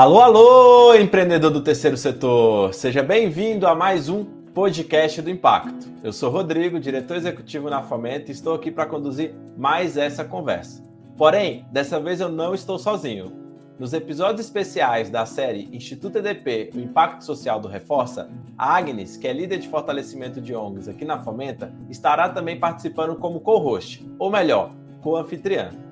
Alô, 0.00 0.18
alô, 0.18 0.94
empreendedor 0.94 1.50
do 1.50 1.60
terceiro 1.60 1.94
setor! 1.94 2.72
Seja 2.72 3.02
bem-vindo 3.02 3.66
a 3.66 3.74
mais 3.74 4.08
um 4.08 4.24
podcast 4.24 5.20
do 5.20 5.28
Impacto. 5.28 5.88
Eu 6.02 6.10
sou 6.10 6.30
Rodrigo, 6.30 6.80
diretor 6.80 7.18
executivo 7.18 7.68
na 7.68 7.82
Fomenta 7.82 8.30
e 8.30 8.32
estou 8.32 8.54
aqui 8.54 8.70
para 8.70 8.86
conduzir 8.86 9.34
mais 9.58 9.98
essa 9.98 10.24
conversa. 10.24 10.82
Porém, 11.18 11.66
dessa 11.70 12.00
vez 12.00 12.18
eu 12.18 12.30
não 12.30 12.54
estou 12.54 12.78
sozinho. 12.78 13.30
Nos 13.78 13.92
episódios 13.92 14.46
especiais 14.46 15.10
da 15.10 15.26
série 15.26 15.68
Instituto 15.70 16.16
EDP, 16.16 16.70
o 16.74 16.80
Impacto 16.80 17.22
Social 17.22 17.60
do 17.60 17.68
Reforça, 17.68 18.30
a 18.56 18.74
Agnes, 18.74 19.18
que 19.18 19.28
é 19.28 19.34
líder 19.34 19.58
de 19.58 19.68
fortalecimento 19.68 20.40
de 20.40 20.54
ONGs 20.54 20.88
aqui 20.88 21.04
na 21.04 21.20
Fomenta, 21.20 21.74
estará 21.90 22.30
também 22.30 22.58
participando 22.58 23.16
como 23.16 23.40
co-host, 23.40 24.02
ou 24.18 24.30
melhor, 24.30 24.70
co-anfitriã. 25.02 25.89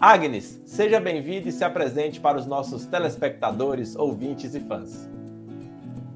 Agnes, 0.00 0.58
seja 0.64 0.98
bem-vinda 0.98 1.50
e 1.50 1.52
se 1.52 1.62
apresente 1.62 2.18
para 2.18 2.38
os 2.38 2.46
nossos 2.46 2.86
telespectadores, 2.86 3.94
ouvintes 3.94 4.54
e 4.54 4.60
fãs. 4.60 5.06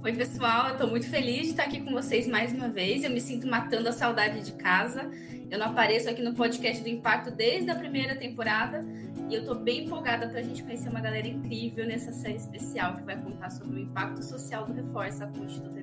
Oi, 0.02 0.12
pessoal, 0.14 0.68
eu 0.68 0.72
estou 0.72 0.88
muito 0.88 1.06
feliz 1.06 1.42
de 1.42 1.48
estar 1.48 1.64
aqui 1.64 1.82
com 1.82 1.92
vocês 1.92 2.26
mais 2.26 2.50
uma 2.54 2.70
vez. 2.70 3.04
Eu 3.04 3.10
me 3.10 3.20
sinto 3.20 3.46
matando 3.46 3.86
a 3.90 3.92
saudade 3.92 4.40
de 4.40 4.52
casa. 4.52 5.10
Eu 5.50 5.58
não 5.58 5.66
apareço 5.66 6.08
aqui 6.08 6.22
no 6.22 6.32
podcast 6.32 6.82
do 6.82 6.88
Impacto 6.88 7.30
desde 7.30 7.70
a 7.70 7.74
primeira 7.74 8.16
temporada 8.16 8.82
e 9.28 9.34
eu 9.34 9.40
estou 9.40 9.54
bem 9.54 9.84
empolgada 9.84 10.28
para 10.28 10.40
a 10.40 10.42
gente 10.42 10.62
conhecer 10.62 10.88
uma 10.88 11.00
galera 11.02 11.28
incrível 11.28 11.86
nessa 11.86 12.10
série 12.10 12.36
especial 12.36 12.96
que 12.96 13.02
vai 13.02 13.20
contar 13.20 13.50
sobre 13.50 13.76
o 13.76 13.78
impacto 13.80 14.24
social 14.24 14.64
do 14.64 14.72
Reforça 14.72 15.26
com 15.26 15.40
o 15.40 15.44
Instituto 15.44 15.78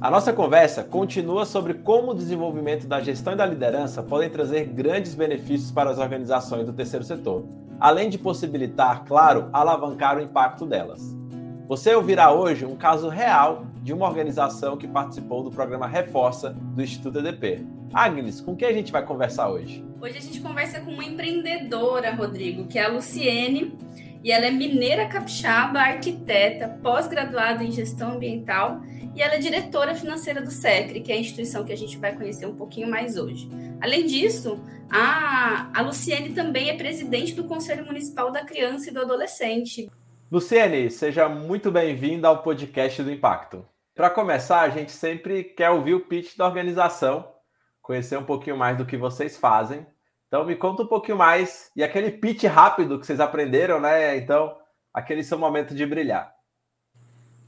A 0.00 0.10
nossa 0.10 0.32
conversa 0.32 0.82
continua 0.82 1.44
sobre 1.44 1.74
como 1.74 2.12
o 2.12 2.14
desenvolvimento 2.14 2.86
da 2.86 3.00
gestão 3.00 3.34
e 3.34 3.36
da 3.36 3.44
liderança 3.44 4.02
podem 4.02 4.30
trazer 4.30 4.64
grandes 4.64 5.14
benefícios 5.14 5.70
para 5.70 5.90
as 5.90 5.98
organizações 5.98 6.64
do 6.64 6.72
terceiro 6.72 7.04
setor, 7.04 7.44
além 7.78 8.08
de 8.08 8.16
possibilitar, 8.16 9.04
claro, 9.04 9.50
alavancar 9.52 10.16
o 10.16 10.22
impacto 10.22 10.64
delas. 10.64 11.14
Você 11.68 11.94
ouvirá 11.94 12.32
hoje 12.32 12.64
um 12.64 12.76
caso 12.76 13.08
real 13.08 13.66
de 13.82 13.92
uma 13.92 14.06
organização 14.06 14.76
que 14.76 14.88
participou 14.88 15.42
do 15.42 15.50
programa 15.50 15.86
Reforça 15.86 16.50
do 16.50 16.82
Instituto 16.82 17.18
EDP. 17.18 17.64
Agnes, 17.92 18.40
com 18.40 18.56
quem 18.56 18.68
a 18.68 18.72
gente 18.72 18.90
vai 18.90 19.04
conversar 19.04 19.50
hoje? 19.50 19.84
Hoje 20.00 20.16
a 20.16 20.20
gente 20.20 20.40
conversa 20.40 20.80
com 20.80 20.92
uma 20.92 21.04
empreendedora, 21.04 22.14
Rodrigo, 22.14 22.66
que 22.66 22.78
é 22.78 22.86
a 22.86 22.88
Luciene, 22.88 23.76
e 24.22 24.32
ela 24.32 24.46
é 24.46 24.50
mineira 24.50 25.06
capixaba, 25.06 25.80
arquiteta, 25.80 26.68
pós-graduada 26.82 27.64
em 27.64 27.70
gestão 27.70 28.12
ambiental 28.12 28.80
e 29.14 29.22
ela 29.22 29.34
é 29.34 29.38
diretora 29.38 29.94
financeira 29.94 30.40
do 30.40 30.50
SECRE, 30.50 31.00
que 31.00 31.10
é 31.10 31.16
a 31.16 31.18
instituição 31.18 31.64
que 31.64 31.72
a 31.72 31.76
gente 31.76 31.98
vai 31.98 32.14
conhecer 32.14 32.46
um 32.46 32.54
pouquinho 32.54 32.88
mais 32.88 33.16
hoje. 33.16 33.48
Além 33.80 34.06
disso, 34.06 34.60
a, 34.90 35.70
a 35.74 35.82
Luciene 35.82 36.34
também 36.34 36.70
é 36.70 36.76
presidente 36.76 37.34
do 37.34 37.44
Conselho 37.44 37.84
Municipal 37.84 38.30
da 38.30 38.44
Criança 38.44 38.90
e 38.90 38.92
do 38.92 39.00
Adolescente. 39.00 39.90
Luciene, 40.30 40.90
seja 40.90 41.28
muito 41.28 41.70
bem-vinda 41.72 42.28
ao 42.28 42.42
podcast 42.42 43.02
do 43.02 43.10
Impacto. 43.10 43.66
Para 43.94 44.08
começar, 44.08 44.60
a 44.60 44.68
gente 44.68 44.92
sempre 44.92 45.42
quer 45.42 45.70
ouvir 45.70 45.94
o 45.94 46.00
pitch 46.00 46.36
da 46.36 46.46
organização, 46.46 47.28
conhecer 47.82 48.16
um 48.16 48.24
pouquinho 48.24 48.56
mais 48.56 48.78
do 48.78 48.86
que 48.86 48.96
vocês 48.96 49.36
fazem. 49.36 49.84
Então, 50.28 50.44
me 50.44 50.54
conta 50.54 50.84
um 50.84 50.86
pouquinho 50.86 51.18
mais 51.18 51.72
e 51.74 51.82
aquele 51.82 52.12
pitch 52.12 52.44
rápido 52.44 53.00
que 53.00 53.04
vocês 53.04 53.18
aprenderam, 53.18 53.80
né? 53.80 54.16
Então, 54.16 54.56
aquele 54.94 55.24
seu 55.24 55.36
momento 55.36 55.74
de 55.74 55.84
brilhar. 55.84 56.32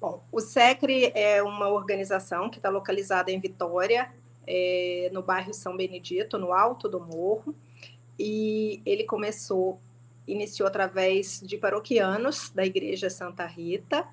Bom, 0.03 0.21
o 0.33 0.41
SECRE 0.41 1.13
é 1.15 1.41
uma 1.45 1.69
organização 1.69 2.51
que 2.51 2.59
está 2.59 2.69
localizada 2.69 3.31
em 3.31 3.39
Vitória, 3.39 4.13
é, 4.45 5.09
no 5.13 5.23
bairro 5.23 5.55
São 5.55 5.77
Benedito, 5.77 6.37
no 6.37 6.53
alto 6.53 6.89
do 6.89 6.99
morro, 6.99 7.55
e 8.19 8.83
ele 8.85 9.05
começou, 9.05 9.79
iniciou 10.27 10.67
através 10.67 11.41
de 11.41 11.57
paroquianos 11.57 12.51
da 12.51 12.67
Igreja 12.67 13.09
Santa 13.09 13.47
Rita, 13.47 14.05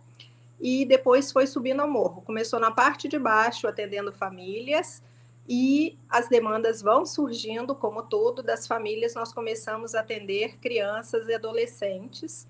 e 0.61 0.85
depois 0.85 1.31
foi 1.31 1.47
subindo 1.47 1.79
ao 1.79 1.89
morro. 1.89 2.21
Começou 2.21 2.59
na 2.59 2.69
parte 2.69 3.07
de 3.07 3.17
baixo, 3.17 3.67
atendendo 3.67 4.13
famílias, 4.13 5.01
e 5.47 5.97
as 6.07 6.29
demandas 6.29 6.83
vão 6.83 7.03
surgindo, 7.03 7.73
como 7.73 8.03
todo, 8.03 8.43
das 8.43 8.67
famílias. 8.67 9.15
Nós 9.15 9.33
começamos 9.33 9.95
a 9.95 10.01
atender 10.01 10.59
crianças 10.59 11.27
e 11.27 11.33
adolescentes 11.33 12.47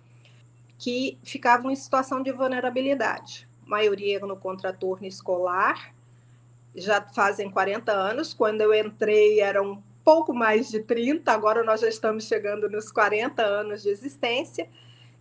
que 0.80 1.20
ficavam 1.22 1.70
em 1.70 1.76
situação 1.76 2.24
de 2.24 2.32
vulnerabilidade. 2.32 3.48
A 3.68 3.70
maioria 3.70 4.20
no 4.22 4.38
contraturno 4.38 5.06
escolar, 5.06 5.94
já 6.74 7.02
fazem 7.02 7.52
40 7.52 7.92
anos. 7.92 8.34
Quando 8.34 8.62
eu 8.62 8.74
entrei, 8.74 9.42
eram 9.42 9.84
pouco 10.04 10.34
mais 10.34 10.70
de 10.70 10.80
30, 10.80 11.32
agora 11.32 11.64
nós 11.64 11.82
já 11.82 11.90
estamos 11.90 12.24
chegando 12.24 12.70
nos 12.70 12.92
40 12.92 13.44
anos 13.44 13.84
de 13.84 13.90
existência. 13.90 14.70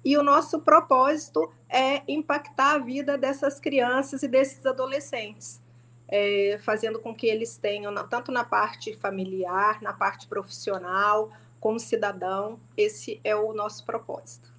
E 0.05 0.17
o 0.17 0.23
nosso 0.23 0.61
propósito 0.61 1.53
é 1.69 2.03
impactar 2.07 2.77
a 2.77 2.79
vida 2.79 3.19
dessas 3.19 3.59
crianças 3.59 4.23
e 4.23 4.29
desses 4.29 4.65
adolescentes, 4.65 5.61
é, 6.07 6.57
fazendo 6.63 7.01
com 7.01 7.13
que 7.13 7.27
eles 7.27 7.57
tenham, 7.57 7.93
tanto 8.09 8.31
na 8.31 8.45
parte 8.45 8.95
familiar, 8.95 9.83
na 9.83 9.93
parte 9.93 10.29
profissional, 10.29 11.31
como 11.61 11.81
cidadão, 11.81 12.61
esse 12.77 13.21
é 13.25 13.35
o 13.35 13.53
nosso 13.53 13.85
propósito. 13.85 14.58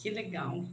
Que 0.00 0.08
legal. 0.08 0.64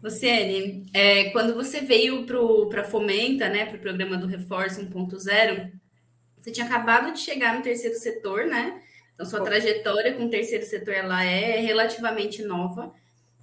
Luciene, 0.00 0.86
é, 0.92 1.30
quando 1.30 1.54
você 1.54 1.80
veio 1.80 2.24
para 2.24 2.82
a 2.82 2.84
Fomenta, 2.84 3.48
né, 3.48 3.66
para 3.66 3.76
o 3.76 3.80
programa 3.80 4.16
do 4.16 4.28
Reforço 4.28 4.80
1.0, 4.80 5.72
você 6.36 6.52
tinha 6.52 6.66
acabado 6.66 7.12
de 7.12 7.18
chegar 7.18 7.56
no 7.56 7.62
terceiro 7.62 7.96
setor, 7.96 8.46
né? 8.46 8.80
Então, 9.12 9.26
sua 9.26 9.42
trajetória 9.42 10.12
com 10.12 10.26
o 10.26 10.30
terceiro 10.30 10.64
setor 10.64 10.94
ela 10.94 11.24
é 11.24 11.58
relativamente 11.58 12.42
nova. 12.42 12.94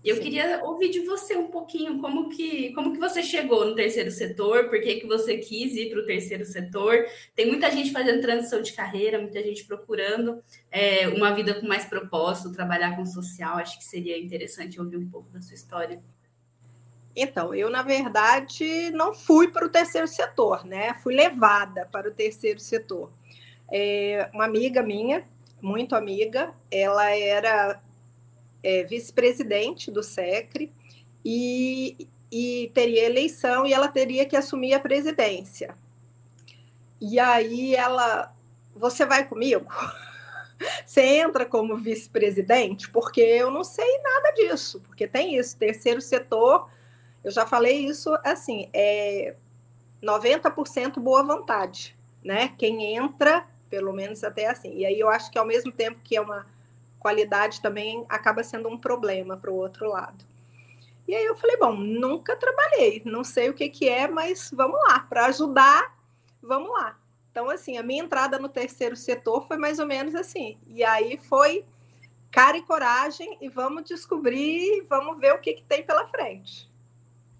Eu 0.03 0.17
Sim. 0.17 0.21
queria 0.21 0.63
ouvir 0.63 0.89
de 0.89 0.99
você 0.99 1.35
um 1.37 1.47
pouquinho 1.47 1.99
como 1.99 2.29
que, 2.29 2.73
como 2.73 2.91
que 2.91 2.99
você 2.99 3.23
chegou 3.23 3.65
no 3.65 3.73
terceiro 3.73 4.11
setor, 4.11 4.67
por 4.67 4.81
que, 4.81 4.95
que 4.95 5.07
você 5.07 5.37
quis 5.37 5.75
ir 5.75 5.89
para 5.89 5.99
o 5.99 6.05
terceiro 6.05 6.45
setor. 6.45 7.05
Tem 7.33 7.47
muita 7.47 7.71
gente 7.71 7.91
fazendo 7.91 8.21
transição 8.21 8.61
de 8.61 8.73
carreira, 8.73 9.19
muita 9.19 9.41
gente 9.41 9.63
procurando 9.63 10.43
é, 10.69 11.07
uma 11.07 11.31
vida 11.31 11.53
com 11.53 11.65
mais 11.65 11.85
propósito, 11.85 12.51
trabalhar 12.51 12.97
com 12.97 13.05
social. 13.05 13.57
Acho 13.57 13.77
que 13.77 13.85
seria 13.85 14.19
interessante 14.19 14.79
ouvir 14.79 14.97
um 14.97 15.09
pouco 15.09 15.29
da 15.29 15.41
sua 15.41 15.55
história. 15.55 16.01
Então, 17.15 17.53
eu, 17.53 17.69
na 17.69 17.83
verdade, 17.83 18.89
não 18.91 19.13
fui 19.13 19.47
para 19.47 19.65
o 19.65 19.69
terceiro 19.69 20.07
setor, 20.07 20.65
né? 20.65 20.95
Fui 20.95 21.15
levada 21.15 21.85
para 21.85 22.09
o 22.09 22.11
terceiro 22.11 22.59
setor. 22.59 23.11
É, 23.71 24.29
uma 24.33 24.45
amiga 24.45 24.81
minha, 24.81 25.23
muito 25.61 25.95
amiga, 25.95 26.53
ela 26.69 27.09
era 27.11 27.81
é, 28.63 28.83
vice-presidente 28.83 29.91
do 29.91 30.01
SECRE 30.01 30.71
e, 31.23 32.07
e 32.31 32.71
teria 32.73 33.05
eleição 33.05 33.67
e 33.67 33.73
ela 33.73 33.87
teria 33.87 34.25
que 34.25 34.35
assumir 34.35 34.73
a 34.73 34.79
presidência. 34.79 35.75
E 36.99 37.19
aí 37.19 37.75
ela, 37.75 38.33
você 38.73 39.05
vai 39.05 39.27
comigo? 39.27 39.67
Você 40.85 41.01
entra 41.01 41.45
como 41.45 41.75
vice-presidente? 41.75 42.89
Porque 42.89 43.19
eu 43.19 43.51
não 43.51 43.65
sei 43.65 43.99
nada 44.01 44.31
disso, 44.31 44.79
porque 44.79 45.05
tem 45.05 45.35
isso, 45.35 45.57
terceiro 45.57 45.99
setor, 45.99 46.69
eu 47.21 47.31
já 47.31 47.45
falei 47.45 47.85
isso 47.85 48.17
assim, 48.23 48.69
é 48.71 49.35
90% 50.01 50.99
boa 50.99 51.21
vontade, 51.23 51.97
né? 52.23 52.53
Quem 52.57 52.95
entra, 52.95 53.45
pelo 53.69 53.91
menos 53.91 54.23
até 54.23 54.47
assim. 54.47 54.77
E 54.77 54.85
aí 54.85 54.97
eu 54.97 55.09
acho 55.09 55.29
que 55.31 55.37
ao 55.37 55.45
mesmo 55.45 55.71
tempo 55.71 55.99
que 56.01 56.15
é 56.15 56.21
uma 56.21 56.45
qualidade 57.03 57.61
também 57.61 58.05
acaba 58.07 58.43
sendo 58.43 58.69
um 58.69 58.77
problema 58.77 59.35
para 59.35 59.51
o 59.51 59.55
outro 59.55 59.89
lado. 59.89 60.25
E 61.05 61.13
aí 61.13 61.25
eu 61.25 61.35
falei, 61.35 61.57
bom, 61.57 61.73
nunca 61.73 62.33
trabalhei, 62.33 63.01
não 63.05 63.25
sei 63.25 63.49
o 63.49 63.53
que, 63.53 63.67
que 63.67 63.89
é, 63.89 64.07
mas 64.07 64.49
vamos 64.55 64.79
lá, 64.87 65.01
para 65.01 65.25
ajudar, 65.25 65.97
vamos 66.41 66.71
lá. 66.71 66.97
Então, 67.29 67.49
assim, 67.49 67.77
a 67.77 67.83
minha 67.83 68.03
entrada 68.03 68.39
no 68.39 68.47
terceiro 68.47 68.95
setor 68.95 69.45
foi 69.45 69.57
mais 69.57 69.79
ou 69.79 69.85
menos 69.85 70.15
assim. 70.15 70.57
E 70.65 70.81
aí 70.83 71.17
foi 71.17 71.65
cara 72.31 72.57
e 72.57 72.61
coragem 72.61 73.37
e 73.41 73.49
vamos 73.49 73.83
descobrir, 73.83 74.85
vamos 74.89 75.19
ver 75.19 75.33
o 75.33 75.39
que, 75.39 75.55
que 75.55 75.63
tem 75.63 75.83
pela 75.83 76.07
frente. 76.07 76.71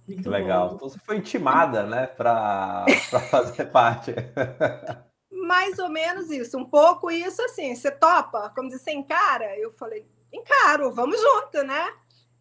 Muito 0.05 0.29
legal. 0.29 0.73
Então 0.75 0.89
você 0.89 0.99
foi 0.99 1.17
intimada, 1.17 1.83
né, 1.83 2.07
para 2.07 2.85
fazer 3.29 3.65
parte. 3.65 4.13
mais 5.33 5.79
ou 5.79 5.89
menos 5.89 6.29
isso, 6.29 6.57
um 6.57 6.65
pouco 6.65 7.09
isso 7.09 7.41
assim, 7.41 7.75
você 7.75 7.91
topa, 7.91 8.51
como 8.55 8.69
dizer, 8.69 8.83
você 8.83 8.91
encara? 8.91 9.57
Eu 9.57 9.71
falei, 9.71 10.05
encaro, 10.31 10.93
vamos 10.93 11.19
junto, 11.19 11.63
né? 11.63 11.93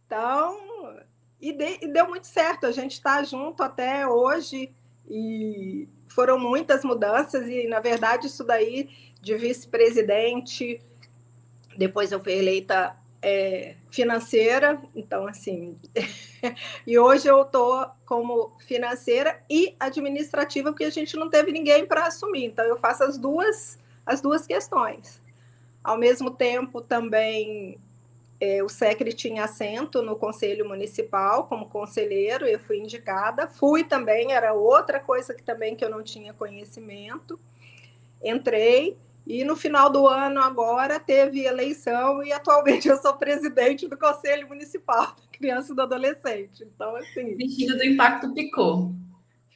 Então, 0.07 1.03
e, 1.41 1.53
de, 1.53 1.79
e 1.83 1.89
deu 1.89 2.09
muito 2.09 2.27
certo, 2.27 2.67
a 2.67 2.73
gente 2.73 2.93
está 2.93 3.23
junto 3.23 3.63
até 3.63 4.07
hoje 4.07 4.75
e 5.09 5.89
foram 6.07 6.39
muitas 6.39 6.85
mudanças 6.85 7.49
e, 7.49 7.67
na 7.67 7.81
verdade, 7.81 8.27
isso 8.27 8.45
daí 8.45 8.89
de 9.21 9.37
vice-presidente, 9.37 10.81
depois 11.77 12.13
eu 12.13 12.23
fui 12.23 12.33
eleita 12.35 12.97
é, 13.23 13.77
financeira, 13.89 14.83
então 14.95 15.27
assim, 15.29 15.79
e 16.85 16.99
hoje 16.99 17.29
eu 17.29 17.43
estou 17.43 17.87
como 18.05 18.53
financeira 18.67 19.41
e 19.49 19.77
administrativa 19.79 20.73
porque 20.73 20.85
a 20.85 20.91
gente 20.91 21.17
não 21.17 21.31
teve 21.31 21.53
ninguém 21.53 21.87
para 21.87 22.07
assumir, 22.07 22.47
então 22.47 22.65
eu 22.65 22.77
faço 22.77 23.05
as 23.05 23.17
duas 23.17 23.79
as 24.05 24.21
duas 24.21 24.47
questões. 24.47 25.23
Ao 25.85 25.97
mesmo 25.97 26.33
tempo 26.33 26.81
também 26.81 27.79
é, 28.41 28.61
o 28.61 28.69
SECRE 28.69 29.13
tinha 29.13 29.45
assento 29.45 30.03
no 30.03 30.17
Conselho 30.17 30.69
Municipal 30.69 31.45
como 31.47 31.69
conselheiro, 31.69 32.45
eu 32.45 32.59
fui 32.59 32.79
indicada. 32.79 33.47
Fui 33.47 33.85
também, 33.85 34.33
era 34.33 34.53
outra 34.53 34.99
coisa 34.99 35.33
que 35.33 35.45
também 35.45 35.77
que 35.77 35.85
eu 35.85 35.89
não 35.89 36.03
tinha 36.03 36.33
conhecimento. 36.33 37.39
Entrei 38.21 38.99
e 39.27 39.45
no 39.45 39.55
final 39.55 39.89
do 39.89 40.07
ano 40.09 40.41
agora 40.41 40.99
teve 40.99 41.45
eleição 41.45 42.23
e 42.23 42.33
atualmente 42.33 42.89
eu 42.89 42.97
sou 42.97 43.15
presidente 43.15 43.87
do 43.89 43.97
Conselho 43.97 44.49
Municipal 44.49 45.07
da 45.07 45.29
Criança 45.31 45.73
e 45.73 45.77
do 45.77 45.83
Adolescente. 45.83 46.65
Então, 46.65 46.97
assim. 46.97 47.35
O 47.35 47.37
bichinho 47.37 47.77
do 47.77 47.85
impacto 47.85 48.33
picou. 48.35 48.93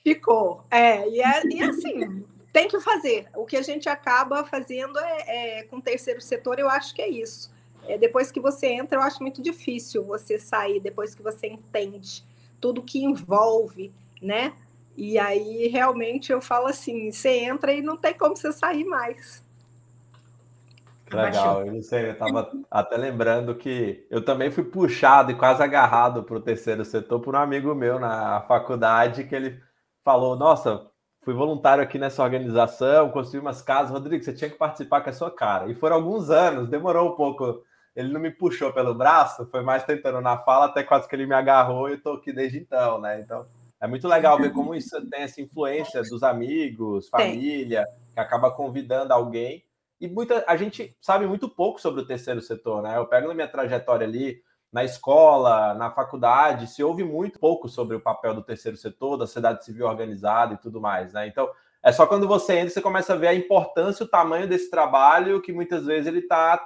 Ficou. 0.05 0.65
É, 0.71 1.09
e, 1.09 1.21
é, 1.21 1.43
e 1.47 1.63
assim, 1.63 2.25
tem 2.53 2.69
que 2.69 2.79
fazer. 2.81 3.27
O 3.35 3.45
que 3.45 3.57
a 3.57 3.63
gente 3.63 3.89
acaba 3.89 4.45
fazendo 4.45 4.99
é, 4.99 5.59
é 5.59 5.63
com 5.65 5.79
o 5.79 5.83
terceiro 5.83 6.21
setor, 6.21 6.59
eu 6.59 6.69
acho 6.69 6.95
que 6.95 7.03
é 7.03 7.09
isso. 7.09 7.53
É, 7.89 7.99
depois 7.99 8.31
que 8.31 8.41
você 8.41 8.69
entra, 8.69 8.99
eu 8.99 9.03
acho 9.03 9.23
muito 9.23 9.43
difícil 9.43 10.05
você 10.05 10.39
sair, 10.39 10.81
depois 10.81 11.15
que 11.15 11.23
você 11.23 11.49
entende 11.49 12.25
tudo 12.61 12.83
que 12.83 13.05
envolve, 13.05 13.93
né? 14.23 14.53
E 14.97 15.19
aí, 15.19 15.69
realmente, 15.69 16.33
eu 16.33 16.41
falo 16.41 16.67
assim: 16.67 17.13
você 17.13 17.29
entra 17.41 17.73
e 17.73 17.83
não 17.83 17.97
tem 17.97 18.15
como 18.15 18.37
você 18.37 18.53
sair 18.53 18.85
mais. 18.85 19.45
Legal, 21.13 21.65
eu 21.65 21.73
não 21.73 21.83
sei, 21.83 22.09
eu 22.09 22.13
estava 22.13 22.51
até 22.69 22.97
lembrando 22.97 23.55
que 23.55 24.05
eu 24.11 24.25
também 24.25 24.51
fui 24.51 24.65
puxado 24.65 25.31
e 25.31 25.37
quase 25.37 25.63
agarrado 25.63 26.25
para 26.25 26.37
o 26.37 26.41
terceiro 26.41 26.85
setor 26.85 27.21
por 27.21 27.37
um 27.37 27.39
amigo 27.39 27.75
meu 27.75 28.01
na 28.01 28.41
faculdade 28.43 29.25
que 29.25 29.35
ele 29.35 29.61
falou: 30.05 30.35
Nossa, 30.35 30.85
fui 31.23 31.33
voluntário 31.33 31.83
aqui 31.83 31.97
nessa 31.97 32.25
organização, 32.25 33.11
construí 33.11 33.41
umas 33.41 33.63
casas. 33.63 33.93
Rodrigo, 33.93 34.25
você 34.25 34.33
tinha 34.33 34.51
que 34.51 34.57
participar 34.57 35.01
com 35.01 35.11
a 35.11 35.13
sua 35.13 35.31
cara. 35.31 35.71
E 35.71 35.75
foram 35.77 35.97
alguns 35.97 36.29
anos, 36.29 36.69
demorou 36.69 37.13
um 37.13 37.17
pouco. 37.17 37.63
Ele 37.95 38.13
não 38.13 38.21
me 38.21 38.31
puxou 38.31 38.73
pelo 38.73 38.95
braço, 38.95 39.47
foi 39.47 39.63
mais 39.63 39.85
tentando 39.85 40.21
na 40.21 40.37
fala, 40.39 40.67
até 40.67 40.83
quase 40.83 41.09
que 41.09 41.15
ele 41.15 41.25
me 41.25 41.35
agarrou 41.35 41.89
e 41.89 41.93
eu 41.93 41.97
estou 41.97 42.15
aqui 42.15 42.33
desde 42.33 42.59
então, 42.59 43.01
né? 43.01 43.21
Então, 43.21 43.47
é 43.81 43.87
muito 43.87 44.07
legal 44.07 44.37
ver 44.39 44.53
como 44.53 44.75
isso 44.75 45.01
tem 45.09 45.23
essa 45.23 45.41
influência 45.41 46.03
dos 46.03 46.23
amigos, 46.23 47.09
família, 47.09 47.87
que 48.13 48.21
acaba 48.21 48.51
convidando 48.51 49.15
alguém 49.15 49.66
e 50.01 50.09
muita 50.09 50.45
a 50.47 50.57
gente 50.57 50.97
sabe 51.01 51.27
muito 51.27 51.49
pouco 51.49 51.81
sobre 51.81 52.01
o 52.01 52.07
terceiro 52.07 52.41
setor, 52.41 52.83
né? 52.83 52.97
Eu 52.97 53.07
pego 53.07 53.29
na 53.29 53.35
minha 53.35 53.49
trajetória 53.49 54.07
ali 54.07 54.43
na 54.73 54.85
escola, 54.85 55.75
na 55.75 55.91
faculdade, 55.91 56.67
se 56.67 56.83
ouve 56.83 57.03
muito 57.03 57.39
pouco 57.39 57.69
sobre 57.69 57.97
o 57.97 58.01
papel 58.01 58.35
do 58.35 58.43
terceiro 58.43 58.77
setor, 58.77 59.17
da 59.17 59.27
sociedade 59.27 59.65
civil 59.65 59.87
organizada 59.87 60.55
e 60.55 60.59
tudo 60.59 60.81
mais, 60.81 61.13
né? 61.13 61.27
Então, 61.27 61.49
é 61.83 61.93
só 61.93 62.07
quando 62.07 62.27
você 62.27 62.59
entra 62.59 62.71
você 62.71 62.83
começa 62.83 63.15
a 63.15 63.17
ver 63.17 63.29
a 63.29 63.35
importância, 63.35 64.05
o 64.05 64.09
tamanho 64.09 64.49
desse 64.49 64.71
trabalho, 64.71 65.41
que 65.41 65.53
muitas 65.53 65.87
vezes 65.87 66.07
ele 66.07 66.19
está 66.19 66.61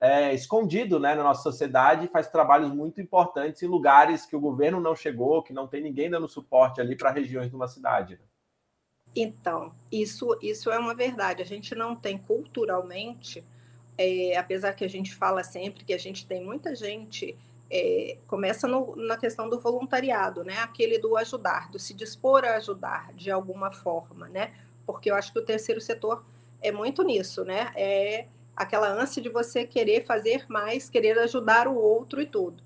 é, 0.00 0.34
escondido 0.34 0.98
né, 0.98 1.14
na 1.14 1.22
nossa 1.22 1.42
sociedade 1.42 2.08
faz 2.08 2.28
trabalhos 2.28 2.70
muito 2.70 3.00
importantes 3.00 3.62
em 3.62 3.66
lugares 3.66 4.26
que 4.26 4.34
o 4.34 4.40
governo 4.40 4.80
não 4.80 4.96
chegou, 4.96 5.42
que 5.42 5.52
não 5.52 5.66
tem 5.66 5.82
ninguém 5.82 6.10
dando 6.10 6.28
suporte 6.28 6.80
ali 6.80 6.96
para 6.96 7.10
regiões 7.10 7.50
de 7.50 7.56
uma 7.56 7.68
cidade. 7.68 8.14
Né? 8.14 8.24
Então, 9.14 9.72
isso, 9.92 10.36
isso 10.42 10.70
é 10.70 10.78
uma 10.78 10.94
verdade. 10.94 11.42
A 11.42 11.46
gente 11.46 11.74
não 11.74 11.94
tem 11.94 12.18
culturalmente, 12.18 13.44
é, 13.96 14.36
apesar 14.36 14.72
que 14.72 14.84
a 14.84 14.88
gente 14.88 15.14
fala 15.14 15.44
sempre 15.44 15.84
que 15.84 15.94
a 15.94 15.98
gente 15.98 16.26
tem 16.26 16.44
muita 16.44 16.74
gente, 16.74 17.36
é, 17.70 18.18
começa 18.26 18.66
no, 18.66 18.96
na 18.96 19.16
questão 19.16 19.48
do 19.48 19.58
voluntariado, 19.58 20.42
né? 20.42 20.58
Aquele 20.58 20.98
do 20.98 21.16
ajudar, 21.16 21.70
do 21.70 21.78
se 21.78 21.94
dispor 21.94 22.44
a 22.44 22.56
ajudar 22.56 23.12
de 23.14 23.30
alguma 23.30 23.70
forma, 23.70 24.28
né? 24.28 24.52
Porque 24.84 25.10
eu 25.10 25.14
acho 25.14 25.32
que 25.32 25.38
o 25.38 25.44
terceiro 25.44 25.80
setor 25.80 26.24
é 26.60 26.72
muito 26.72 27.02
nisso, 27.02 27.44
né? 27.44 27.72
É 27.76 28.26
aquela 28.56 28.88
ânsia 28.88 29.22
de 29.22 29.28
você 29.28 29.64
querer 29.64 30.04
fazer 30.04 30.44
mais, 30.48 30.88
querer 30.88 31.18
ajudar 31.20 31.68
o 31.68 31.76
outro 31.76 32.20
e 32.20 32.26
tudo. 32.26 32.62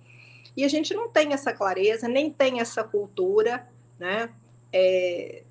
E 0.56 0.65
a 0.65 0.69
gente 0.69 0.93
não 0.95 1.09
tem 1.09 1.33
essa 1.33 1.53
clareza, 1.53 2.09
nem 2.09 2.31
tem 2.31 2.61
essa 2.61 2.83
cultura, 2.83 3.67
né? 3.99 4.31
É, 4.73 5.43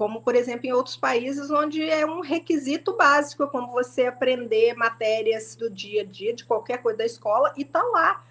como 0.00 0.22
por 0.22 0.34
exemplo 0.34 0.66
em 0.66 0.72
outros 0.72 0.96
países 0.96 1.50
onde 1.50 1.86
é 1.86 2.06
um 2.06 2.22
requisito 2.22 2.96
básico, 2.96 3.46
como 3.48 3.70
você 3.70 4.06
aprender 4.06 4.72
matérias 4.72 5.54
do 5.54 5.68
dia 5.68 6.00
a 6.00 6.04
dia, 6.06 6.32
de 6.32 6.42
qualquer 6.42 6.80
coisa 6.80 6.96
da 6.96 7.04
escola, 7.04 7.52
e 7.54 7.66
tá 7.66 7.82
lá 7.82 8.24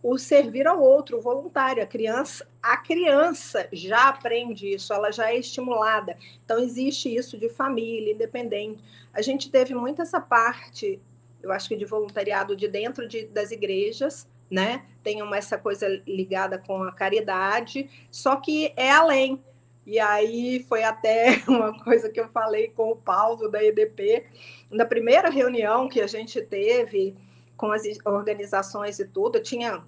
o 0.00 0.16
servir 0.18 0.68
ao 0.68 0.80
outro, 0.80 1.18
o 1.18 1.20
voluntário, 1.20 1.82
a 1.82 1.86
criança, 1.86 2.46
a 2.62 2.76
criança 2.76 3.68
já 3.72 4.08
aprende 4.08 4.72
isso, 4.72 4.92
ela 4.92 5.10
já 5.10 5.28
é 5.28 5.36
estimulada. 5.36 6.16
Então 6.44 6.60
existe 6.60 7.12
isso 7.12 7.36
de 7.36 7.48
família, 7.48 8.12
independente. 8.12 8.84
A 9.12 9.20
gente 9.20 9.50
teve 9.50 9.74
muito 9.74 10.00
essa 10.00 10.20
parte, 10.20 11.02
eu 11.42 11.50
acho 11.50 11.68
que 11.68 11.74
de 11.74 11.84
voluntariado 11.84 12.54
de 12.54 12.68
dentro 12.68 13.08
de, 13.08 13.26
das 13.26 13.50
igrejas, 13.50 14.28
né? 14.48 14.84
Tem 15.02 15.20
uma, 15.22 15.36
essa 15.36 15.58
coisa 15.58 15.88
ligada 16.06 16.56
com 16.56 16.84
a 16.84 16.92
caridade, 16.92 17.90
só 18.12 18.36
que 18.36 18.72
é 18.76 18.92
além. 18.92 19.42
E 19.86 20.00
aí 20.00 20.66
foi 20.68 20.82
até 20.82 21.42
uma 21.46 21.78
coisa 21.84 22.10
que 22.10 22.18
eu 22.18 22.28
falei 22.28 22.68
com 22.68 22.90
o 22.90 22.96
Paulo 22.96 23.48
da 23.48 23.62
EDP, 23.62 24.26
na 24.70 24.84
primeira 24.84 25.30
reunião 25.30 25.88
que 25.88 26.00
a 26.00 26.08
gente 26.08 26.42
teve 26.42 27.16
com 27.56 27.70
as 27.70 27.84
organizações 28.04 28.98
e 28.98 29.06
tudo, 29.06 29.40
tinha 29.40 29.82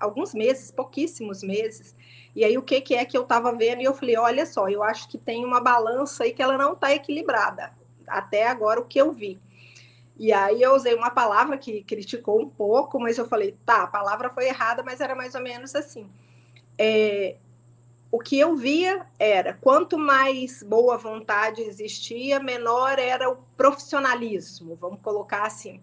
alguns 0.00 0.32
meses, 0.34 0.70
pouquíssimos 0.70 1.42
meses. 1.42 1.94
E 2.34 2.44
aí 2.44 2.56
o 2.56 2.62
que, 2.62 2.80
que 2.80 2.94
é 2.94 3.04
que 3.04 3.16
eu 3.16 3.22
estava 3.22 3.52
vendo? 3.52 3.82
E 3.82 3.84
eu 3.84 3.94
falei, 3.94 4.16
olha 4.16 4.46
só, 4.46 4.68
eu 4.68 4.82
acho 4.82 5.08
que 5.08 5.18
tem 5.18 5.44
uma 5.44 5.60
balança 5.60 6.24
aí 6.24 6.32
que 6.32 6.42
ela 6.42 6.56
não 6.56 6.72
está 6.72 6.92
equilibrada. 6.94 7.72
Até 8.06 8.48
agora 8.48 8.80
o 8.80 8.86
que 8.86 8.98
eu 8.98 9.12
vi. 9.12 9.38
E 10.16 10.32
aí 10.32 10.60
eu 10.60 10.74
usei 10.74 10.94
uma 10.94 11.10
palavra 11.10 11.56
que 11.56 11.82
criticou 11.84 12.40
um 12.40 12.48
pouco, 12.48 12.98
mas 12.98 13.18
eu 13.18 13.28
falei, 13.28 13.56
tá, 13.64 13.84
a 13.84 13.86
palavra 13.86 14.30
foi 14.30 14.46
errada, 14.48 14.82
mas 14.82 15.00
era 15.00 15.14
mais 15.14 15.34
ou 15.34 15.40
menos 15.40 15.74
assim. 15.74 16.10
É, 16.76 17.36
o 18.10 18.18
que 18.18 18.38
eu 18.38 18.56
via 18.56 19.06
era 19.18 19.52
quanto 19.54 19.98
mais 19.98 20.62
boa 20.62 20.96
vontade 20.96 21.60
existia, 21.60 22.40
menor 22.40 22.98
era 22.98 23.28
o 23.28 23.36
profissionalismo, 23.56 24.74
vamos 24.74 25.00
colocar 25.02 25.42
assim. 25.46 25.80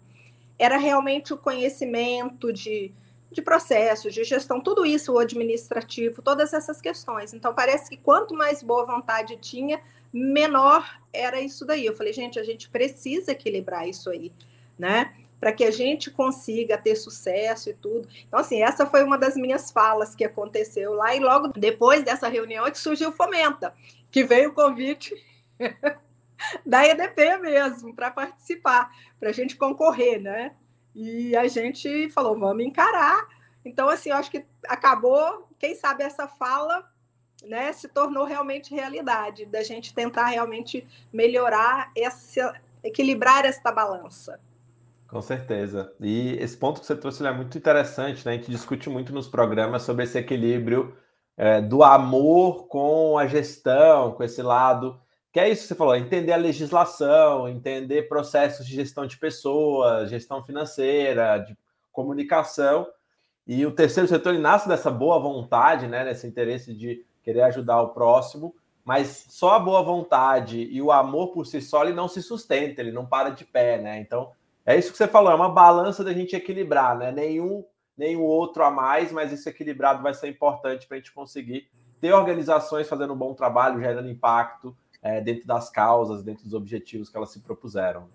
Era 0.57 0.77
realmente 0.77 1.33
o 1.33 1.37
conhecimento 1.37 2.51
de, 2.51 2.91
de 3.31 3.41
processos, 3.41 4.13
de 4.13 4.23
gestão, 4.23 4.59
tudo 4.59 4.85
isso, 4.85 5.13
o 5.13 5.19
administrativo, 5.19 6.21
todas 6.21 6.53
essas 6.53 6.81
questões. 6.81 7.33
Então, 7.33 7.53
parece 7.53 7.89
que 7.89 7.97
quanto 7.97 8.33
mais 8.33 8.63
boa 8.63 8.85
vontade 8.85 9.37
tinha, 9.37 9.79
menor 10.11 10.99
era 11.13 11.39
isso 11.39 11.65
daí. 11.65 11.85
Eu 11.85 11.95
falei, 11.95 12.13
gente, 12.13 12.39
a 12.39 12.43
gente 12.43 12.69
precisa 12.69 13.33
equilibrar 13.33 13.87
isso 13.87 14.09
aí, 14.09 14.31
né? 14.79 15.13
Para 15.39 15.51
que 15.51 15.63
a 15.63 15.71
gente 15.71 16.09
consiga 16.09 16.77
ter 16.77 16.95
sucesso 16.95 17.69
e 17.69 17.73
tudo. 17.73 18.07
Então, 18.27 18.39
assim, 18.39 18.61
essa 18.61 18.85
foi 18.85 19.03
uma 19.03 19.17
das 19.17 19.35
minhas 19.35 19.71
falas 19.71 20.15
que 20.15 20.23
aconteceu 20.23 20.93
lá, 20.93 21.15
e 21.15 21.19
logo 21.19 21.49
depois 21.49 22.03
dessa 22.03 22.27
reunião 22.27 22.65
é 22.65 22.71
que 22.71 22.79
surgiu 22.79 23.09
o 23.09 23.13
Fomenta, 23.13 23.73
que 24.09 24.23
veio 24.23 24.49
o 24.49 24.53
convite 24.53 25.13
da 26.65 26.85
EDP 26.85 27.37
mesmo 27.37 27.93
para 27.93 28.11
participar, 28.11 28.91
para 29.19 29.29
a 29.29 29.33
gente 29.33 29.55
concorrer, 29.55 30.21
né? 30.21 30.53
E 30.93 31.35
a 31.35 31.47
gente 31.47 32.09
falou, 32.09 32.39
vamos 32.39 32.63
encarar. 32.63 33.27
Então, 33.63 33.89
assim, 33.89 34.09
eu 34.09 34.15
acho 34.15 34.31
que 34.31 34.45
acabou, 34.67 35.49
quem 35.59 35.75
sabe 35.75 36.03
essa 36.03 36.27
fala 36.27 36.89
né, 37.43 37.71
se 37.73 37.87
tornou 37.87 38.25
realmente 38.25 38.73
realidade, 38.73 39.45
da 39.45 39.61
gente 39.63 39.93
tentar 39.93 40.27
realmente 40.27 40.87
melhorar 41.11 41.91
essa, 41.95 42.59
equilibrar 42.83 43.45
esta 43.45 43.71
balança. 43.71 44.39
Com 45.15 45.21
certeza. 45.21 45.95
E 46.01 46.35
esse 46.41 46.57
ponto 46.57 46.81
que 46.81 46.85
você 46.85 46.93
trouxe 46.93 47.25
é 47.25 47.31
muito 47.31 47.57
interessante, 47.57 48.25
né? 48.25 48.33
A 48.33 48.35
gente 48.35 48.51
discute 48.51 48.89
muito 48.89 49.13
nos 49.13 49.29
programas 49.29 49.83
sobre 49.83 50.03
esse 50.03 50.17
equilíbrio 50.17 50.93
é, 51.37 51.61
do 51.61 51.83
amor 51.83 52.67
com 52.67 53.17
a 53.17 53.25
gestão, 53.25 54.11
com 54.11 54.21
esse 54.25 54.41
lado. 54.41 54.99
Que 55.31 55.39
é 55.39 55.49
isso 55.49 55.61
que 55.61 55.67
você 55.69 55.75
falou, 55.75 55.95
entender 55.95 56.33
a 56.33 56.35
legislação, 56.35 57.47
entender 57.47 58.09
processos 58.09 58.67
de 58.67 58.75
gestão 58.75 59.07
de 59.07 59.17
pessoas, 59.17 60.09
gestão 60.09 60.43
financeira, 60.43 61.37
de 61.37 61.57
comunicação. 61.93 62.85
E 63.47 63.65
o 63.65 63.71
terceiro 63.71 64.09
setor 64.09 64.33
ele 64.33 64.43
nasce 64.43 64.67
dessa 64.67 64.91
boa 64.91 65.17
vontade, 65.17 65.87
né? 65.87 66.03
Nesse 66.03 66.27
interesse 66.27 66.73
de 66.73 67.05
querer 67.23 67.43
ajudar 67.43 67.81
o 67.81 67.93
próximo, 67.93 68.53
mas 68.83 69.27
só 69.29 69.53
a 69.53 69.59
boa 69.59 69.81
vontade 69.81 70.59
e 70.59 70.81
o 70.81 70.91
amor 70.91 71.29
por 71.29 71.45
si 71.45 71.61
só 71.61 71.85
ele 71.85 71.93
não 71.93 72.09
se 72.09 72.21
sustenta, 72.21 72.81
ele 72.81 72.91
não 72.91 73.05
para 73.05 73.29
de 73.29 73.45
pé, 73.45 73.79
né? 73.79 73.97
Então 74.01 74.33
é 74.65 74.77
isso 74.77 74.91
que 74.91 74.97
você 74.97 75.07
falou, 75.07 75.31
é 75.31 75.35
uma 75.35 75.49
balança 75.49 76.03
da 76.03 76.13
gente 76.13 76.35
equilibrar, 76.35 76.97
né? 76.97 77.11
Nenhum, 77.11 77.63
nenhum 77.97 78.23
outro 78.23 78.63
a 78.63 78.71
mais, 78.71 79.11
mas 79.11 79.31
esse 79.31 79.47
equilibrado 79.47 80.01
vai 80.01 80.13
ser 80.13 80.27
importante 80.27 80.87
para 80.87 80.97
a 80.97 80.99
gente 80.99 81.13
conseguir 81.13 81.69
ter 82.01 82.13
organizações 82.13 82.87
fazendo 82.87 83.13
um 83.13 83.17
bom 83.17 83.33
trabalho, 83.33 83.79
gerando 83.79 84.09
impacto 84.09 84.75
é, 85.01 85.21
dentro 85.21 85.45
das 85.45 85.69
causas, 85.69 86.23
dentro 86.23 86.43
dos 86.43 86.53
objetivos 86.53 87.09
que 87.09 87.17
elas 87.17 87.31
se 87.31 87.39
propuseram. 87.39 88.09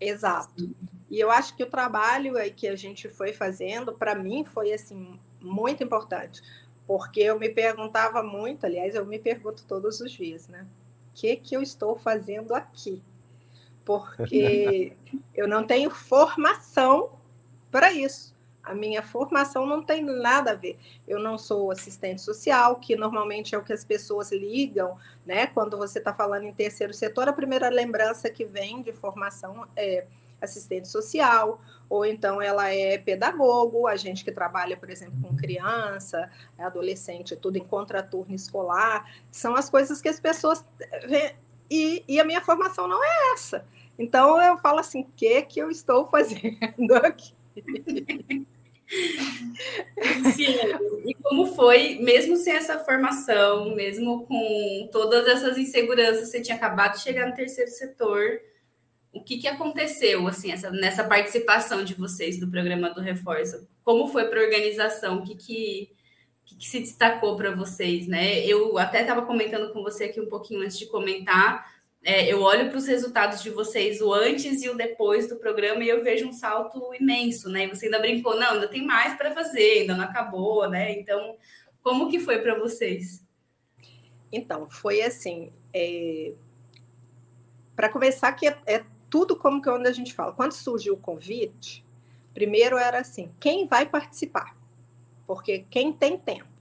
Exato. 0.00 0.74
E 1.10 1.20
eu 1.20 1.30
acho 1.30 1.54
que 1.56 1.62
o 1.62 1.70
trabalho 1.70 2.36
aí 2.36 2.50
que 2.50 2.68
a 2.68 2.76
gente 2.76 3.08
foi 3.08 3.32
fazendo, 3.32 3.92
para 3.92 4.14
mim, 4.14 4.44
foi 4.44 4.72
assim 4.72 5.18
muito 5.40 5.82
importante, 5.82 6.42
porque 6.86 7.20
eu 7.20 7.38
me 7.38 7.48
perguntava 7.48 8.22
muito, 8.22 8.66
aliás, 8.66 8.94
eu 8.94 9.04
me 9.04 9.18
pergunto 9.18 9.64
todos 9.66 10.00
os 10.00 10.10
dias, 10.10 10.48
né? 10.48 10.66
O 11.12 11.14
que 11.14 11.36
que 11.36 11.56
eu 11.56 11.62
estou 11.62 11.96
fazendo 11.96 12.54
aqui? 12.54 13.02
Porque 13.86 14.92
eu 15.32 15.46
não 15.46 15.64
tenho 15.64 15.88
formação 15.90 17.10
para 17.70 17.92
isso. 17.92 18.34
A 18.64 18.74
minha 18.74 19.00
formação 19.00 19.64
não 19.64 19.80
tem 19.80 20.02
nada 20.02 20.50
a 20.50 20.54
ver. 20.54 20.76
Eu 21.06 21.20
não 21.20 21.38
sou 21.38 21.70
assistente 21.70 22.20
social, 22.20 22.76
que 22.76 22.96
normalmente 22.96 23.54
é 23.54 23.58
o 23.58 23.62
que 23.62 23.72
as 23.72 23.84
pessoas 23.84 24.32
ligam, 24.32 24.98
né? 25.24 25.46
Quando 25.46 25.78
você 25.78 26.00
está 26.00 26.12
falando 26.12 26.42
em 26.42 26.52
terceiro 26.52 26.92
setor, 26.92 27.28
a 27.28 27.32
primeira 27.32 27.68
lembrança 27.68 28.28
que 28.28 28.44
vem 28.44 28.82
de 28.82 28.92
formação 28.92 29.68
é 29.76 30.04
assistente 30.42 30.88
social, 30.88 31.60
ou 31.88 32.04
então 32.04 32.42
ela 32.42 32.68
é 32.68 32.98
pedagogo, 32.98 33.86
a 33.86 33.94
gente 33.94 34.24
que 34.24 34.32
trabalha, 34.32 34.76
por 34.76 34.90
exemplo, 34.90 35.14
com 35.22 35.36
criança, 35.36 36.28
adolescente, 36.58 37.36
tudo 37.36 37.56
em 37.56 37.64
contraturno 37.64 38.34
escolar, 38.34 39.08
são 39.30 39.54
as 39.54 39.70
coisas 39.70 40.02
que 40.02 40.08
as 40.08 40.18
pessoas. 40.18 40.64
E, 41.70 42.04
e 42.08 42.20
a 42.20 42.24
minha 42.24 42.40
formação 42.40 42.88
não 42.88 43.02
é 43.02 43.32
essa. 43.32 43.64
Então 43.98 44.40
eu 44.42 44.58
falo 44.58 44.78
assim, 44.78 45.00
o 45.00 45.10
que, 45.16 45.42
que 45.42 45.60
eu 45.60 45.70
estou 45.70 46.06
fazendo 46.06 46.94
aqui? 47.02 47.34
Sim, 50.34 50.54
e 51.04 51.14
como 51.14 51.46
foi, 51.54 51.98
mesmo 52.00 52.36
sem 52.36 52.54
essa 52.54 52.78
formação, 52.78 53.74
mesmo 53.74 54.24
com 54.26 54.88
todas 54.92 55.26
essas 55.26 55.58
inseguranças, 55.58 56.28
você 56.28 56.40
tinha 56.40 56.56
acabado 56.56 56.92
de 56.92 57.02
chegar 57.02 57.26
no 57.26 57.34
terceiro 57.34 57.70
setor, 57.70 58.40
o 59.12 59.22
que, 59.22 59.38
que 59.38 59.48
aconteceu 59.48 60.26
assim 60.28 60.52
essa, 60.52 60.70
nessa 60.70 61.02
participação 61.02 61.82
de 61.82 61.94
vocês 61.94 62.38
do 62.38 62.48
programa 62.48 62.90
do 62.90 63.00
Reforço? 63.00 63.66
Como 63.82 64.08
foi 64.08 64.28
para 64.28 64.40
a 64.40 64.44
organização? 64.44 65.18
O 65.18 65.22
que, 65.22 65.34
que, 65.34 65.90
que, 66.44 66.56
que 66.56 66.68
se 66.68 66.80
destacou 66.80 67.34
para 67.34 67.50
vocês? 67.50 68.06
Né? 68.06 68.44
Eu 68.46 68.76
até 68.78 69.00
estava 69.00 69.22
comentando 69.22 69.72
com 69.72 69.82
você 69.82 70.04
aqui 70.04 70.20
um 70.20 70.28
pouquinho 70.28 70.60
antes 70.60 70.78
de 70.78 70.86
comentar. 70.86 71.75
É, 72.08 72.32
eu 72.32 72.40
olho 72.40 72.68
para 72.68 72.78
os 72.78 72.86
resultados 72.86 73.42
de 73.42 73.50
vocês, 73.50 74.00
o 74.00 74.14
antes 74.14 74.62
e 74.62 74.70
o 74.70 74.76
depois 74.76 75.28
do 75.28 75.34
programa, 75.34 75.82
e 75.82 75.88
eu 75.88 76.04
vejo 76.04 76.28
um 76.28 76.32
salto 76.32 76.94
imenso, 76.94 77.48
né? 77.48 77.64
E 77.64 77.68
você 77.68 77.86
ainda 77.86 77.98
brincou, 77.98 78.38
não, 78.38 78.52
ainda 78.52 78.68
tem 78.68 78.86
mais 78.86 79.16
para 79.16 79.34
fazer, 79.34 79.80
ainda 79.80 79.96
não 79.96 80.04
acabou, 80.04 80.70
né? 80.70 80.96
Então, 81.00 81.36
como 81.82 82.08
que 82.08 82.20
foi 82.20 82.38
para 82.38 82.56
vocês? 82.56 83.24
Então, 84.30 84.68
foi 84.68 85.02
assim. 85.02 85.50
É... 85.74 86.32
Para 87.74 87.88
começar, 87.88 88.30
que 88.34 88.46
é, 88.46 88.56
é 88.66 88.84
tudo 89.10 89.34
como 89.34 89.60
que 89.60 89.68
onde 89.68 89.88
a 89.88 89.92
gente 89.92 90.14
fala. 90.14 90.32
Quando 90.32 90.52
surgiu 90.52 90.94
o 90.94 90.98
convite, 90.98 91.84
primeiro 92.32 92.78
era 92.78 93.00
assim, 93.00 93.32
quem 93.40 93.66
vai 93.66 93.84
participar? 93.84 94.56
Porque 95.26 95.64
quem 95.68 95.92
tem 95.92 96.16
tempo. 96.16 96.55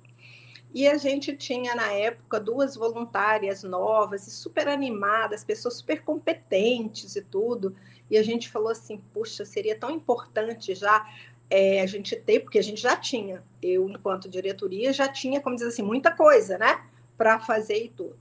E 0.75 0.89
a 0.89 0.97
gente 0.97 1.33
tinha 1.37 1.73
na 1.73 1.89
época 1.93 2.37
duas 2.37 2.75
voluntárias 2.75 3.63
novas 3.63 4.27
e 4.27 4.31
super 4.31 4.67
animadas, 4.67 5.41
pessoas 5.41 5.75
super 5.75 6.01
competentes 6.01 7.15
e 7.15 7.21
tudo. 7.21 7.73
E 8.11 8.17
a 8.17 8.21
gente 8.21 8.49
falou 8.49 8.67
assim, 8.67 9.01
puxa, 9.13 9.45
seria 9.45 9.79
tão 9.79 9.89
importante 9.89 10.75
já 10.75 11.09
é, 11.49 11.79
a 11.79 11.85
gente 11.85 12.13
ter, 12.17 12.41
porque 12.41 12.59
a 12.59 12.61
gente 12.61 12.81
já 12.81 12.97
tinha, 12.97 13.41
eu 13.63 13.89
enquanto 13.89 14.27
diretoria 14.27 14.91
já 14.91 15.07
tinha, 15.07 15.39
como 15.39 15.55
dizer 15.55 15.69
assim, 15.69 15.81
muita 15.81 16.11
coisa, 16.11 16.57
né, 16.57 16.83
para 17.17 17.39
fazer 17.39 17.85
e 17.85 17.87
tudo. 17.87 18.17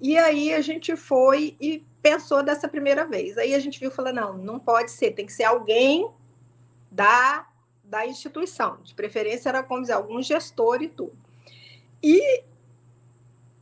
E 0.00 0.16
aí 0.16 0.54
a 0.54 0.60
gente 0.60 0.94
foi 0.94 1.56
e 1.60 1.84
pensou 2.00 2.44
dessa 2.44 2.68
primeira 2.68 3.04
vez. 3.04 3.36
Aí 3.36 3.56
a 3.56 3.58
gente 3.58 3.80
viu 3.80 3.90
e 3.90 3.92
falou: 3.92 4.12
não, 4.12 4.38
não 4.38 4.58
pode 4.60 4.92
ser, 4.92 5.12
tem 5.12 5.26
que 5.26 5.32
ser 5.32 5.44
alguém 5.44 6.08
da, 6.92 7.44
da 7.82 8.06
instituição. 8.06 8.78
De 8.84 8.94
preferência 8.94 9.48
era, 9.48 9.64
como 9.64 9.80
dizer, 9.80 9.94
algum 9.94 10.22
gestor 10.22 10.80
e 10.80 10.88
tudo. 10.88 11.31
E 12.02 12.42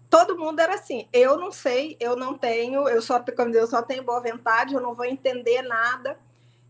todo 0.08 0.38
mundo 0.38 0.60
era 0.60 0.74
assim: 0.74 1.08
eu 1.12 1.38
não 1.38 1.52
sei, 1.52 1.96
eu 2.00 2.16
não 2.16 2.36
tenho, 2.36 2.88
eu 2.88 3.00
só, 3.00 3.22
como 3.36 3.54
eu 3.54 3.66
só 3.66 3.82
tenho 3.82 4.02
boa 4.02 4.20
vontade, 4.20 4.74
eu 4.74 4.80
não 4.80 4.94
vou 4.94 5.04
entender 5.04 5.62
nada. 5.62 6.18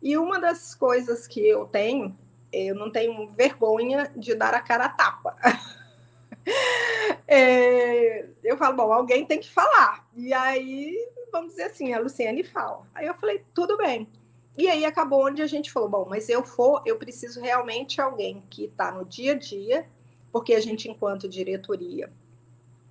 E 0.03 0.17
uma 0.17 0.39
das 0.39 0.75
coisas 0.75 1.27
que 1.27 1.47
eu 1.47 1.67
tenho, 1.67 2.17
eu 2.53 2.75
não 2.75 2.91
tenho 2.91 3.29
vergonha 3.29 4.11
de 4.17 4.35
dar 4.35 4.55
a 4.55 4.61
cara 4.61 4.87
a 4.87 4.89
tapa. 4.89 5.37
é, 7.29 8.27
eu 8.43 8.57
falo, 8.57 8.77
bom, 8.77 8.93
alguém 8.93 9.27
tem 9.27 9.39
que 9.39 9.51
falar. 9.51 10.07
E 10.17 10.33
aí, 10.33 10.97
vamos 11.31 11.51
dizer 11.51 11.65
assim, 11.65 11.93
a 11.93 12.01
Luciane 12.01 12.43
fala. 12.43 12.87
Aí 12.95 13.07
eu 13.07 13.15
falei, 13.15 13.45
tudo 13.55 13.77
bem. 13.77 14.09
E 14.57 14.69
aí 14.69 14.85
acabou 14.85 15.27
onde 15.27 15.43
a 15.43 15.47
gente 15.47 15.71
falou, 15.71 15.89
bom, 15.89 16.07
mas 16.09 16.29
eu 16.29 16.43
for, 16.43 16.83
eu 16.85 16.97
preciso 16.97 17.41
realmente 17.41 18.01
alguém 18.01 18.43
que 18.51 18.65
está 18.65 18.91
no 18.91 19.05
dia 19.05 19.33
a 19.33 19.39
dia, 19.39 19.87
porque 20.33 20.55
a 20.55 20.61
gente, 20.61 20.89
enquanto 20.89 21.29
diretoria, 21.29 22.11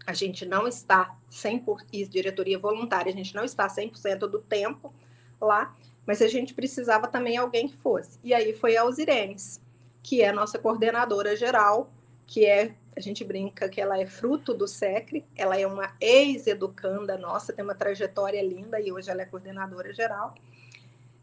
a 0.05 0.13
gente 0.13 0.45
não 0.45 0.67
está 0.67 1.15
100%, 1.31 1.85
e 1.93 2.05
diretoria 2.05 2.57
voluntária, 2.57 3.11
a 3.11 3.15
gente 3.15 3.35
não 3.35 3.43
está 3.43 3.67
100% 3.67 4.19
do 4.19 4.39
tempo 4.39 4.93
lá, 5.39 5.75
mas 6.05 6.21
a 6.21 6.27
gente 6.27 6.53
precisava 6.53 7.07
também 7.07 7.37
alguém 7.37 7.67
que 7.67 7.77
fosse. 7.77 8.17
E 8.23 8.33
aí 8.33 8.53
foi 8.53 8.75
a 8.75 8.81
Alzirenes, 8.81 9.61
que 10.01 10.21
é 10.21 10.29
a 10.29 10.33
nossa 10.33 10.57
coordenadora 10.57 11.35
geral, 11.35 11.91
que 12.25 12.45
é 12.45 12.73
a 12.95 12.99
gente 12.99 13.23
brinca 13.23 13.69
que 13.69 13.79
ela 13.79 13.97
é 13.97 14.05
fruto 14.05 14.53
do 14.53 14.67
SECRE, 14.67 15.23
ela 15.35 15.57
é 15.57 15.65
uma 15.65 15.93
ex-educanda 16.01 17.17
nossa, 17.17 17.53
tem 17.53 17.63
uma 17.63 17.75
trajetória 17.75 18.41
linda 18.41 18.79
e 18.79 18.91
hoje 18.91 19.09
ela 19.09 19.21
é 19.21 19.25
coordenadora 19.25 19.93
geral, 19.93 20.35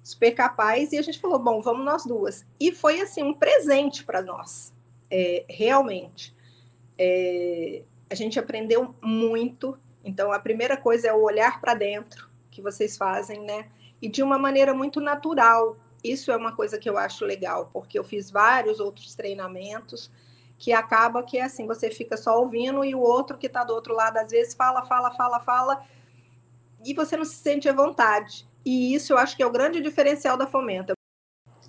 super 0.02 0.30
capaz, 0.32 0.92
e 0.92 0.98
a 0.98 1.02
gente 1.02 1.18
falou, 1.18 1.38
bom, 1.38 1.60
vamos 1.60 1.84
nós 1.84 2.06
duas. 2.06 2.46
E 2.58 2.72
foi, 2.72 3.00
assim, 3.00 3.22
um 3.22 3.34
presente 3.34 4.04
para 4.04 4.22
nós, 4.22 4.72
é, 5.10 5.44
realmente. 5.48 6.34
É, 6.98 7.82
a 8.08 8.14
gente 8.14 8.38
aprendeu 8.38 8.94
muito, 9.02 9.78
então 10.04 10.32
a 10.32 10.38
primeira 10.38 10.76
coisa 10.76 11.08
é 11.08 11.12
o 11.12 11.22
olhar 11.22 11.60
para 11.60 11.74
dentro, 11.74 12.28
que 12.50 12.62
vocês 12.62 12.96
fazem, 12.96 13.40
né? 13.40 13.66
E 14.00 14.08
de 14.08 14.22
uma 14.22 14.38
maneira 14.38 14.72
muito 14.72 15.00
natural. 15.00 15.76
Isso 16.02 16.30
é 16.30 16.36
uma 16.36 16.52
coisa 16.52 16.78
que 16.78 16.88
eu 16.88 16.96
acho 16.96 17.24
legal, 17.24 17.68
porque 17.72 17.98
eu 17.98 18.04
fiz 18.04 18.30
vários 18.30 18.78
outros 18.78 19.14
treinamentos, 19.14 20.10
que 20.58 20.72
acaba 20.72 21.22
que 21.22 21.38
é 21.38 21.42
assim, 21.42 21.66
você 21.66 21.90
fica 21.90 22.16
só 22.16 22.40
ouvindo 22.40 22.84
e 22.84 22.94
o 22.94 23.00
outro 23.00 23.36
que 23.36 23.46
está 23.46 23.64
do 23.64 23.74
outro 23.74 23.94
lado, 23.94 24.16
às 24.18 24.30
vezes, 24.30 24.54
fala, 24.54 24.84
fala, 24.84 25.10
fala, 25.10 25.40
fala, 25.40 25.82
e 26.84 26.94
você 26.94 27.16
não 27.16 27.24
se 27.24 27.34
sente 27.34 27.68
à 27.68 27.72
vontade. 27.72 28.46
E 28.64 28.94
isso 28.94 29.12
eu 29.12 29.18
acho 29.18 29.36
que 29.36 29.42
é 29.42 29.46
o 29.46 29.50
grande 29.50 29.80
diferencial 29.80 30.36
da 30.36 30.46
Fomenta. 30.46 30.95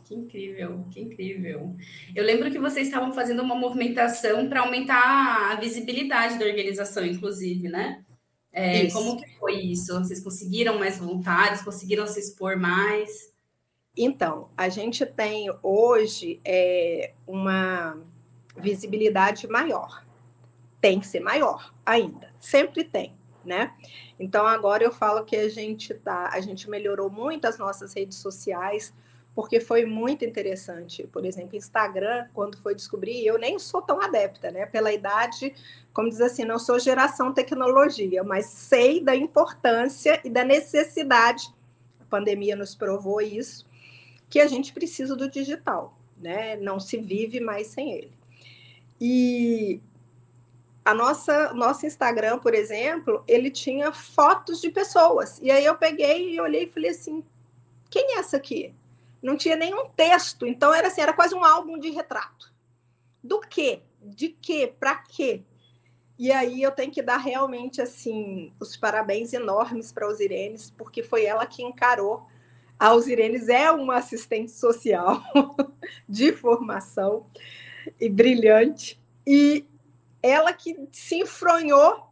Que 0.08 0.16
incrível, 0.16 0.86
que 0.90 1.02
incrível. 1.02 1.76
Eu 2.16 2.24
lembro 2.24 2.50
que 2.50 2.58
vocês 2.58 2.88
estavam 2.88 3.12
fazendo 3.12 3.44
uma 3.44 3.56
movimentação 3.56 4.48
para 4.48 4.62
aumentar 4.62 5.52
a 5.52 5.56
visibilidade 5.56 6.40
da 6.40 6.46
organização, 6.46 7.06
inclusive, 7.06 7.68
né? 7.68 8.06
É, 8.54 8.90
como 8.90 9.18
que 9.18 9.30
foi 9.38 9.60
isso? 9.60 9.94
Vocês 10.00 10.22
conseguiram 10.22 10.80
mais 10.80 10.98
voluntários? 10.98 11.62
Conseguiram 11.62 12.08
se 12.08 12.22
expor 12.22 12.56
mais? 12.58 13.34
Então, 13.98 14.50
a 14.56 14.70
gente 14.70 15.06
tem 15.06 15.52
hoje 15.62 16.40
é, 16.46 17.12
uma 17.28 17.98
visibilidade 18.56 19.46
maior. 19.46 20.06
Tem 20.80 21.02
que 21.02 21.08
ser 21.08 21.20
maior 21.20 21.74
ainda, 21.86 22.32
sempre 22.40 22.86
tem, 22.86 23.12
né? 23.44 23.74
Então 24.18 24.48
agora 24.48 24.84
eu 24.84 24.92
falo 24.92 25.26
que 25.26 25.36
a 25.36 25.50
gente 25.50 25.94
tá, 25.96 26.30
a 26.32 26.40
gente 26.40 26.70
melhorou 26.70 27.10
muito 27.10 27.46
as 27.46 27.58
nossas 27.58 27.94
redes 27.94 28.18
sociais, 28.18 28.94
porque 29.38 29.60
foi 29.60 29.86
muito 29.86 30.26
interessante. 30.26 31.04
Por 31.14 31.24
exemplo, 31.24 31.56
Instagram, 31.56 32.26
quando 32.34 32.58
foi 32.58 32.74
descobrir, 32.74 33.24
eu 33.24 33.38
nem 33.38 33.60
sou 33.60 33.84
tão 33.84 34.02
adepta, 34.02 34.50
né? 34.50 34.66
Pela 34.66 34.92
idade, 34.92 35.54
como 35.94 36.10
diz 36.10 36.20
assim, 36.20 36.44
não 36.44 36.58
sou 36.58 36.80
geração 36.80 37.32
tecnologia, 37.32 38.24
mas 38.24 38.48
sei 38.48 39.00
da 39.00 39.16
importância 39.16 40.20
e 40.24 40.30
da 40.32 40.44
necessidade. 40.44 41.54
A 42.02 42.06
pandemia 42.06 42.56
nos 42.56 42.74
provou 42.74 43.22
isso, 43.22 43.64
que 44.28 44.40
a 44.40 44.48
gente 44.48 44.74
precisa 44.74 45.16
do 45.16 45.30
digital, 45.30 45.96
né? 46.18 46.56
Não 46.56 46.80
se 46.80 46.98
vive 46.98 47.40
mais 47.40 47.68
sem 47.68 47.92
ele. 47.92 48.12
E 49.00 49.80
a 50.84 50.96
nossa 50.96 51.54
nosso 51.54 51.86
Instagram, 51.86 52.40
por 52.40 52.56
exemplo, 52.56 53.24
ele 53.28 53.52
tinha 53.52 53.92
fotos 53.92 54.60
de 54.60 54.72
pessoas. 54.72 55.40
E 55.44 55.52
aí 55.52 55.64
eu 55.64 55.76
peguei 55.76 56.34
e 56.34 56.42
olhei 56.42 56.64
e 56.64 56.72
falei 56.72 56.90
assim: 56.90 57.24
quem 57.88 58.16
é 58.16 58.18
essa 58.18 58.38
aqui? 58.38 58.74
Não 59.28 59.36
tinha 59.36 59.58
nenhum 59.58 59.90
texto, 59.90 60.48
então 60.48 60.74
era 60.74 60.88
assim, 60.88 61.02
era 61.02 61.12
quase 61.12 61.36
um 61.36 61.44
álbum 61.44 61.78
de 61.78 61.90
retrato. 61.90 62.50
Do 63.22 63.42
quê? 63.42 63.82
De 64.02 64.30
quê? 64.30 64.74
Para 64.80 64.96
quê? 64.96 65.44
E 66.18 66.32
aí 66.32 66.64
eu 66.64 66.72
tenho 66.72 66.94
que 66.94 67.02
dar 67.02 67.18
realmente 67.18 67.82
assim 67.82 68.54
os 68.58 68.78
parabéns 68.78 69.34
enormes 69.34 69.92
para 69.92 70.06
a 70.06 70.10
Osirenes, 70.10 70.70
porque 70.70 71.04
foi 71.04 71.26
ela 71.26 71.46
que 71.46 71.62
encarou. 71.62 72.26
A 72.80 72.94
Osirenes 72.94 73.50
é 73.50 73.70
uma 73.70 73.98
assistente 73.98 74.54
social 74.54 75.22
de 76.08 76.32
formação 76.32 77.26
e 78.00 78.08
brilhante. 78.08 78.98
E 79.28 79.66
ela 80.24 80.54
que 80.54 80.88
se 80.94 81.16
enfronhou 81.16 82.08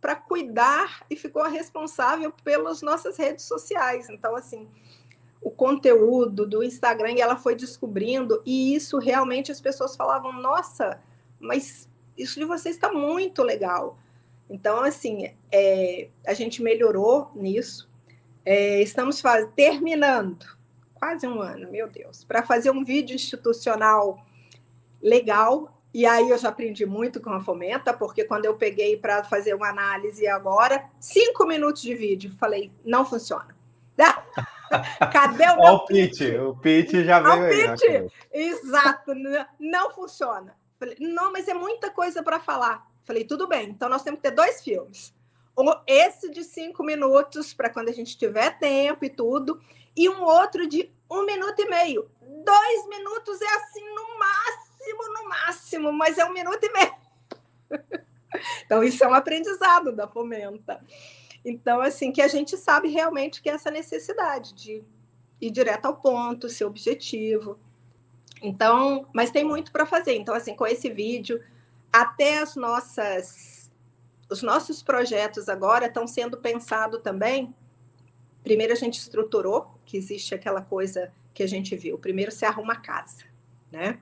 para 0.00 0.16
cuidar 0.16 1.04
e 1.10 1.14
ficou 1.14 1.42
responsável 1.42 2.32
pelas 2.42 2.80
nossas 2.80 3.18
redes 3.18 3.44
sociais. 3.44 4.08
Então, 4.08 4.34
assim, 4.34 4.66
o 5.44 5.50
conteúdo 5.50 6.46
do 6.46 6.64
Instagram, 6.64 7.12
e 7.12 7.20
ela 7.20 7.36
foi 7.36 7.54
descobrindo, 7.54 8.42
e 8.46 8.74
isso 8.74 8.98
realmente 8.98 9.52
as 9.52 9.60
pessoas 9.60 9.94
falavam: 9.94 10.32
nossa, 10.32 10.98
mas 11.38 11.86
isso 12.16 12.40
de 12.40 12.46
vocês 12.46 12.74
está 12.74 12.90
muito 12.90 13.42
legal. 13.42 13.98
Então, 14.48 14.82
assim, 14.82 15.30
é, 15.52 16.08
a 16.26 16.32
gente 16.32 16.62
melhorou 16.62 17.30
nisso. 17.34 17.88
É, 18.44 18.80
estamos 18.80 19.20
faz... 19.20 19.46
terminando 19.54 20.46
quase 20.94 21.26
um 21.26 21.40
ano, 21.40 21.70
meu 21.70 21.88
Deus, 21.88 22.24
para 22.24 22.42
fazer 22.42 22.70
um 22.70 22.84
vídeo 22.84 23.14
institucional 23.14 24.24
legal. 25.02 25.70
E 25.92 26.06
aí 26.06 26.30
eu 26.30 26.38
já 26.38 26.48
aprendi 26.48 26.86
muito 26.86 27.20
com 27.20 27.30
a 27.30 27.40
Fomenta, 27.40 27.92
porque 27.92 28.24
quando 28.24 28.46
eu 28.46 28.54
peguei 28.54 28.96
para 28.96 29.22
fazer 29.24 29.54
uma 29.54 29.68
análise 29.68 30.26
agora, 30.26 30.84
cinco 30.98 31.46
minutos 31.46 31.82
de 31.82 31.94
vídeo, 31.94 32.32
falei, 32.38 32.70
não 32.84 33.04
funciona. 33.04 33.54
Cadê 35.12 35.44
o, 35.50 35.74
o 35.74 35.86
pitch? 35.86 36.20
O 36.40 36.56
pitch 36.56 36.92
já 37.04 37.20
veio 37.20 37.42
o 37.42 37.44
aí. 37.44 37.70
Pitch. 37.70 37.88
Né? 37.88 38.08
Exato, 38.32 39.12
não 39.58 39.90
funciona. 39.90 40.56
Falei, 40.76 40.96
não, 41.00 41.32
mas 41.32 41.48
é 41.48 41.54
muita 41.54 41.90
coisa 41.90 42.22
para 42.22 42.40
falar. 42.40 42.86
Falei, 43.04 43.24
tudo 43.24 43.46
bem, 43.46 43.70
então 43.70 43.88
nós 43.88 44.02
temos 44.02 44.18
que 44.18 44.28
ter 44.28 44.34
dois 44.34 44.62
filmes. 44.62 45.14
Esse 45.86 46.30
de 46.30 46.42
cinco 46.42 46.82
minutos, 46.82 47.54
para 47.54 47.70
quando 47.70 47.88
a 47.88 47.92
gente 47.92 48.18
tiver 48.18 48.58
tempo 48.58 49.04
e 49.04 49.10
tudo, 49.10 49.60
e 49.96 50.08
um 50.08 50.22
outro 50.22 50.66
de 50.66 50.92
um 51.10 51.24
minuto 51.24 51.60
e 51.60 51.68
meio. 51.68 52.10
Dois 52.20 52.88
minutos 52.88 53.40
é 53.40 53.54
assim 53.56 53.84
no 53.94 54.18
máximo, 54.18 55.14
no 55.14 55.28
máximo, 55.28 55.92
mas 55.92 56.18
é 56.18 56.24
um 56.24 56.32
minuto 56.32 56.64
e 56.64 56.72
meio. 56.72 56.94
então, 58.64 58.82
isso 58.82 59.04
é 59.04 59.08
um 59.08 59.14
aprendizado 59.14 59.92
da 59.92 60.08
Fomenta. 60.08 60.80
Então, 61.44 61.80
assim, 61.80 62.10
que 62.10 62.22
a 62.22 62.28
gente 62.28 62.56
sabe 62.56 62.88
realmente 62.88 63.42
que 63.42 63.50
é 63.50 63.52
essa 63.52 63.70
necessidade 63.70 64.54
de 64.54 64.82
ir 65.40 65.50
direto 65.50 65.86
ao 65.86 65.96
ponto, 65.96 66.48
ser 66.48 66.64
objetivo. 66.64 67.58
Então, 68.42 69.06
mas 69.12 69.30
tem 69.30 69.44
muito 69.44 69.70
para 69.70 69.84
fazer. 69.84 70.14
Então, 70.14 70.34
assim, 70.34 70.54
com 70.54 70.66
esse 70.66 70.88
vídeo, 70.90 71.42
até 71.92 72.38
as 72.38 72.56
nossas 72.56 73.64
os 74.30 74.42
nossos 74.42 74.82
projetos 74.82 75.48
agora 75.48 75.86
estão 75.86 76.06
sendo 76.06 76.38
pensados 76.38 77.00
também. 77.02 77.54
Primeiro 78.42 78.72
a 78.72 78.76
gente 78.76 78.98
estruturou, 78.98 79.70
que 79.86 79.96
existe 79.96 80.34
aquela 80.34 80.62
coisa 80.62 81.12
que 81.32 81.42
a 81.42 81.46
gente 81.46 81.76
viu. 81.76 81.98
Primeiro 81.98 82.32
você 82.32 82.44
arruma 82.44 82.72
a 82.72 82.80
casa, 82.80 83.22
né? 83.70 83.98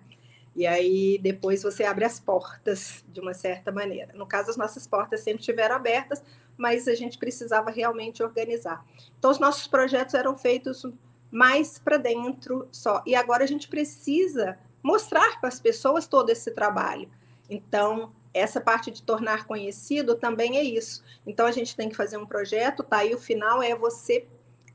E 0.54 0.66
aí 0.66 1.18
depois 1.18 1.62
você 1.62 1.84
abre 1.84 2.04
as 2.04 2.20
portas 2.20 3.04
de 3.08 3.20
uma 3.20 3.34
certa 3.34 3.72
maneira. 3.72 4.12
No 4.14 4.26
caso, 4.26 4.50
as 4.50 4.56
nossas 4.56 4.86
portas 4.86 5.20
sempre 5.20 5.40
estiveram 5.40 5.76
abertas, 5.76 6.22
mas 6.56 6.86
a 6.86 6.94
gente 6.94 7.18
precisava 7.18 7.70
realmente 7.70 8.22
organizar. 8.22 8.84
Então, 9.18 9.30
os 9.30 9.38
nossos 9.38 9.66
projetos 9.66 10.14
eram 10.14 10.36
feitos 10.36 10.84
mais 11.30 11.78
para 11.78 11.96
dentro 11.96 12.68
só. 12.70 13.02
E 13.06 13.14
agora 13.14 13.44
a 13.44 13.46
gente 13.46 13.68
precisa 13.68 14.58
mostrar 14.82 15.40
para 15.40 15.48
as 15.48 15.58
pessoas 15.58 16.06
todo 16.06 16.30
esse 16.30 16.50
trabalho. 16.50 17.08
Então, 17.48 18.12
essa 18.34 18.60
parte 18.60 18.90
de 18.90 19.02
tornar 19.02 19.46
conhecido 19.46 20.14
também 20.14 20.58
é 20.58 20.62
isso. 20.62 21.02
Então, 21.26 21.46
a 21.46 21.52
gente 21.52 21.74
tem 21.74 21.88
que 21.88 21.96
fazer 21.96 22.18
um 22.18 22.26
projeto, 22.26 22.82
tá? 22.82 23.04
E 23.04 23.14
o 23.14 23.18
final 23.18 23.62
é 23.62 23.74
você 23.74 24.26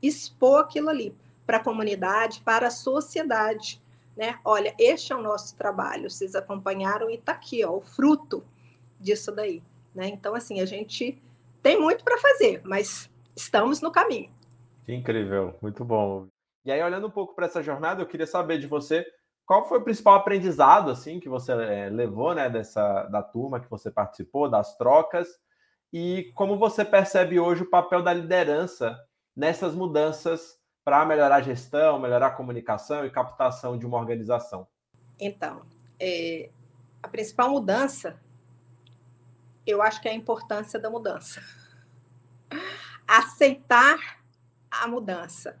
expor 0.02 0.60
aquilo 0.60 0.88
ali 0.88 1.14
para 1.46 1.56
a 1.56 1.62
comunidade, 1.62 2.40
para 2.44 2.68
a 2.68 2.70
sociedade. 2.70 3.80
Né? 4.18 4.36
Olha, 4.44 4.74
este 4.80 5.12
é 5.12 5.16
o 5.16 5.22
nosso 5.22 5.56
trabalho, 5.56 6.10
vocês 6.10 6.34
acompanharam 6.34 7.08
e 7.08 7.14
está 7.14 7.30
aqui, 7.30 7.64
ó, 7.64 7.76
o 7.76 7.80
fruto 7.80 8.44
disso 8.98 9.30
daí. 9.30 9.62
Né? 9.94 10.08
Então, 10.08 10.34
assim, 10.34 10.60
a 10.60 10.66
gente 10.66 11.16
tem 11.62 11.80
muito 11.80 12.02
para 12.02 12.18
fazer, 12.18 12.60
mas 12.64 13.08
estamos 13.36 13.80
no 13.80 13.92
caminho. 13.92 14.28
Que 14.84 14.92
incrível, 14.92 15.54
muito 15.62 15.84
bom. 15.84 16.26
E 16.64 16.72
aí, 16.72 16.82
olhando 16.82 17.06
um 17.06 17.10
pouco 17.10 17.32
para 17.32 17.46
essa 17.46 17.62
jornada, 17.62 18.02
eu 18.02 18.06
queria 18.08 18.26
saber 18.26 18.58
de 18.58 18.66
você 18.66 19.06
qual 19.46 19.68
foi 19.68 19.78
o 19.78 19.84
principal 19.84 20.16
aprendizado 20.16 20.90
assim 20.90 21.20
que 21.20 21.28
você 21.28 21.52
é, 21.52 21.88
levou, 21.88 22.34
né, 22.34 22.50
dessa 22.50 23.04
da 23.04 23.22
turma 23.22 23.60
que 23.60 23.70
você 23.70 23.88
participou, 23.88 24.50
das 24.50 24.76
trocas, 24.76 25.28
e 25.92 26.32
como 26.34 26.58
você 26.58 26.84
percebe 26.84 27.38
hoje 27.38 27.62
o 27.62 27.70
papel 27.70 28.02
da 28.02 28.12
liderança 28.12 28.98
nessas 29.36 29.76
mudanças 29.76 30.57
para 30.88 31.04
melhorar 31.04 31.36
a 31.36 31.42
gestão, 31.42 31.98
melhorar 31.98 32.28
a 32.28 32.30
comunicação 32.30 33.04
e 33.04 33.10
captação 33.10 33.76
de 33.76 33.84
uma 33.84 33.98
organização? 33.98 34.66
Então, 35.20 35.60
é, 36.00 36.48
a 37.02 37.08
principal 37.08 37.50
mudança, 37.50 38.18
eu 39.66 39.82
acho 39.82 40.00
que 40.00 40.08
é 40.08 40.12
a 40.12 40.14
importância 40.14 40.80
da 40.80 40.88
mudança. 40.88 41.42
Aceitar 43.06 43.98
a 44.70 44.88
mudança. 44.88 45.58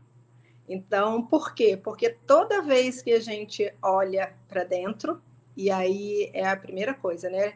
Então, 0.66 1.20
por 1.20 1.54
quê? 1.54 1.76
Porque 1.76 2.08
toda 2.08 2.62
vez 2.62 3.02
que 3.02 3.12
a 3.12 3.20
gente 3.20 3.70
olha 3.82 4.32
para 4.48 4.64
dentro, 4.64 5.20
e 5.54 5.70
aí 5.70 6.30
é 6.32 6.48
a 6.48 6.56
primeira 6.56 6.94
coisa, 6.94 7.28
né? 7.28 7.52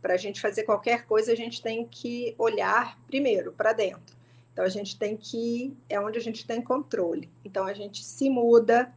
Para 0.00 0.14
a 0.14 0.16
gente 0.16 0.40
fazer 0.40 0.62
qualquer 0.62 1.06
coisa, 1.06 1.32
a 1.32 1.36
gente 1.36 1.60
tem 1.60 1.84
que 1.88 2.36
olhar 2.38 2.96
primeiro 3.08 3.50
para 3.50 3.72
dentro. 3.72 4.15
Então, 4.56 4.64
a 4.64 4.70
gente 4.70 4.98
tem 4.98 5.18
que. 5.18 5.76
É 5.86 6.00
onde 6.00 6.16
a 6.16 6.20
gente 6.20 6.46
tem 6.46 6.62
controle. 6.62 7.28
Então, 7.44 7.66
a 7.66 7.74
gente 7.74 8.02
se 8.02 8.30
muda 8.30 8.90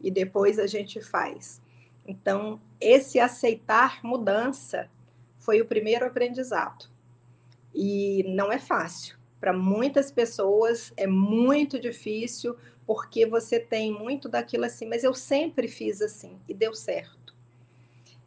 e 0.00 0.08
depois 0.08 0.56
a 0.56 0.68
gente 0.68 1.00
faz. 1.00 1.60
Então, 2.06 2.60
esse 2.80 3.18
aceitar 3.18 3.98
mudança 4.04 4.88
foi 5.40 5.60
o 5.60 5.66
primeiro 5.66 6.06
aprendizado. 6.06 6.88
E 7.74 8.22
não 8.28 8.52
é 8.52 8.58
fácil. 8.60 9.16
Para 9.40 9.52
muitas 9.52 10.12
pessoas 10.12 10.92
é 10.96 11.08
muito 11.08 11.80
difícil 11.80 12.56
porque 12.86 13.26
você 13.26 13.58
tem 13.58 13.92
muito 13.92 14.28
daquilo 14.28 14.64
assim, 14.64 14.86
mas 14.86 15.02
eu 15.02 15.12
sempre 15.12 15.66
fiz 15.66 16.00
assim 16.00 16.36
e 16.48 16.54
deu 16.54 16.72
certo. 16.72 17.34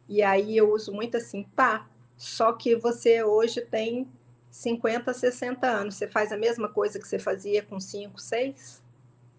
E 0.06 0.22
aí 0.22 0.54
eu 0.54 0.70
uso 0.70 0.92
muito 0.92 1.16
assim, 1.16 1.46
tá, 1.56 1.88
só 2.18 2.52
que 2.52 2.76
você 2.76 3.22
hoje 3.24 3.62
tem 3.62 4.06
50, 4.54 5.12
60 5.12 5.66
anos, 5.66 5.96
você 5.96 6.06
faz 6.06 6.30
a 6.30 6.36
mesma 6.36 6.68
coisa 6.68 7.00
que 7.00 7.08
você 7.08 7.18
fazia 7.18 7.60
com 7.60 7.80
5, 7.80 8.20
6? 8.20 8.80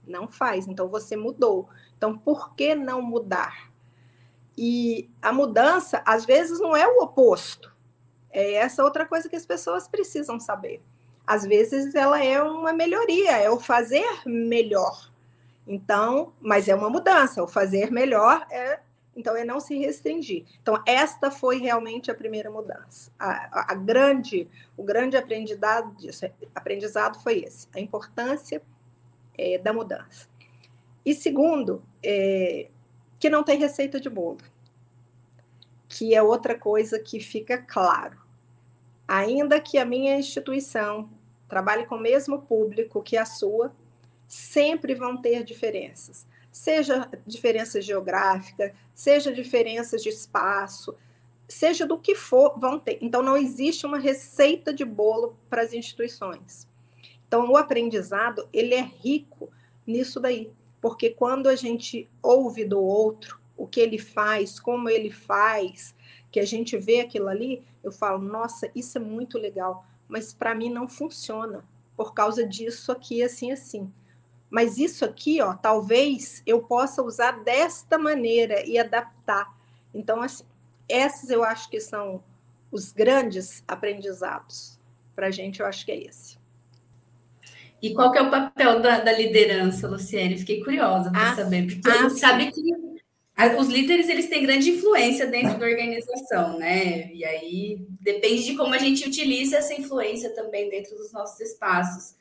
Não 0.06 0.28
faz, 0.28 0.67
então 0.67 0.89
você 0.89 1.15
mudou. 1.15 1.69
Então 1.97 2.17
por 2.17 2.54
que 2.54 2.75
não 2.75 3.01
mudar? 3.01 3.71
E 4.58 5.10
a 5.21 5.32
mudança, 5.32 6.04
às 6.06 6.25
vezes, 6.25 6.60
não 6.60 6.75
é 6.75 6.86
o 6.86 7.01
oposto. 7.01 7.73
É 8.30 8.56
essa 8.56 8.84
outra 8.84 9.06
coisa 9.06 9.30
que 9.30 9.38
as 9.38 9.45
pessoas 9.45 9.88
precisam 9.88 10.38
saber. 10.38 10.82
Às 11.25 11.45
vezes 11.45 11.95
ela 11.95 12.21
é 12.21 12.41
uma 12.43 12.73
melhoria, 12.73 13.38
é 13.38 13.49
o 13.49 13.58
fazer 13.58 14.06
melhor. 14.25 15.10
Então, 15.65 16.34
mas 16.41 16.67
é 16.67 16.75
uma 16.75 16.89
mudança, 16.89 17.41
o 17.41 17.47
fazer 17.47 17.89
melhor 17.89 18.45
é 18.51 18.82
então 19.15 19.36
é 19.36 19.45
não 19.45 19.60
se 19.60 19.78
restringir. 19.78 20.45
Então 20.62 20.82
esta 20.86 21.32
foi 21.32 21.60
realmente 21.60 22.12
a 22.12 22.15
primeira 22.15 22.51
mudança. 22.51 23.12
A, 23.17 23.30
a, 23.30 23.71
a 23.71 23.75
grande, 23.75 24.47
o 24.75 24.84
grande 24.84 25.15
aprendizado 25.15 25.95
disso, 25.95 26.25
aprendizado 26.54 27.21
foi 27.21 27.39
esse, 27.39 27.67
a 27.73 27.80
importância 27.80 28.62
é, 29.38 29.58
da 29.58 29.71
mudança. 29.71 30.28
E 31.06 31.13
segundo, 31.13 31.84
é, 32.04 32.67
que 33.19 33.30
não 33.30 33.43
tem 33.43 33.58
receita 33.58 33.99
de 33.99 34.10
bolo, 34.10 34.39
que 35.88 36.13
é 36.13 36.21
outra 36.21 36.58
coisa 36.58 36.99
que 36.99 37.19
fica 37.19 37.58
claro. 37.58 38.17
Ainda 39.08 39.62
que 39.62 39.78
a 39.78 39.86
minha 39.86 40.17
instituição 40.17 41.08
trabalhe 41.47 41.86
com 41.86 41.95
o 41.95 42.01
mesmo 42.01 42.41
público 42.41 43.04
que 43.04 43.15
a 43.15 43.25
sua, 43.25 43.71
sempre 44.28 44.95
vão 44.95 45.15
ter 45.17 45.43
diferenças, 45.43 46.25
seja 46.56 47.10
diferenças 47.28 47.84
geográficas, 47.84 48.72
seja 48.94 49.30
diferenças 49.30 50.02
de 50.02 50.08
espaço, 50.08 50.96
seja 51.50 51.86
do 51.86 51.98
que 51.98 52.15
for, 52.15 52.58
vão 52.58 52.80
ter. 52.80 52.98
Então, 53.02 53.22
não 53.22 53.36
existe 53.36 53.86
uma 53.86 54.00
receita 54.00 54.74
de 54.74 54.86
bolo 54.86 55.36
para 55.50 55.63
as 55.63 55.74
instituições. 55.74 56.65
Então, 57.28 57.52
o 57.52 57.58
aprendizado, 57.58 58.48
ele 58.54 58.74
é 58.74 58.80
rico 58.80 59.52
nisso 59.86 60.18
daí, 60.18 60.50
porque 60.80 61.10
quando 61.10 61.50
a 61.50 61.58
gente 61.58 62.10
ouve 62.24 62.63
do 62.63 62.82
outro, 62.82 63.38
o 63.58 63.68
que 63.68 63.82
ele 63.82 63.98
faz, 64.00 64.58
como 64.58 64.89
ele 64.89 65.12
faz, 65.12 65.94
que 66.32 66.39
a 66.39 66.46
gente 66.46 66.78
vê 66.78 67.02
aquilo 67.02 67.28
ali, 67.28 67.63
eu 67.84 67.91
falo, 67.91 68.20
nossa, 68.20 68.72
isso 68.74 68.98
é 68.98 69.02
muito 69.02 69.38
legal, 69.38 69.86
mas 70.08 70.32
para 70.32 70.56
mim 70.56 70.70
não 70.70 70.88
funciona, 70.88 71.65
por 71.98 72.13
causa 72.13 72.48
disso 72.48 72.94
aqui, 72.94 73.22
assim, 73.22 73.52
assim. 73.52 73.91
Mas 74.56 74.78
isso 74.78 75.04
aqui, 75.04 75.41
ó, 75.41 75.54
talvez 75.54 76.41
eu 76.46 76.62
possa 76.62 77.04
usar 77.04 77.44
desta 77.44 77.98
maneira 77.98 78.65
e 78.65 78.78
adaptar. 78.78 79.54
Então, 79.94 80.22
assim, 80.22 80.46
esses 80.88 81.30
eu 81.30 81.44
acho 81.44 81.70
que 81.70 81.78
são 81.82 82.24
os 82.72 82.94
grandes 82.94 83.65
aprendizados. 83.68 84.80
Para 85.13 85.28
a 85.28 85.30
gente, 85.30 85.60
eu 85.60 85.65
acho 85.65 85.86
que 85.86 85.91
é 85.91 86.04
esse. 86.04 86.38
E 87.82 87.94
qual 87.94 88.13
que 88.13 88.18
é 88.18 88.22
o 88.22 88.32
papel 88.32 88.80
da, 88.80 89.02
da 89.02 89.12
liderança, 89.12 89.89
Luciene? 89.89 90.38
Fiquei 90.38 90.63
curiosa 90.63 91.12
para 91.12 91.32
ah, 91.32 91.36
saber, 91.36 91.68
porque 91.68 91.89
ah, 91.89 92.10
sabe 92.10 92.50
que 92.50 92.62
os 93.60 93.68
líderes 93.68 94.08
eles 94.08 94.30
têm 94.30 94.44
grande 94.44 94.70
influência 94.70 95.28
dentro 95.28 95.60
da 95.60 95.65
organização, 95.65 96.58
né? 96.58 97.12
E 97.12 97.26
aí 97.26 97.86
depende 98.00 98.46
de 98.46 98.56
como 98.56 98.74
a 98.74 98.78
gente 98.78 99.06
utiliza 99.06 99.58
essa 99.58 99.74
influência 99.74 100.30
também 100.30 100.70
dentro 100.70 100.96
dos 100.96 101.12
nossos 101.12 101.41
espaços. 101.41 102.15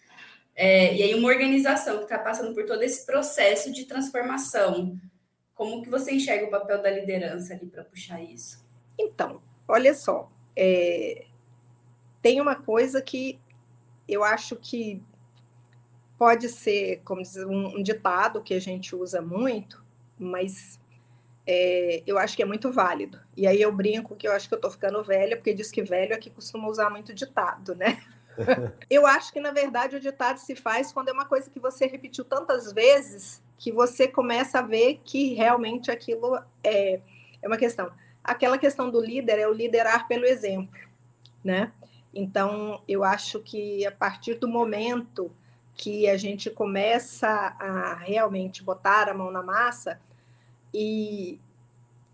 É, 0.55 0.95
e 0.95 1.03
aí 1.03 1.15
uma 1.15 1.29
organização 1.29 1.99
que 1.99 2.05
está 2.05 2.19
passando 2.19 2.55
por 2.55 2.65
todo 2.65 2.83
esse 2.83 3.05
processo 3.05 3.73
de 3.73 3.85
transformação, 3.85 4.99
como 5.55 5.83
que 5.83 5.91
você 5.91 6.13
enxerga 6.13 6.47
o 6.47 6.51
papel 6.51 6.81
da 6.81 6.91
liderança 6.91 7.55
ali 7.55 7.67
para 7.67 7.85
puxar 7.85 8.23
isso? 8.23 8.65
Então, 8.99 9.43
olha 9.67 9.95
só, 9.95 10.31
é, 10.57 11.25
tem 12.23 12.41
uma 12.41 12.55
coisa 12.55 13.03
que 13.03 13.39
eu 14.09 14.23
acho 14.23 14.57
que 14.57 15.03
pode 16.17 16.49
ser 16.49 17.01
como 17.05 17.23
dizer, 17.23 17.47
um, 17.47 17.79
um 17.79 17.83
ditado 17.83 18.43
que 18.43 18.55
a 18.55 18.61
gente 18.61 18.95
usa 18.95 19.21
muito, 19.21 19.85
mas 20.19 20.81
é, 21.47 22.03
eu 22.07 22.19
acho 22.19 22.37
que 22.37 22.43
é 22.43 22.47
muito 22.47 22.71
válido. 22.71 23.21
E 23.37 23.47
aí 23.47 23.61
eu 23.61 23.73
brinco 23.73 24.17
que 24.17 24.27
eu 24.27 24.33
acho 24.33 24.49
que 24.49 24.55
eu 24.55 24.59
estou 24.59 24.71
ficando 24.71 25.03
velha, 25.03 25.37
porque 25.37 25.53
diz 25.53 25.71
que 25.71 25.83
velho 25.83 26.15
é 26.15 26.17
que 26.17 26.31
costuma 26.31 26.69
usar 26.69 26.91
muito 26.91 27.13
ditado, 27.13 27.75
né? 27.75 28.03
Eu 28.91 29.07
acho 29.07 29.33
que, 29.33 29.41
na 29.41 29.51
verdade, 29.51 29.97
o 29.97 30.01
ditado 30.01 30.39
se 30.39 30.55
faz 30.57 30.93
quando 30.93 31.09
é 31.09 31.13
uma 31.13 31.25
coisa 31.25 31.51
que 31.51 31.61
você 31.61 31.87
repetiu 31.87 32.25
tantas 32.25 32.73
vezes 32.73 33.43
que 33.59 33.73
você 33.73 34.09
começa 34.09 34.59
a 34.59 34.63
ver 34.63 35.01
que 35.05 35.35
realmente 35.35 35.91
aquilo 35.91 36.39
é, 36.63 37.01
é 37.41 37.47
uma 37.47 37.57
questão. 37.57 37.91
Aquela 38.23 38.59
questão 38.59 38.91
do 38.91 39.01
líder 39.01 39.39
é 39.39 39.49
o 39.49 39.53
liderar 39.53 40.09
pelo 40.09 40.25
exemplo, 40.25 40.79
né? 41.43 41.73
Então, 42.13 42.83
eu 42.87 43.03
acho 43.03 43.41
que 43.41 43.85
a 43.87 43.93
partir 43.93 44.35
do 44.35 44.49
momento 44.49 45.31
que 45.75 46.09
a 46.09 46.17
gente 46.17 46.51
começa 46.51 47.29
a 47.29 47.95
realmente 47.95 48.63
botar 48.63 49.09
a 49.09 49.15
mão 49.15 49.31
na 49.31 49.43
massa, 49.43 50.01
e, 50.73 51.39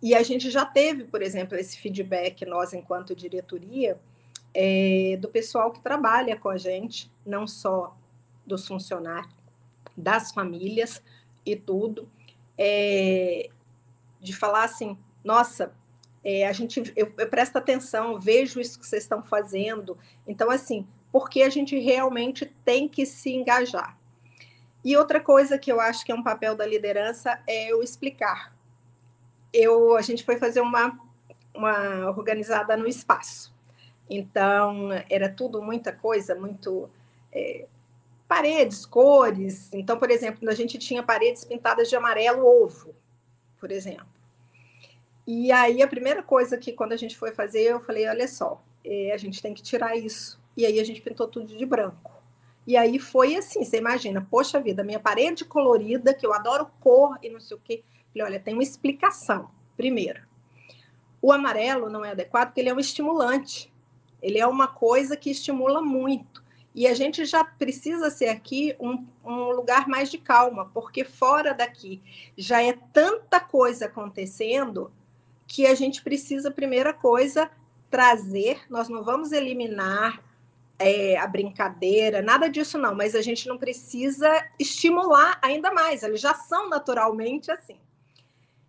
e 0.02 0.14
a 0.14 0.22
gente 0.22 0.50
já 0.50 0.64
teve, 0.64 1.04
por 1.04 1.22
exemplo, 1.22 1.56
esse 1.56 1.78
feedback, 1.78 2.44
nós, 2.44 2.72
enquanto 2.72 3.14
diretoria, 3.14 3.98
é, 4.54 5.16
do 5.20 5.28
pessoal 5.28 5.70
que 5.70 5.80
trabalha 5.80 6.36
com 6.36 6.48
a 6.48 6.56
gente, 6.56 7.10
não 7.24 7.46
só 7.46 7.96
dos 8.46 8.66
funcionários, 8.66 9.32
das 9.96 10.32
famílias 10.32 11.02
e 11.44 11.54
tudo, 11.56 12.08
é, 12.58 13.48
de 14.20 14.34
falar 14.34 14.64
assim, 14.64 14.98
nossa, 15.24 15.72
é, 16.24 16.46
a 16.46 16.52
gente, 16.52 16.92
eu, 16.96 17.12
eu 17.16 17.28
presto 17.28 17.56
atenção, 17.56 18.18
vejo 18.18 18.60
isso 18.60 18.78
que 18.78 18.86
vocês 18.86 19.02
estão 19.02 19.22
fazendo, 19.22 19.96
então 20.26 20.50
assim, 20.50 20.86
porque 21.12 21.42
a 21.42 21.48
gente 21.48 21.78
realmente 21.78 22.46
tem 22.64 22.88
que 22.88 23.06
se 23.06 23.32
engajar. 23.32 23.96
E 24.84 24.96
outra 24.96 25.20
coisa 25.20 25.58
que 25.58 25.70
eu 25.70 25.80
acho 25.80 26.04
que 26.04 26.12
é 26.12 26.14
um 26.14 26.22
papel 26.22 26.54
da 26.54 26.66
liderança 26.66 27.38
é 27.46 27.74
o 27.74 27.82
explicar. 27.82 28.54
Eu, 29.52 29.96
a 29.96 30.00
gente 30.00 30.24
foi 30.24 30.38
fazer 30.38 30.60
uma, 30.60 30.98
uma 31.54 32.08
organizada 32.10 32.76
no 32.76 32.86
espaço. 32.86 33.52
Então, 34.10 34.88
era 35.08 35.28
tudo 35.28 35.62
muita 35.62 35.92
coisa, 35.92 36.34
muito. 36.34 36.90
É, 37.32 37.66
paredes, 38.26 38.84
cores. 38.84 39.72
Então, 39.72 39.98
por 39.98 40.10
exemplo, 40.10 40.50
a 40.50 40.54
gente 40.54 40.78
tinha 40.78 41.02
paredes 41.02 41.44
pintadas 41.44 41.88
de 41.88 41.94
amarelo 41.94 42.44
ovo, 42.44 42.92
por 43.58 43.70
exemplo. 43.70 44.06
E 45.26 45.52
aí, 45.52 45.80
a 45.80 45.88
primeira 45.88 46.22
coisa 46.22 46.58
que, 46.58 46.72
quando 46.72 46.92
a 46.92 46.96
gente 46.96 47.16
foi 47.16 47.30
fazer, 47.30 47.62
eu 47.62 47.80
falei: 47.80 48.08
olha 48.08 48.26
só, 48.26 48.60
é, 48.84 49.12
a 49.12 49.16
gente 49.16 49.40
tem 49.40 49.54
que 49.54 49.62
tirar 49.62 49.96
isso. 49.96 50.40
E 50.56 50.66
aí, 50.66 50.80
a 50.80 50.84
gente 50.84 51.00
pintou 51.00 51.28
tudo 51.28 51.56
de 51.56 51.64
branco. 51.64 52.20
E 52.66 52.76
aí 52.76 52.98
foi 52.98 53.34
assim, 53.36 53.64
você 53.64 53.78
imagina, 53.78 54.26
poxa 54.30 54.60
vida, 54.60 54.84
minha 54.84 55.00
parede 55.00 55.44
colorida, 55.44 56.14
que 56.14 56.26
eu 56.26 56.32
adoro 56.32 56.70
cor 56.78 57.18
e 57.22 57.28
não 57.30 57.40
sei 57.40 57.56
o 57.56 57.60
quê. 57.60 57.82
Falei, 58.12 58.26
olha, 58.26 58.40
tem 58.40 58.54
uma 58.54 58.62
explicação. 58.62 59.50
Primeiro, 59.76 60.20
o 61.22 61.32
amarelo 61.32 61.88
não 61.88 62.04
é 62.04 62.10
adequado 62.10 62.48
porque 62.48 62.60
ele 62.60 62.68
é 62.68 62.74
um 62.74 62.78
estimulante. 62.80 63.69
Ele 64.22 64.38
é 64.38 64.46
uma 64.46 64.68
coisa 64.68 65.16
que 65.16 65.30
estimula 65.30 65.80
muito. 65.80 66.42
E 66.74 66.86
a 66.86 66.94
gente 66.94 67.24
já 67.24 67.42
precisa 67.42 68.10
ser 68.10 68.28
aqui 68.28 68.76
um, 68.78 69.04
um 69.24 69.50
lugar 69.50 69.88
mais 69.88 70.10
de 70.10 70.18
calma, 70.18 70.70
porque 70.72 71.04
fora 71.04 71.52
daqui 71.52 72.00
já 72.36 72.62
é 72.62 72.78
tanta 72.92 73.40
coisa 73.40 73.86
acontecendo 73.86 74.92
que 75.46 75.66
a 75.66 75.74
gente 75.74 76.02
precisa, 76.02 76.50
primeira 76.50 76.92
coisa, 76.92 77.50
trazer. 77.90 78.60
Nós 78.70 78.88
não 78.88 79.02
vamos 79.02 79.32
eliminar 79.32 80.22
é, 80.80 81.18
a 81.18 81.26
brincadeira, 81.26 82.22
nada 82.22 82.48
disso 82.48 82.78
não, 82.78 82.94
mas 82.94 83.14
a 83.14 83.20
gente 83.20 83.46
não 83.46 83.58
precisa 83.58 84.28
estimular 84.58 85.38
ainda 85.42 85.70
mais, 85.70 86.02
eles 86.02 86.20
já 86.22 86.32
são 86.32 86.70
naturalmente 86.70 87.52
assim. 87.52 87.78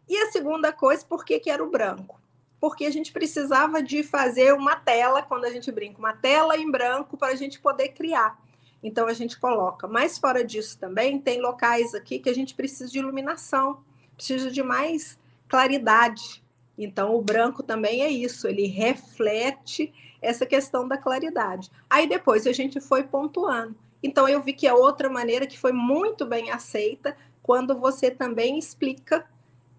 E 0.09 0.17
a 0.17 0.29
segunda 0.29 0.73
coisa, 0.73 1.05
por 1.05 1.23
que, 1.23 1.39
que 1.39 1.49
era 1.49 1.63
o 1.63 1.69
branco? 1.69 2.20
Porque 2.61 2.85
a 2.85 2.91
gente 2.91 3.11
precisava 3.11 3.83
de 3.83 4.03
fazer 4.03 4.53
uma 4.53 4.75
tela, 4.75 5.21
quando 5.21 5.45
a 5.45 5.49
gente 5.49 5.69
brinca, 5.71 5.99
uma 5.99 6.13
tela 6.13 6.55
em 6.55 6.71
branco 6.71 7.17
para 7.17 7.33
a 7.33 7.35
gente 7.35 7.59
poder 7.59 7.89
criar. 7.89 8.39
Então 8.83 9.07
a 9.07 9.13
gente 9.13 9.39
coloca. 9.39 9.87
Mas 9.87 10.17
fora 10.17 10.45
disso 10.45 10.77
também, 10.79 11.19
tem 11.19 11.41
locais 11.41 11.93
aqui 11.93 12.19
que 12.19 12.29
a 12.29 12.35
gente 12.35 12.53
precisa 12.53 12.91
de 12.91 12.99
iluminação, 12.99 13.83
precisa 14.15 14.49
de 14.49 14.61
mais 14.63 15.19
claridade. 15.49 16.43
Então 16.77 17.15
o 17.15 17.21
branco 17.21 17.61
também 17.63 18.03
é 18.03 18.09
isso, 18.09 18.47
ele 18.47 18.67
reflete 18.67 19.93
essa 20.21 20.45
questão 20.45 20.87
da 20.87 20.97
claridade. 20.97 21.69
Aí 21.89 22.07
depois 22.07 22.45
a 22.45 22.53
gente 22.53 22.79
foi 22.79 23.03
pontuando. 23.03 23.75
Então 24.03 24.27
eu 24.27 24.41
vi 24.41 24.53
que 24.53 24.67
é 24.67 24.73
outra 24.73 25.09
maneira 25.09 25.45
que 25.45 25.59
foi 25.59 25.71
muito 25.71 26.25
bem 26.25 26.51
aceita 26.51 27.15
quando 27.41 27.77
você 27.77 28.09
também 28.09 28.57
explica 28.57 29.25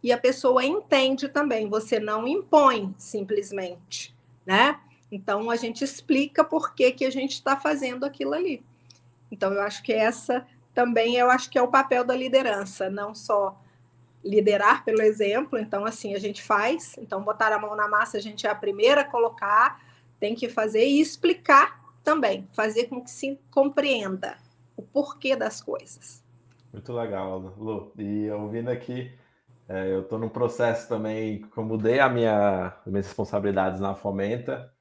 e 0.02 0.12
a 0.12 0.18
pessoa 0.18 0.64
entende 0.64 1.28
também, 1.28 1.68
você 1.68 2.00
não 2.00 2.26
impõe 2.26 2.94
simplesmente, 2.98 4.14
né? 4.44 4.80
Então 5.10 5.50
a 5.50 5.56
gente 5.56 5.84
explica 5.84 6.42
por 6.42 6.74
que, 6.74 6.90
que 6.90 7.04
a 7.04 7.10
gente 7.10 7.32
está 7.32 7.56
fazendo 7.56 8.04
aquilo 8.04 8.34
ali. 8.34 8.64
Então 9.30 9.52
eu 9.52 9.62
acho 9.62 9.82
que 9.82 9.92
essa 9.92 10.46
também 10.74 11.16
eu 11.16 11.30
acho 11.30 11.50
que 11.50 11.58
é 11.58 11.62
o 11.62 11.68
papel 11.68 12.04
da 12.04 12.16
liderança, 12.16 12.88
não 12.90 13.14
só 13.14 13.60
liderar 14.24 14.84
pelo 14.84 15.02
exemplo, 15.02 15.58
então 15.58 15.84
assim 15.84 16.14
a 16.14 16.18
gente 16.18 16.42
faz, 16.42 16.96
então 16.98 17.22
botar 17.22 17.52
a 17.52 17.58
mão 17.58 17.76
na 17.76 17.88
massa 17.88 18.16
a 18.16 18.20
gente 18.20 18.46
é 18.46 18.50
a 18.50 18.54
primeira 18.54 19.02
a 19.02 19.04
colocar, 19.04 19.80
tem 20.18 20.34
que 20.34 20.48
fazer 20.48 20.84
e 20.86 21.00
explicar 21.00 21.82
também, 22.02 22.48
fazer 22.52 22.84
com 22.84 23.02
que 23.02 23.10
se 23.10 23.38
compreenda 23.50 24.36
o 24.76 24.82
porquê 24.82 25.36
das 25.36 25.60
coisas. 25.60 26.22
Muito 26.72 26.92
legal, 26.92 27.38
Lu. 27.58 27.92
E 27.98 28.30
ouvindo 28.30 28.70
aqui, 28.70 29.12
é, 29.72 29.94
eu 29.94 30.02
estou 30.02 30.18
num 30.18 30.28
processo 30.28 30.88
também 30.88 31.42
que 31.42 31.58
eu 31.58 31.64
mudei 31.64 31.98
a 31.98 32.08
minha, 32.08 32.74
as 32.84 32.92
minhas 32.92 33.06
responsabilidades 33.06 33.80
na 33.80 33.94
Fomenta, 33.94 34.72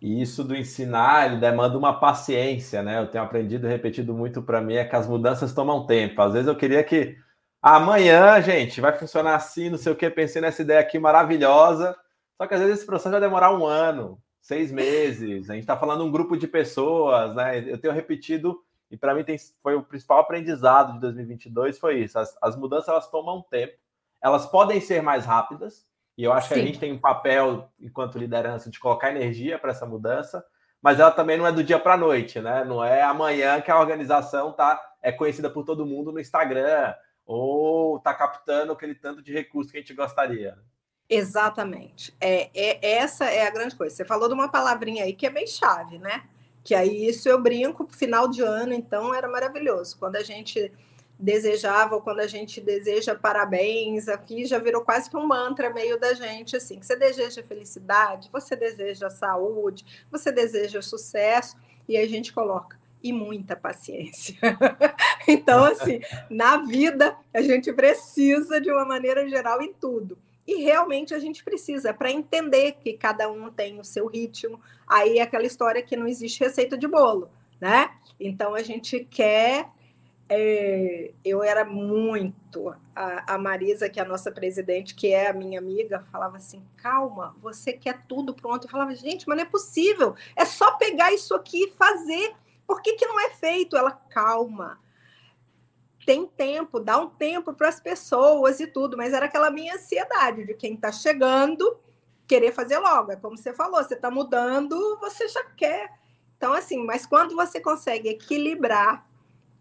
e 0.00 0.20
isso 0.20 0.44
do 0.44 0.54
ensinar, 0.54 1.26
ele 1.26 1.40
demanda 1.40 1.78
uma 1.78 1.98
paciência, 1.98 2.82
né? 2.82 3.00
Eu 3.00 3.10
tenho 3.10 3.24
aprendido 3.24 3.66
e 3.66 3.70
repetido 3.70 4.12
muito 4.14 4.42
para 4.42 4.60
mim, 4.60 4.74
é 4.74 4.84
que 4.84 4.94
as 4.94 5.08
mudanças 5.08 5.54
tomam 5.54 5.86
tempo. 5.86 6.20
Às 6.20 6.34
vezes 6.34 6.48
eu 6.48 6.56
queria 6.56 6.84
que 6.84 7.16
amanhã, 7.62 8.40
gente, 8.42 8.80
vai 8.80 8.92
funcionar 8.92 9.36
assim, 9.36 9.70
não 9.70 9.78
sei 9.78 9.92
o 9.92 9.96
que, 9.96 10.08
pensei 10.10 10.42
nessa 10.42 10.62
ideia 10.62 10.80
aqui 10.80 10.98
maravilhosa, 10.98 11.96
só 12.36 12.46
que 12.46 12.54
às 12.54 12.60
vezes 12.60 12.78
esse 12.78 12.86
processo 12.86 13.12
vai 13.12 13.20
demorar 13.20 13.56
um 13.56 13.64
ano, 13.64 14.20
seis 14.40 14.70
meses. 14.70 15.48
A 15.48 15.54
gente 15.54 15.62
está 15.62 15.76
falando 15.76 16.04
um 16.04 16.12
grupo 16.12 16.36
de 16.36 16.46
pessoas, 16.46 17.34
né? 17.34 17.58
Eu 17.70 17.78
tenho 17.78 17.94
repetido 17.94 18.62
e 18.90 18.96
para 18.96 19.14
mim 19.14 19.24
tem, 19.24 19.36
foi 19.62 19.74
o 19.74 19.82
principal 19.82 20.20
aprendizado 20.20 20.94
de 20.94 21.00
2022 21.00 21.78
foi 21.78 22.00
isso. 22.00 22.18
As, 22.18 22.36
as, 22.40 22.56
mudanças 22.56 22.88
elas 22.88 23.10
tomam 23.10 23.42
tempo, 23.50 23.74
elas 24.22 24.46
podem 24.46 24.80
ser 24.80 25.02
mais 25.02 25.24
rápidas 25.24 25.86
e 26.16 26.24
eu 26.24 26.32
acho 26.32 26.48
Sim. 26.48 26.54
que 26.54 26.60
a 26.60 26.64
gente 26.64 26.78
tem 26.78 26.92
um 26.92 26.98
papel 26.98 27.70
enquanto 27.78 28.18
liderança 28.18 28.70
de 28.70 28.80
colocar 28.80 29.10
energia 29.10 29.58
para 29.58 29.70
essa 29.70 29.84
mudança, 29.84 30.44
mas 30.80 30.98
ela 30.98 31.10
também 31.10 31.36
não 31.36 31.46
é 31.46 31.52
do 31.52 31.64
dia 31.64 31.78
para 31.78 31.94
a 31.94 31.98
noite, 31.98 32.40
né? 32.40 32.64
Não 32.64 32.82
é 32.82 33.02
amanhã 33.02 33.60
que 33.60 33.70
a 33.70 33.78
organização 33.78 34.52
tá 34.52 34.80
é 35.02 35.12
conhecida 35.12 35.50
por 35.50 35.64
todo 35.64 35.86
mundo 35.86 36.10
no 36.10 36.20
Instagram 36.20 36.94
ou 37.24 37.98
tá 38.00 38.14
captando 38.14 38.72
aquele 38.72 38.94
tanto 38.94 39.22
de 39.22 39.32
recursos 39.32 39.70
que 39.70 39.78
a 39.78 39.80
gente 39.80 39.94
gostaria. 39.94 40.56
Exatamente. 41.08 42.16
É, 42.20 42.50
é, 42.54 42.94
essa 42.96 43.26
é 43.26 43.46
a 43.46 43.50
grande 43.50 43.76
coisa. 43.76 43.94
Você 43.94 44.04
falou 44.04 44.28
de 44.28 44.34
uma 44.34 44.48
palavrinha 44.48 45.04
aí 45.04 45.12
que 45.12 45.26
é 45.26 45.30
bem 45.30 45.46
chave, 45.46 45.98
né? 45.98 46.24
Que 46.64 46.74
aí 46.74 47.08
isso 47.08 47.28
eu 47.28 47.40
brinco 47.40 47.86
final 47.92 48.28
de 48.28 48.42
ano, 48.42 48.72
então 48.72 49.14
era 49.14 49.28
maravilhoso. 49.28 49.96
Quando 49.98 50.16
a 50.16 50.22
gente 50.22 50.72
desejava, 51.18 51.94
ou 51.94 52.02
quando 52.02 52.20
a 52.20 52.26
gente 52.26 52.60
deseja 52.60 53.14
parabéns, 53.14 54.08
aqui 54.08 54.44
já 54.44 54.58
virou 54.58 54.82
quase 54.82 55.08
que 55.08 55.16
um 55.16 55.26
mantra 55.26 55.70
meio 55.72 55.98
da 55.98 56.12
gente, 56.14 56.56
assim, 56.56 56.78
que 56.78 56.86
você 56.86 56.96
deseja 56.96 57.42
felicidade, 57.42 58.28
você 58.32 58.54
deseja 58.54 59.08
saúde, 59.08 59.84
você 60.10 60.30
deseja 60.30 60.82
sucesso, 60.82 61.56
e 61.88 61.96
a 61.96 62.06
gente 62.06 62.32
coloca 62.32 62.78
e 63.02 63.12
muita 63.12 63.54
paciência. 63.54 64.36
então, 65.28 65.64
assim, 65.64 66.00
na 66.28 66.58
vida 66.58 67.16
a 67.32 67.40
gente 67.40 67.72
precisa 67.72 68.60
de 68.60 68.70
uma 68.70 68.84
maneira 68.84 69.28
geral 69.28 69.62
em 69.62 69.72
tudo. 69.72 70.18
E 70.46 70.62
realmente 70.62 71.12
a 71.12 71.18
gente 71.18 71.42
precisa 71.42 71.92
para 71.92 72.10
entender 72.10 72.72
que 72.80 72.92
cada 72.92 73.30
um 73.30 73.50
tem 73.50 73.80
o 73.80 73.84
seu 73.84 74.06
ritmo. 74.06 74.60
Aí 74.86 75.18
é 75.18 75.22
aquela 75.22 75.44
história 75.44 75.82
que 75.82 75.96
não 75.96 76.06
existe 76.06 76.42
receita 76.42 76.78
de 76.78 76.86
bolo, 76.86 77.28
né? 77.60 77.90
Então 78.18 78.54
a 78.54 78.62
gente 78.62 79.04
quer. 79.10 79.68
É, 80.28 81.12
eu 81.24 81.42
era 81.42 81.64
muito. 81.64 82.74
A, 82.94 83.34
a, 83.34 83.38
Marisa, 83.38 83.88
que 83.88 84.00
é 84.00 84.02
a 84.02 84.08
nossa 84.08 84.30
presidente, 84.32 84.94
que 84.94 85.12
é 85.12 85.28
a 85.28 85.32
minha 85.32 85.58
amiga, 85.58 86.04
falava 86.10 86.36
assim: 86.36 86.62
calma, 86.76 87.36
você 87.40 87.72
quer 87.72 88.04
tudo 88.06 88.34
pronto. 88.34 88.66
Eu 88.66 88.70
falava, 88.70 88.94
gente, 88.94 89.28
mas 89.28 89.36
não 89.36 89.44
é 89.44 89.48
possível. 89.48 90.14
É 90.34 90.44
só 90.44 90.72
pegar 90.72 91.12
isso 91.12 91.34
aqui 91.34 91.64
e 91.64 91.72
fazer. 91.72 92.34
Por 92.66 92.82
que, 92.82 92.94
que 92.94 93.06
não 93.06 93.20
é 93.20 93.30
feito? 93.30 93.76
Ela, 93.76 93.92
calma 93.92 94.80
tem 96.04 96.24
tempo, 96.24 96.78
dá 96.78 96.96
um 96.98 97.08
tempo 97.08 97.52
para 97.52 97.68
as 97.68 97.80
pessoas 97.80 98.60
e 98.60 98.66
tudo, 98.68 98.96
mas 98.96 99.12
era 99.12 99.26
aquela 99.26 99.50
minha 99.50 99.74
ansiedade 99.74 100.46
de 100.46 100.54
quem 100.54 100.74
está 100.74 100.92
chegando 100.92 101.80
querer 102.26 102.52
fazer 102.52 102.78
logo. 102.78 103.12
É 103.12 103.16
como 103.16 103.36
você 103.36 103.52
falou, 103.52 103.82
você 103.82 103.94
está 103.94 104.10
mudando, 104.10 104.98
você 105.00 105.28
já 105.28 105.44
quer. 105.56 105.90
Então, 106.36 106.52
assim, 106.52 106.84
mas 106.84 107.06
quando 107.06 107.34
você 107.34 107.60
consegue 107.60 108.08
equilibrar 108.08 109.05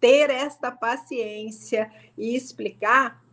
ter 0.05 0.29
esta 0.29 0.71
paciência 0.71 1.91
e 2.15 2.35
explicar, 2.35 3.25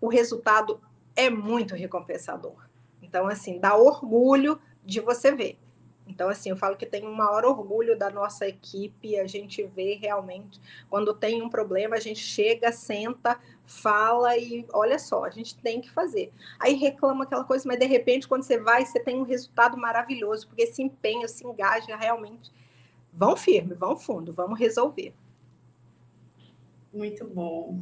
o 0.00 0.06
resultado 0.06 0.80
é 1.16 1.28
muito 1.28 1.74
recompensador. 1.74 2.68
Então, 3.02 3.26
assim, 3.26 3.58
dá 3.58 3.76
orgulho 3.76 4.60
de 4.84 5.00
você 5.00 5.32
ver. 5.32 5.58
Então, 6.06 6.28
assim, 6.28 6.50
eu 6.50 6.56
falo 6.56 6.76
que 6.76 6.86
tem 6.86 7.04
um 7.04 7.12
maior 7.12 7.44
orgulho 7.44 7.98
da 7.98 8.08
nossa 8.08 8.46
equipe, 8.46 9.18
a 9.18 9.26
gente 9.26 9.64
vê 9.64 9.94
realmente, 9.94 10.60
quando 10.88 11.12
tem 11.12 11.42
um 11.42 11.50
problema, 11.50 11.96
a 11.96 12.00
gente 12.00 12.20
chega, 12.20 12.70
senta, 12.70 13.40
fala 13.66 14.38
e 14.38 14.64
olha 14.72 14.98
só, 14.98 15.24
a 15.24 15.30
gente 15.30 15.56
tem 15.56 15.80
que 15.80 15.90
fazer. 15.90 16.32
Aí 16.60 16.74
reclama 16.74 17.24
aquela 17.24 17.42
coisa, 17.42 17.66
mas 17.66 17.80
de 17.80 17.86
repente, 17.86 18.28
quando 18.28 18.44
você 18.44 18.60
vai, 18.60 18.86
você 18.86 19.00
tem 19.00 19.18
um 19.18 19.24
resultado 19.24 19.76
maravilhoso, 19.76 20.46
porque 20.46 20.68
se 20.68 20.84
empenha, 20.84 21.26
se 21.26 21.44
engaja 21.44 21.96
realmente. 21.96 22.52
Vão 23.12 23.36
firme, 23.36 23.74
vão 23.74 23.96
fundo, 23.96 24.32
vamos 24.32 24.56
resolver. 24.56 25.12
Muito 26.92 27.26
bom. 27.26 27.78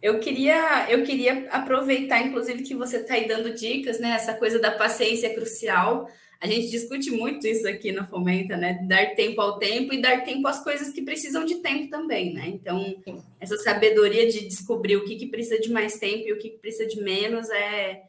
Eu 0.00 0.18
queria, 0.18 0.90
eu 0.90 1.04
queria 1.04 1.48
aproveitar, 1.50 2.20
inclusive, 2.20 2.64
que 2.64 2.74
você 2.74 2.98
está 2.98 3.14
aí 3.14 3.28
dando 3.28 3.54
dicas, 3.54 4.00
né? 4.00 4.10
Essa 4.10 4.34
coisa 4.34 4.58
da 4.58 4.72
paciência 4.72 5.28
é 5.28 5.34
crucial. 5.34 6.08
A 6.40 6.46
gente 6.48 6.70
discute 6.70 7.08
muito 7.12 7.46
isso 7.46 7.68
aqui 7.68 7.92
na 7.92 8.04
Fomenta, 8.04 8.56
né? 8.56 8.80
Dar 8.82 9.14
tempo 9.14 9.40
ao 9.40 9.60
tempo 9.60 9.94
e 9.94 10.02
dar 10.02 10.24
tempo 10.24 10.48
às 10.48 10.62
coisas 10.62 10.90
que 10.90 11.02
precisam 11.02 11.44
de 11.44 11.56
tempo 11.56 11.88
também, 11.88 12.34
né? 12.34 12.48
Então, 12.48 12.96
essa 13.38 13.56
sabedoria 13.58 14.28
de 14.28 14.48
descobrir 14.48 14.96
o 14.96 15.04
que, 15.04 15.14
que 15.14 15.28
precisa 15.28 15.60
de 15.60 15.70
mais 15.70 16.00
tempo 16.00 16.26
e 16.26 16.32
o 16.32 16.38
que, 16.38 16.50
que 16.50 16.58
precisa 16.58 16.88
de 16.88 17.00
menos 17.00 17.48
é, 17.48 18.02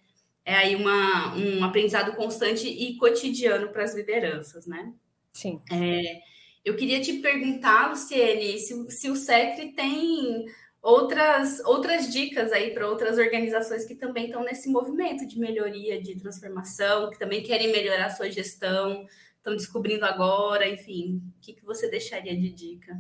é 0.44 0.56
aí 0.56 0.76
uma, 0.76 1.38
um 1.38 1.64
aprendizado 1.64 2.16
constante 2.16 2.68
e 2.68 2.98
cotidiano 2.98 3.70
para 3.70 3.84
as 3.84 3.94
lideranças, 3.94 4.66
né? 4.66 4.92
Sim. 5.32 5.62
É, 5.72 6.22
eu 6.64 6.76
queria 6.76 7.02
te 7.02 7.14
perguntar, 7.20 7.90
Luciene, 7.90 8.58
se, 8.58 8.90
se 8.92 9.10
o 9.10 9.16
SECRE 9.16 9.74
tem 9.74 10.46
outras, 10.82 11.60
outras 11.66 12.12
dicas 12.12 12.52
aí 12.52 12.74
para 12.74 12.88
outras 12.88 13.18
organizações 13.18 13.86
que 13.86 13.96
também 13.96 14.26
estão 14.26 14.44
nesse 14.44 14.70
movimento 14.70 15.28
de 15.28 15.38
melhoria, 15.40 16.02
de 16.02 16.16
transformação, 16.16 17.10
que 17.10 17.20
também 17.20 17.44
querem 17.44 17.72
melhorar 17.72 18.06
a 18.06 18.10
sua 18.10 18.32
gestão, 18.32 19.06
estão 19.38 19.56
descobrindo 19.56 20.06
agora, 20.06 20.68
enfim, 20.68 21.22
o 21.38 21.42
que, 21.42 21.54
que 21.54 21.66
você 21.66 21.90
deixaria 21.90 22.36
de 22.36 22.50
dica? 22.50 22.98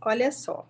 Olha 0.00 0.30
só, 0.30 0.68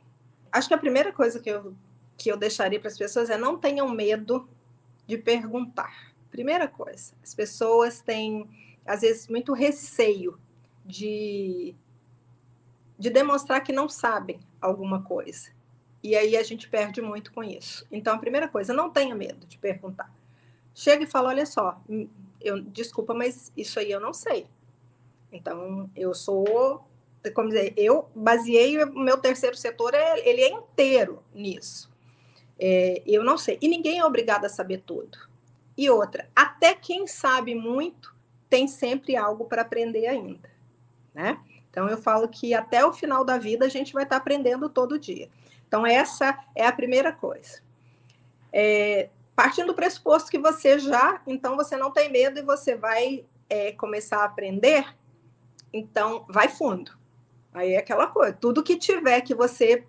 acho 0.53 0.69
que 0.69 0.75
a 0.75 0.79
primeira 0.79 1.13
coisa 1.13 1.41
que 1.41 1.51
eu, 1.51 1.75
que 2.17 2.31
eu 2.31 2.37
deixaria 2.37 2.79
para 2.79 2.89
as 2.89 2.99
pessoas 2.99 3.29
é 3.29 3.37
não 3.37 3.59
tenham 3.59 3.89
medo 3.89 4.49
de 5.05 5.19
perguntar. 5.19 6.13
Primeira 6.31 6.69
coisa, 6.69 7.13
as 7.23 7.35
pessoas 7.35 8.01
têm, 8.01 8.49
às 8.87 9.01
vezes, 9.01 9.27
muito 9.27 9.53
receio 9.53 10.39
de, 10.85 11.75
de 12.99 13.11
demonstrar 13.11 13.63
que 13.63 13.73
não 13.73 13.89
sabem 13.89 14.41
alguma 14.61 15.03
coisa. 15.03 15.51
E 16.03 16.17
aí 16.17 16.37
a 16.37 16.43
gente 16.43 16.69
perde 16.69 17.01
muito 17.01 17.33
com 17.33 17.43
isso. 17.45 17.87
Então, 17.91 18.15
a 18.15 18.19
primeira 18.19 18.49
coisa, 18.49 18.73
não 18.73 18.91
tenha 18.91 19.15
medo 19.15 19.47
de 19.47 19.57
perguntar. 19.57 20.13
Chega 20.75 21.05
e 21.05 21.07
fala: 21.07 21.29
olha 21.29 21.47
só, 21.47 21.81
hum, 21.89 22.09
eu, 22.41 22.61
desculpa, 22.61 23.15
mas 23.15 23.53
isso 23.57 23.79
aí 23.79 23.91
eu 23.91 24.01
não 24.01 24.13
sei. 24.13 24.47
Então, 25.31 25.89
eu 25.97 26.13
sou, 26.13 26.85
como 27.35 27.49
dizer, 27.49 27.73
eu 27.77 28.11
baseei 28.15 28.83
o 28.83 28.99
meu 28.99 29.19
terceiro 29.19 29.57
setor, 29.57 29.95
é, 29.95 30.29
ele 30.29 30.43
é 30.43 30.49
inteiro 30.49 31.23
nisso. 31.33 31.91
É, 32.59 33.03
eu 33.07 33.25
não 33.25 33.39
sei. 33.39 33.59
E 33.61 33.69
ninguém 33.69 33.99
é 34.01 34.05
obrigado 34.05 34.45
a 34.45 34.49
saber 34.49 34.83
tudo. 34.85 35.19
E 35.77 35.89
outra, 35.89 36.29
até 36.37 36.75
quem 36.75 37.07
sabe 37.07 37.55
muito 37.55 38.15
tem 38.51 38.69
sempre 38.69 39.17
algo 39.17 39.47
para 39.47 39.63
aprender 39.63 40.07
ainda, 40.07 40.51
né? 41.15 41.39
Então 41.71 41.89
eu 41.89 41.97
falo 41.97 42.29
que 42.29 42.55
até 42.55 42.85
o 42.85 42.93
final 42.93 43.25
da 43.25 43.39
vida 43.39 43.65
a 43.65 43.69
gente 43.69 43.93
vai 43.93 44.03
estar 44.03 44.17
aprendendo 44.17 44.69
todo 44.69 44.99
dia. 44.99 45.29
Então, 45.73 45.87
essa 45.87 46.39
é 46.55 46.67
a 46.67 46.73
primeira 46.73 47.11
coisa. 47.13 47.63
É, 48.53 49.09
partindo 49.35 49.69
do 49.69 49.75
pressuposto 49.75 50.31
que 50.31 50.39
você 50.39 50.79
já, 50.79 51.23
então 51.27 51.57
você 51.57 51.79
não 51.79 51.91
tem 51.91 52.13
medo 52.13 52.39
e 52.39 52.43
você 52.43 52.77
vai 52.77 53.25
é, 53.49 53.73
começar 53.73 54.19
a 54.19 54.25
aprender, 54.25 54.85
então 55.73 56.27
vai 56.29 56.49
fundo. 56.49 56.93
Aí 57.55 57.73
é 57.73 57.79
aquela 57.79 58.07
coisa, 58.07 58.37
tudo 58.39 58.63
que 58.63 58.77
tiver 58.77 59.23
que 59.23 59.35
você 59.35 59.87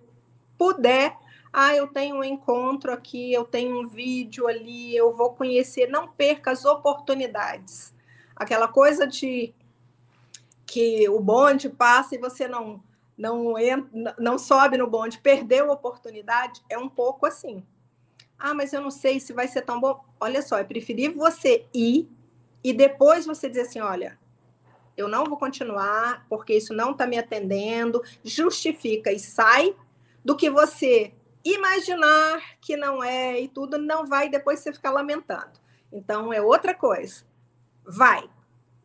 puder, 0.58 1.18
ah, 1.52 1.76
eu 1.76 1.88
tenho 1.88 2.16
um 2.16 2.24
encontro 2.24 2.94
aqui, 2.94 3.34
eu 3.34 3.44
tenho 3.44 3.82
um 3.82 3.86
vídeo 3.86 4.48
ali, 4.48 4.96
eu 4.96 5.12
vou 5.12 5.34
conhecer, 5.34 5.88
não 5.88 6.08
perca 6.08 6.52
as 6.52 6.64
oportunidades. 6.64 7.94
Aquela 8.34 8.70
coisa 8.70 9.06
de 9.06 9.54
que 10.66 11.08
o 11.10 11.20
bonde 11.20 11.70
passa 11.70 12.16
e 12.16 12.18
você 12.18 12.48
não 12.48 12.82
não, 13.18 13.58
entra, 13.58 14.16
não 14.18 14.38
sobe 14.38 14.78
no 14.78 14.88
bonde, 14.88 15.20
perdeu 15.20 15.70
a 15.70 15.74
oportunidade, 15.74 16.62
é 16.68 16.78
um 16.78 16.90
pouco 16.90 17.26
assim. 17.26 17.64
Ah, 18.38 18.54
mas 18.54 18.74
eu 18.74 18.82
não 18.82 18.92
sei 18.92 19.20
se 19.20 19.32
vai 19.32 19.48
ser 19.48 19.62
tão 19.62 19.80
bom. 19.80 20.04
Olha 20.20 20.42
só, 20.42 20.58
é 20.58 20.64
preferível 20.64 21.18
você 21.18 21.66
ir 21.74 22.10
e 22.64 22.74
depois 22.74 23.26
você 23.26 23.48
dizer 23.48 23.62
assim: 23.62 23.80
olha, 23.80 24.20
eu 24.98 25.08
não 25.08 25.26
vou 25.26 25.38
continuar 25.38 26.26
porque 26.28 26.54
isso 26.54 26.74
não 26.74 26.92
está 26.92 27.08
me 27.08 27.18
atendendo, 27.18 28.02
justifica 28.24 29.12
e 29.12 29.20
sai, 29.20 29.76
do 30.26 30.36
que 30.36 30.50
você 30.50 31.14
imaginar 31.44 32.42
que 32.62 32.78
não 32.78 33.04
é 33.04 33.40
e 33.40 33.48
tudo, 33.48 33.78
não 33.78 34.06
vai 34.06 34.30
depois 34.30 34.60
você 34.60 34.74
ficar 34.74 34.92
lamentando. 34.92 35.60
Então 35.92 36.34
é 36.34 36.42
outra 36.42 36.74
coisa. 36.74 37.24
Vai, 37.86 38.30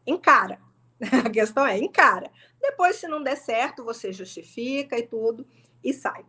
encara. 0.07 0.61
A 1.25 1.31
questão 1.31 1.67
é 1.67 1.79
encara. 1.79 2.31
Depois, 2.61 2.97
se 2.97 3.07
não 3.07 3.23
der 3.23 3.37
certo, 3.37 3.85
você 3.85 4.13
justifica 4.13 4.99
e 4.99 5.07
tudo 5.07 5.47
e 5.83 5.93
sai. 5.93 6.25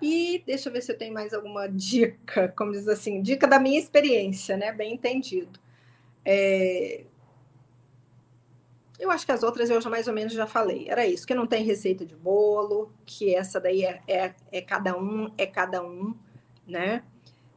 E 0.00 0.42
deixa 0.44 0.68
eu 0.68 0.72
ver 0.72 0.82
se 0.82 0.92
eu 0.92 0.98
tenho 0.98 1.14
mais 1.14 1.32
alguma 1.32 1.66
dica, 1.68 2.52
como 2.56 2.72
diz 2.72 2.86
assim, 2.86 3.22
dica 3.22 3.46
da 3.46 3.58
minha 3.58 3.78
experiência, 3.78 4.56
né? 4.56 4.72
Bem 4.72 4.94
entendido. 4.94 5.58
É... 6.24 7.04
Eu 8.98 9.10
acho 9.10 9.26
que 9.26 9.32
as 9.32 9.42
outras 9.42 9.68
eu 9.68 9.80
já 9.80 9.90
mais 9.90 10.08
ou 10.08 10.14
menos 10.14 10.32
já 10.32 10.46
falei. 10.46 10.86
Era 10.88 11.06
isso, 11.06 11.26
que 11.26 11.34
não 11.34 11.46
tem 11.46 11.64
receita 11.64 12.04
de 12.04 12.16
bolo, 12.16 12.92
que 13.04 13.34
essa 13.34 13.60
daí 13.60 13.84
é, 13.84 14.02
é, 14.08 14.34
é 14.50 14.60
cada 14.60 14.96
um, 14.98 15.30
é 15.36 15.46
cada 15.46 15.82
um, 15.82 16.14
né? 16.66 17.02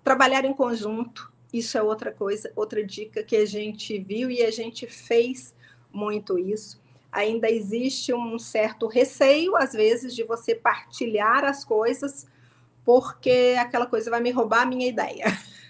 Trabalhar 0.04 0.44
em 0.46 0.54
conjunto, 0.54 1.32
isso 1.52 1.78
é 1.78 1.82
outra 1.82 2.12
coisa, 2.12 2.52
outra 2.56 2.84
dica 2.84 3.24
que 3.24 3.36
a 3.36 3.46
gente 3.46 3.98
viu 4.00 4.30
e 4.30 4.44
a 4.44 4.52
gente 4.52 4.86
fez 4.86 5.56
muito 5.92 6.38
isso 6.38 6.80
ainda 7.12 7.50
existe 7.50 8.14
um 8.14 8.38
certo 8.38 8.88
receio, 8.88 9.56
às 9.56 9.74
vezes, 9.74 10.16
de 10.16 10.24
você 10.24 10.54
partilhar 10.54 11.44
as 11.44 11.66
coisas, 11.66 12.28
porque 12.86 13.56
aquela 13.60 13.86
coisa 13.86 14.10
vai 14.10 14.22
me 14.22 14.32
roubar 14.32 14.62
a 14.62 14.66
minha 14.66 14.88
ideia. 14.88 15.26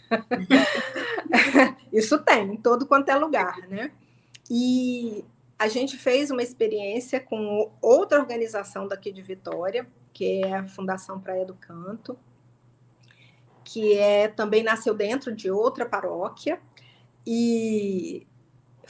Isso 1.91 2.19
tem, 2.19 2.53
em 2.53 2.57
todo 2.57 2.85
quanto 2.85 3.09
é 3.09 3.15
lugar, 3.15 3.67
né? 3.67 3.91
E 4.49 5.23
a 5.57 5.67
gente 5.67 5.97
fez 5.97 6.31
uma 6.31 6.41
experiência 6.41 7.19
com 7.19 7.71
outra 7.81 8.19
organização 8.19 8.87
daqui 8.87 9.11
de 9.11 9.21
Vitória, 9.21 9.87
que 10.13 10.43
é 10.43 10.55
a 10.55 10.67
Fundação 10.67 11.19
Praia 11.19 11.45
do 11.45 11.53
Canto, 11.53 12.17
que 13.63 13.97
é 13.97 14.27
também 14.27 14.63
nasceu 14.63 14.93
dentro 14.93 15.35
de 15.35 15.51
outra 15.51 15.85
paróquia 15.85 16.59
e 17.25 18.25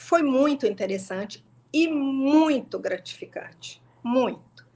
foi 0.00 0.22
muito 0.22 0.66
interessante 0.66 1.44
e 1.72 1.86
muito 1.86 2.78
gratificante, 2.78 3.82
muito, 4.02 4.66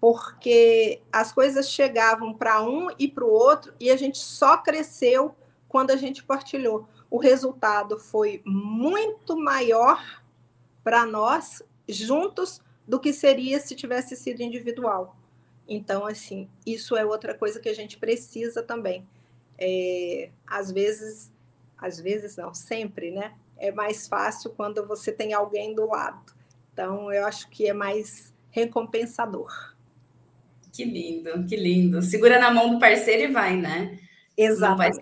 porque 0.00 1.02
as 1.12 1.32
coisas 1.32 1.68
chegavam 1.68 2.32
para 2.32 2.62
um 2.62 2.88
e 2.96 3.08
para 3.08 3.24
o 3.24 3.30
outro 3.30 3.74
e 3.80 3.90
a 3.90 3.96
gente 3.96 4.18
só 4.18 4.56
cresceu 4.56 5.34
quando 5.68 5.90
a 5.90 5.96
gente 5.96 6.22
partilhou. 6.22 6.88
O 7.10 7.18
resultado 7.18 7.98
foi 7.98 8.40
muito 8.44 9.36
maior 9.36 10.22
para 10.84 11.04
nós 11.04 11.60
juntos 11.88 12.62
do 12.86 13.00
que 13.00 13.12
seria 13.12 13.58
se 13.58 13.74
tivesse 13.74 14.14
sido 14.16 14.42
individual. 14.42 15.16
Então, 15.68 16.06
assim, 16.06 16.48
isso 16.64 16.96
é 16.96 17.04
outra 17.04 17.34
coisa 17.34 17.58
que 17.58 17.68
a 17.68 17.74
gente 17.74 17.98
precisa 17.98 18.62
também. 18.62 19.06
É, 19.58 20.30
às 20.46 20.70
vezes, 20.70 21.32
às 21.76 22.00
vezes 22.00 22.36
não, 22.36 22.54
sempre, 22.54 23.10
né? 23.10 23.34
É 23.58 23.72
mais 23.72 24.06
fácil 24.06 24.50
quando 24.50 24.86
você 24.86 25.12
tem 25.12 25.34
alguém 25.34 25.74
do 25.74 25.86
lado. 25.86 26.32
Então, 26.72 27.12
eu 27.12 27.26
acho 27.26 27.48
que 27.50 27.68
é 27.68 27.72
mais 27.72 28.32
recompensador. 28.50 29.74
Que 30.72 30.84
lindo, 30.84 31.44
que 31.44 31.56
lindo. 31.56 32.00
Segura 32.02 32.38
na 32.38 32.50
mão 32.50 32.70
do 32.70 32.78
parceiro 32.78 33.30
e 33.30 33.32
vai, 33.32 33.56
né? 33.56 33.98
Exatamente. 34.36 35.00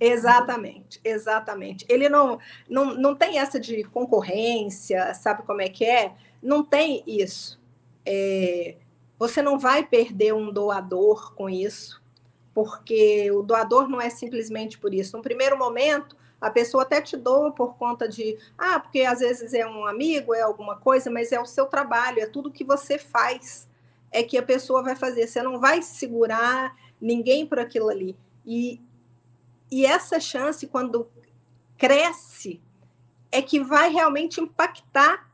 Exatamente, 0.00 1.00
exatamente. 1.04 1.84
Ele 1.86 2.08
não, 2.08 2.38
não, 2.66 2.94
não 2.94 3.14
tem 3.14 3.38
essa 3.38 3.60
de 3.60 3.84
concorrência, 3.84 5.12
sabe 5.12 5.42
como 5.42 5.60
é 5.60 5.68
que 5.68 5.84
é? 5.84 6.14
Não 6.42 6.64
tem 6.64 7.02
isso. 7.06 7.60
É, 8.06 8.76
você 9.18 9.42
não 9.42 9.58
vai 9.58 9.86
perder 9.86 10.32
um 10.32 10.50
doador 10.50 11.34
com 11.34 11.50
isso, 11.50 12.02
porque 12.54 13.30
o 13.30 13.42
doador 13.42 13.86
não 13.86 14.00
é 14.00 14.08
simplesmente 14.08 14.78
por 14.78 14.94
isso. 14.94 15.14
No 15.14 15.22
primeiro 15.22 15.58
momento, 15.58 16.16
a 16.40 16.50
pessoa 16.50 16.84
até 16.84 17.02
te 17.02 17.16
doa 17.16 17.52
por 17.52 17.74
conta 17.76 18.08
de, 18.08 18.38
ah, 18.56 18.80
porque 18.80 19.02
às 19.02 19.20
vezes 19.20 19.52
é 19.52 19.66
um 19.66 19.86
amigo, 19.86 20.34
é 20.34 20.40
alguma 20.40 20.76
coisa, 20.76 21.10
mas 21.10 21.32
é 21.32 21.40
o 21.40 21.46
seu 21.46 21.66
trabalho, 21.66 22.20
é 22.20 22.26
tudo 22.26 22.50
que 22.50 22.64
você 22.64 22.98
faz 22.98 23.68
é 24.10 24.22
que 24.22 24.36
a 24.36 24.42
pessoa 24.42 24.82
vai 24.82 24.96
fazer. 24.96 25.26
Você 25.26 25.42
não 25.42 25.58
vai 25.58 25.82
segurar 25.82 26.76
ninguém 27.00 27.46
por 27.46 27.58
aquilo 27.58 27.88
ali. 27.88 28.16
E, 28.44 28.80
e 29.70 29.86
essa 29.86 30.18
chance, 30.18 30.66
quando 30.66 31.08
cresce, 31.78 32.60
é 33.30 33.40
que 33.40 33.60
vai 33.60 33.90
realmente 33.90 34.40
impactar 34.40 35.30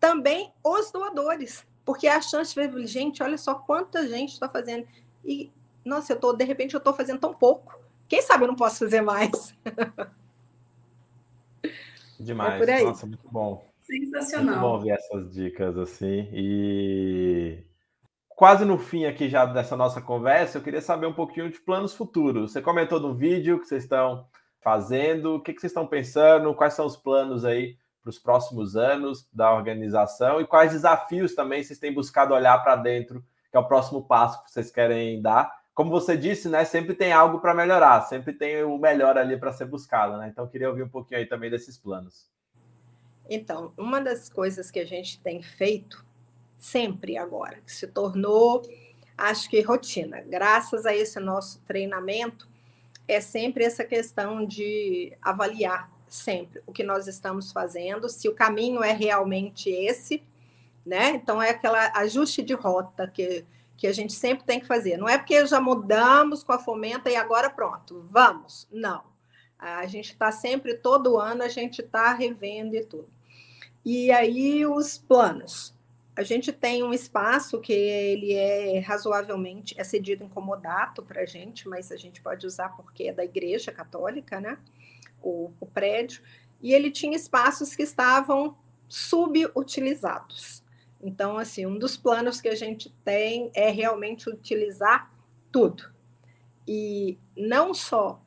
também 0.00 0.52
os 0.64 0.90
doadores. 0.90 1.66
Porque 1.84 2.08
a 2.08 2.20
chance 2.20 2.54
de 2.54 2.86
gente, 2.86 3.22
olha 3.22 3.38
só 3.38 3.54
quanta 3.54 4.08
gente 4.08 4.32
está 4.32 4.48
fazendo. 4.48 4.86
E, 5.24 5.52
nossa, 5.84 6.14
eu 6.14 6.18
tô, 6.18 6.32
de 6.32 6.44
repente 6.44 6.74
eu 6.74 6.78
estou 6.78 6.94
fazendo 6.94 7.20
tão 7.20 7.34
pouco. 7.34 7.78
Quem 8.08 8.22
sabe 8.22 8.44
eu 8.44 8.48
não 8.48 8.56
posso 8.56 8.78
fazer 8.78 9.02
mais? 9.02 9.54
Demais. 12.20 12.68
É 12.68 12.82
Nossa, 12.82 13.06
muito 13.06 13.28
bom. 13.30 13.64
Sensacional. 13.80 14.46
Muito 14.46 14.60
bom 14.60 14.80
ver 14.80 14.90
essas 14.90 15.32
dicas 15.32 15.78
assim. 15.78 16.28
E 16.32 17.64
quase 18.28 18.64
no 18.64 18.78
fim 18.78 19.06
aqui 19.06 19.28
já 19.28 19.46
dessa 19.46 19.76
nossa 19.76 20.00
conversa, 20.00 20.58
eu 20.58 20.62
queria 20.62 20.80
saber 20.80 21.06
um 21.06 21.12
pouquinho 21.12 21.50
de 21.50 21.60
planos 21.60 21.94
futuros. 21.94 22.52
Você 22.52 22.60
comentou 22.60 23.00
no 23.00 23.14
vídeo 23.14 23.60
que 23.60 23.66
vocês 23.66 23.84
estão 23.84 24.26
fazendo, 24.60 25.36
o 25.36 25.40
que, 25.40 25.52
que 25.52 25.60
vocês 25.60 25.70
estão 25.70 25.86
pensando, 25.86 26.54
quais 26.54 26.74
são 26.74 26.86
os 26.86 26.96
planos 26.96 27.44
aí 27.44 27.76
para 28.02 28.10
os 28.10 28.18
próximos 28.18 28.76
anos 28.76 29.28
da 29.32 29.52
organização 29.52 30.40
e 30.40 30.46
quais 30.46 30.72
desafios 30.72 31.34
também 31.34 31.62
vocês 31.62 31.78
têm 31.78 31.92
buscado 31.92 32.34
olhar 32.34 32.56
para 32.62 32.76
dentro, 32.76 33.24
que 33.50 33.56
é 33.56 33.60
o 33.60 33.66
próximo 33.66 34.06
passo 34.06 34.44
que 34.44 34.50
vocês 34.50 34.70
querem 34.70 35.20
dar. 35.22 35.52
Como 35.76 35.90
você 35.90 36.16
disse, 36.16 36.48
né, 36.48 36.64
sempre 36.64 36.94
tem 36.94 37.12
algo 37.12 37.38
para 37.38 37.52
melhorar, 37.52 38.00
sempre 38.00 38.32
tem 38.32 38.64
o 38.64 38.78
melhor 38.78 39.18
ali 39.18 39.36
para 39.36 39.52
ser 39.52 39.66
buscado, 39.66 40.16
né? 40.16 40.26
Então 40.32 40.48
queria 40.48 40.70
ouvir 40.70 40.82
um 40.82 40.88
pouquinho 40.88 41.20
aí 41.20 41.26
também 41.26 41.50
desses 41.50 41.76
planos. 41.76 42.30
Então, 43.28 43.74
uma 43.76 44.00
das 44.00 44.30
coisas 44.30 44.70
que 44.70 44.78
a 44.78 44.86
gente 44.86 45.20
tem 45.20 45.42
feito 45.42 46.02
sempre 46.56 47.18
agora, 47.18 47.58
que 47.60 47.70
se 47.70 47.86
tornou, 47.86 48.62
acho 49.18 49.50
que 49.50 49.60
rotina, 49.60 50.22
graças 50.22 50.86
a 50.86 50.94
esse 50.94 51.20
nosso 51.20 51.60
treinamento, 51.66 52.48
é 53.06 53.20
sempre 53.20 53.62
essa 53.62 53.84
questão 53.84 54.46
de 54.46 55.12
avaliar 55.20 55.92
sempre 56.08 56.62
o 56.66 56.72
que 56.72 56.82
nós 56.82 57.06
estamos 57.06 57.52
fazendo, 57.52 58.08
se 58.08 58.30
o 58.30 58.34
caminho 58.34 58.82
é 58.82 58.92
realmente 58.92 59.68
esse, 59.68 60.22
né? 60.86 61.10
Então 61.10 61.42
é 61.42 61.50
aquela 61.50 61.92
ajuste 61.98 62.42
de 62.42 62.54
rota 62.54 63.06
que, 63.06 63.44
que 63.76 63.86
a 63.86 63.92
gente 63.92 64.12
sempre 64.12 64.44
tem 64.44 64.58
que 64.58 64.66
fazer. 64.66 64.96
Não 64.96 65.08
é 65.08 65.18
porque 65.18 65.46
já 65.46 65.60
mudamos 65.60 66.42
com 66.42 66.52
a 66.52 66.58
fomenta 66.58 67.10
e 67.10 67.16
agora 67.16 67.50
pronto, 67.50 68.06
vamos. 68.08 68.66
Não. 68.70 69.02
A 69.58 69.86
gente 69.86 70.12
está 70.12 70.30
sempre, 70.30 70.74
todo 70.74 71.18
ano, 71.18 71.42
a 71.42 71.48
gente 71.48 71.80
está 71.80 72.12
revendo 72.12 72.74
e 72.76 72.84
tudo. 72.84 73.08
E 73.84 74.10
aí 74.10 74.66
os 74.66 74.98
planos. 74.98 75.74
A 76.14 76.22
gente 76.22 76.50
tem 76.50 76.82
um 76.82 76.94
espaço 76.94 77.60
que 77.60 77.74
ele 77.74 78.32
é 78.32 78.78
razoavelmente 78.78 79.74
é 79.78 79.84
cedido 79.84 80.24
em 80.24 80.28
comodato 80.28 81.02
para 81.02 81.20
a 81.20 81.26
gente, 81.26 81.68
mas 81.68 81.92
a 81.92 81.96
gente 81.96 82.22
pode 82.22 82.46
usar 82.46 82.70
porque 82.70 83.04
é 83.04 83.12
da 83.12 83.22
Igreja 83.22 83.70
Católica, 83.70 84.40
né? 84.40 84.58
O, 85.22 85.52
o 85.60 85.66
prédio. 85.66 86.22
E 86.62 86.72
ele 86.72 86.90
tinha 86.90 87.14
espaços 87.14 87.76
que 87.76 87.82
estavam 87.82 88.56
subutilizados. 88.88 90.64
Então, 91.06 91.38
assim, 91.38 91.64
um 91.64 91.78
dos 91.78 91.96
planos 91.96 92.40
que 92.40 92.48
a 92.48 92.54
gente 92.56 92.92
tem 93.04 93.48
é 93.54 93.70
realmente 93.70 94.28
utilizar 94.28 95.08
tudo. 95.52 95.84
E 96.66 97.16
não 97.36 97.72
só, 97.72 98.20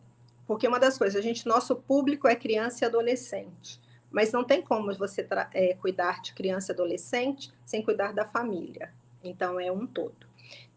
porque 0.47 0.65
uma 0.65 0.79
das 0.79 0.97
coisas, 0.97 1.19
a 1.19 1.21
gente, 1.21 1.45
nosso 1.45 1.75
público 1.75 2.25
é 2.25 2.37
criança 2.37 2.85
e 2.85 2.87
adolescente. 2.87 3.81
Mas 4.09 4.31
não 4.31 4.45
tem 4.45 4.61
como 4.61 4.93
você 4.95 5.27
é, 5.53 5.73
cuidar 5.73 6.21
de 6.21 6.33
criança 6.33 6.71
e 6.71 6.73
adolescente 6.73 7.51
sem 7.65 7.83
cuidar 7.83 8.13
da 8.13 8.25
família. 8.25 8.93
Então, 9.21 9.59
é 9.59 9.69
um 9.69 9.85
todo. 9.85 10.25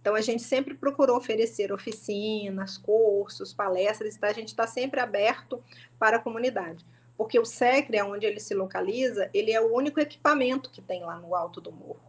Então, 0.01 0.17
a 0.17 0.21
gente 0.21 0.43
sempre 0.43 0.75
procurou 0.75 1.17
oferecer 1.17 1.73
oficinas, 1.73 2.77
cursos, 2.77 3.55
palestras, 3.55 4.17
então 4.17 4.29
a 4.29 4.33
gente 4.33 4.49
está 4.49 4.67
sempre 4.67 4.99
aberto 4.99 5.63
para 6.01 6.17
a 6.17 6.21
comunidade. 6.21 6.85
Porque 7.17 7.39
o 7.39 7.45
SECRE, 7.45 8.03
onde 8.03 8.27
ele 8.27 8.41
se 8.41 8.55
localiza, 8.55 9.31
ele 9.33 9.53
é 9.53 9.61
o 9.61 9.75
único 9.75 10.01
equipamento 10.01 10.71
que 10.71 10.81
tem 10.81 11.03
lá 11.03 11.17
no 11.17 11.35
alto 11.35 11.61
do 11.61 11.71
morro. 11.71 12.01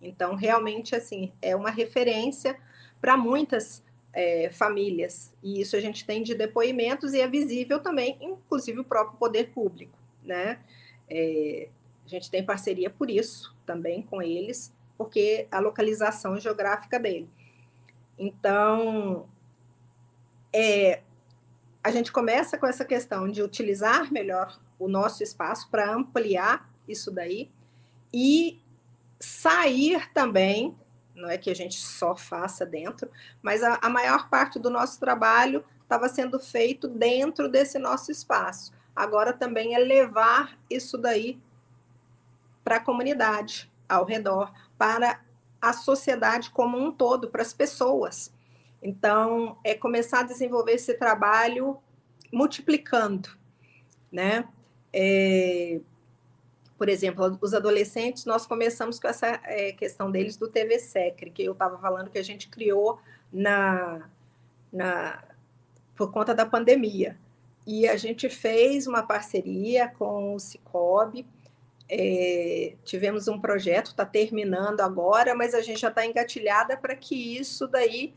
Então, 0.00 0.34
realmente, 0.34 0.94
assim, 0.94 1.32
é 1.40 1.54
uma 1.56 1.70
referência 1.70 2.58
para 3.00 3.16
muitas 3.16 3.82
é, 4.12 4.50
famílias. 4.50 5.32
E 5.42 5.60
isso 5.60 5.76
a 5.76 5.80
gente 5.80 6.04
tem 6.04 6.22
de 6.22 6.34
depoimentos 6.34 7.14
e 7.14 7.20
é 7.20 7.28
visível 7.28 7.80
também, 7.80 8.18
inclusive, 8.20 8.80
o 8.80 8.84
próprio 8.84 9.18
poder 9.18 9.50
público 9.50 10.02
né? 10.24 10.58
É, 11.08 11.68
a 12.04 12.08
gente 12.08 12.30
tem 12.30 12.44
parceria 12.44 12.88
por 12.88 13.10
isso 13.10 13.54
também 13.66 14.02
com 14.02 14.22
eles, 14.22 14.72
porque 14.96 15.46
a 15.50 15.58
localização 15.58 16.38
geográfica 16.38 16.98
dele. 16.98 17.28
Então, 18.18 19.26
é, 20.52 21.02
a 21.82 21.90
gente 21.90 22.12
começa 22.12 22.56
com 22.56 22.66
essa 22.66 22.84
questão 22.84 23.28
de 23.28 23.42
utilizar 23.42 24.12
melhor 24.12 24.58
o 24.78 24.88
nosso 24.88 25.22
espaço 25.22 25.68
para 25.70 25.92
ampliar 25.92 26.70
isso 26.88 27.10
daí 27.10 27.50
e 28.12 28.60
sair 29.18 30.12
também, 30.12 30.76
não 31.14 31.28
é 31.28 31.38
que 31.38 31.50
a 31.50 31.54
gente 31.54 31.76
só 31.76 32.16
faça 32.16 32.64
dentro, 32.66 33.10
mas 33.40 33.62
a, 33.62 33.78
a 33.82 33.88
maior 33.88 34.28
parte 34.28 34.58
do 34.58 34.70
nosso 34.70 34.98
trabalho 34.98 35.64
estava 35.82 36.08
sendo 36.08 36.38
feito 36.38 36.88
dentro 36.88 37.48
desse 37.48 37.78
nosso 37.78 38.10
espaço 38.10 38.72
agora 38.94 39.32
também 39.32 39.74
é 39.74 39.78
levar 39.78 40.56
isso 40.70 40.96
daí 40.96 41.40
para 42.62 42.76
a 42.76 42.80
comunidade 42.80 43.70
ao 43.88 44.04
redor, 44.04 44.52
para 44.78 45.20
a 45.60 45.72
sociedade 45.72 46.50
como 46.50 46.78
um 46.78 46.92
todo, 46.92 47.28
para 47.28 47.42
as 47.42 47.52
pessoas. 47.52 48.32
Então, 48.82 49.56
é 49.62 49.74
começar 49.74 50.20
a 50.20 50.24
desenvolver 50.24 50.72
esse 50.72 50.94
trabalho 50.94 51.78
multiplicando, 52.32 53.28
né? 54.10 54.48
É, 54.92 55.80
por 56.76 56.88
exemplo, 56.88 57.38
os 57.40 57.54
adolescentes, 57.54 58.24
nós 58.24 58.44
começamos 58.44 58.98
com 58.98 59.06
essa 59.06 59.40
é, 59.44 59.70
questão 59.70 60.10
deles 60.10 60.36
do 60.36 60.48
TV 60.48 60.80
Secre, 60.80 61.30
que 61.30 61.44
eu 61.44 61.52
estava 61.52 61.78
falando 61.78 62.10
que 62.10 62.18
a 62.18 62.24
gente 62.24 62.48
criou 62.48 62.98
na, 63.32 64.10
na, 64.72 65.22
por 65.94 66.10
conta 66.10 66.34
da 66.34 66.44
pandemia. 66.44 67.16
E 67.64 67.86
a 67.86 67.96
gente 67.96 68.28
fez 68.28 68.88
uma 68.88 69.04
parceria 69.04 69.88
com 69.96 70.34
o 70.34 70.40
Cicobi, 70.40 71.24
é, 71.88 72.74
tivemos 72.84 73.28
um 73.28 73.40
projeto, 73.40 73.92
está 73.92 74.04
terminando 74.04 74.80
agora, 74.80 75.34
mas 75.36 75.54
a 75.54 75.60
gente 75.60 75.80
já 75.80 75.88
está 75.88 76.04
engatilhada 76.04 76.76
para 76.76 76.96
que 76.96 77.36
isso 77.38 77.68
daí 77.68 78.12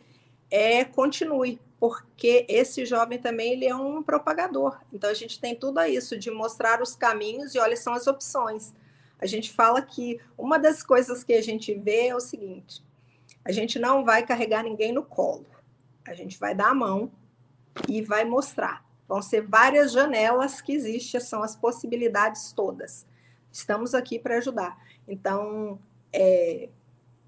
é, 0.49 0.83
continue, 0.85 1.59
porque 1.79 2.45
esse 2.47 2.85
jovem 2.85 3.19
também 3.19 3.53
ele 3.53 3.65
é 3.65 3.75
um 3.75 4.01
propagador. 4.01 4.79
Então 4.91 5.09
a 5.09 5.13
gente 5.13 5.39
tem 5.39 5.55
tudo 5.55 5.81
isso 5.83 6.17
de 6.17 6.31
mostrar 6.31 6.81
os 6.81 6.95
caminhos 6.95 7.53
e 7.55 7.59
olha 7.59 7.75
são 7.75 7.93
as 7.93 8.07
opções. 8.07 8.73
A 9.19 9.25
gente 9.25 9.51
fala 9.51 9.81
que 9.81 10.19
uma 10.37 10.57
das 10.57 10.83
coisas 10.83 11.23
que 11.23 11.33
a 11.33 11.41
gente 11.41 11.73
vê 11.73 12.07
é 12.07 12.15
o 12.15 12.19
seguinte: 12.19 12.83
a 13.43 13.51
gente 13.51 13.79
não 13.79 14.03
vai 14.03 14.25
carregar 14.25 14.63
ninguém 14.63 14.91
no 14.91 15.03
colo, 15.03 15.45
a 16.05 16.13
gente 16.13 16.37
vai 16.39 16.53
dar 16.53 16.69
a 16.69 16.75
mão 16.75 17.11
e 17.87 18.01
vai 18.01 18.25
mostrar. 18.25 18.85
Vão 19.07 19.21
ser 19.21 19.41
várias 19.41 19.91
janelas 19.91 20.61
que 20.61 20.73
existem, 20.73 21.19
são 21.19 21.43
as 21.43 21.55
possibilidades 21.55 22.51
todas. 22.51 23.05
Estamos 23.51 23.93
aqui 23.93 24.17
para 24.17 24.37
ajudar. 24.37 24.77
Então, 25.07 25.79
é, 26.11 26.69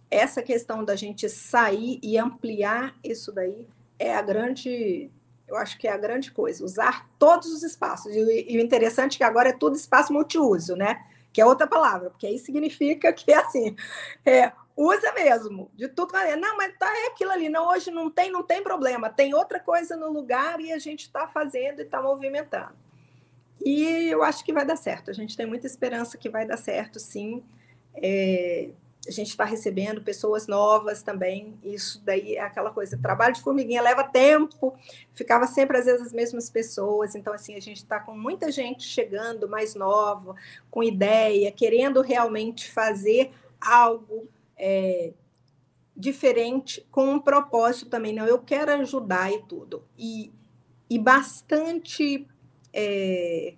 essa 0.09 0.41
questão 0.41 0.83
da 0.83 0.95
gente 0.95 1.27
sair 1.29 1.99
e 2.01 2.17
ampliar 2.17 2.95
isso 3.03 3.31
daí 3.31 3.67
é 3.99 4.15
a 4.15 4.21
grande, 4.21 5.09
eu 5.47 5.55
acho 5.57 5.77
que 5.77 5.87
é 5.87 5.91
a 5.91 5.97
grande 5.97 6.31
coisa, 6.31 6.63
usar 6.63 7.09
todos 7.17 7.51
os 7.51 7.63
espaços. 7.63 8.15
E, 8.15 8.45
e 8.49 8.57
o 8.57 8.61
interessante 8.61 9.15
é 9.15 9.17
que 9.17 9.23
agora 9.23 9.49
é 9.49 9.53
tudo 9.53 9.75
espaço 9.75 10.13
multiuso, 10.13 10.75
né? 10.75 11.03
Que 11.33 11.41
é 11.41 11.45
outra 11.45 11.67
palavra, 11.67 12.09
porque 12.09 12.27
aí 12.27 12.39
significa 12.39 13.11
que 13.11 13.33
assim, 13.33 13.75
é, 14.25 14.51
usa 14.75 15.11
mesmo, 15.13 15.71
de 15.75 15.87
tudo. 15.87 16.13
Não, 16.39 16.55
mas 16.55 16.77
tá 16.77 16.87
é 16.87 17.07
aquilo 17.07 17.31
ali. 17.31 17.49
Não, 17.49 17.67
hoje 17.67 17.89
não 17.89 18.09
tem, 18.09 18.31
não 18.31 18.43
tem 18.43 18.61
problema. 18.61 19.09
Tem 19.09 19.33
outra 19.33 19.59
coisa 19.59 19.97
no 19.97 20.11
lugar 20.11 20.59
e 20.61 20.71
a 20.71 20.77
gente 20.77 21.01
está 21.01 21.27
fazendo 21.27 21.79
e 21.79 21.83
está 21.83 22.01
movimentando. 22.01 22.75
E 23.65 24.07
eu 24.07 24.21
acho 24.23 24.45
que 24.45 24.53
vai 24.53 24.63
dar 24.63 24.75
certo. 24.75 25.09
A 25.09 25.13
gente 25.13 25.35
tem 25.35 25.47
muita 25.47 25.65
esperança 25.65 26.17
que 26.17 26.29
vai 26.29 26.45
dar 26.45 26.57
certo, 26.57 26.99
sim. 26.99 27.43
É, 27.95 28.69
a 29.07 29.11
gente 29.11 29.29
está 29.29 29.45
recebendo 29.45 30.01
pessoas 30.01 30.47
novas 30.47 31.01
também. 31.01 31.57
Isso 31.63 32.01
daí 32.03 32.35
é 32.35 32.41
aquela 32.41 32.71
coisa. 32.71 32.97
Trabalho 32.97 33.33
de 33.33 33.41
formiguinha 33.41 33.81
leva 33.81 34.03
tempo. 34.03 34.75
Ficava 35.13 35.47
sempre 35.47 35.77
às 35.77 35.85
vezes 35.85 36.07
as 36.07 36.13
mesmas 36.13 36.49
pessoas. 36.49 37.15
Então 37.15 37.33
assim 37.33 37.55
a 37.55 37.59
gente 37.59 37.77
está 37.77 37.99
com 37.99 38.17
muita 38.17 38.51
gente 38.51 38.83
chegando 38.83 39.47
mais 39.47 39.75
nova, 39.75 40.35
com 40.69 40.83
ideia, 40.83 41.51
querendo 41.51 42.01
realmente 42.01 42.71
fazer 42.71 43.31
algo 43.61 44.27
é, 44.57 45.13
diferente, 45.95 46.85
com 46.91 47.13
um 47.13 47.19
propósito 47.19 47.89
também. 47.89 48.13
Não, 48.13 48.25
eu 48.25 48.39
quero 48.39 48.71
ajudar 48.73 49.31
e 49.31 49.41
tudo. 49.43 49.83
E, 49.97 50.31
e 50.89 50.99
bastante. 50.99 52.27
É, 52.73 53.55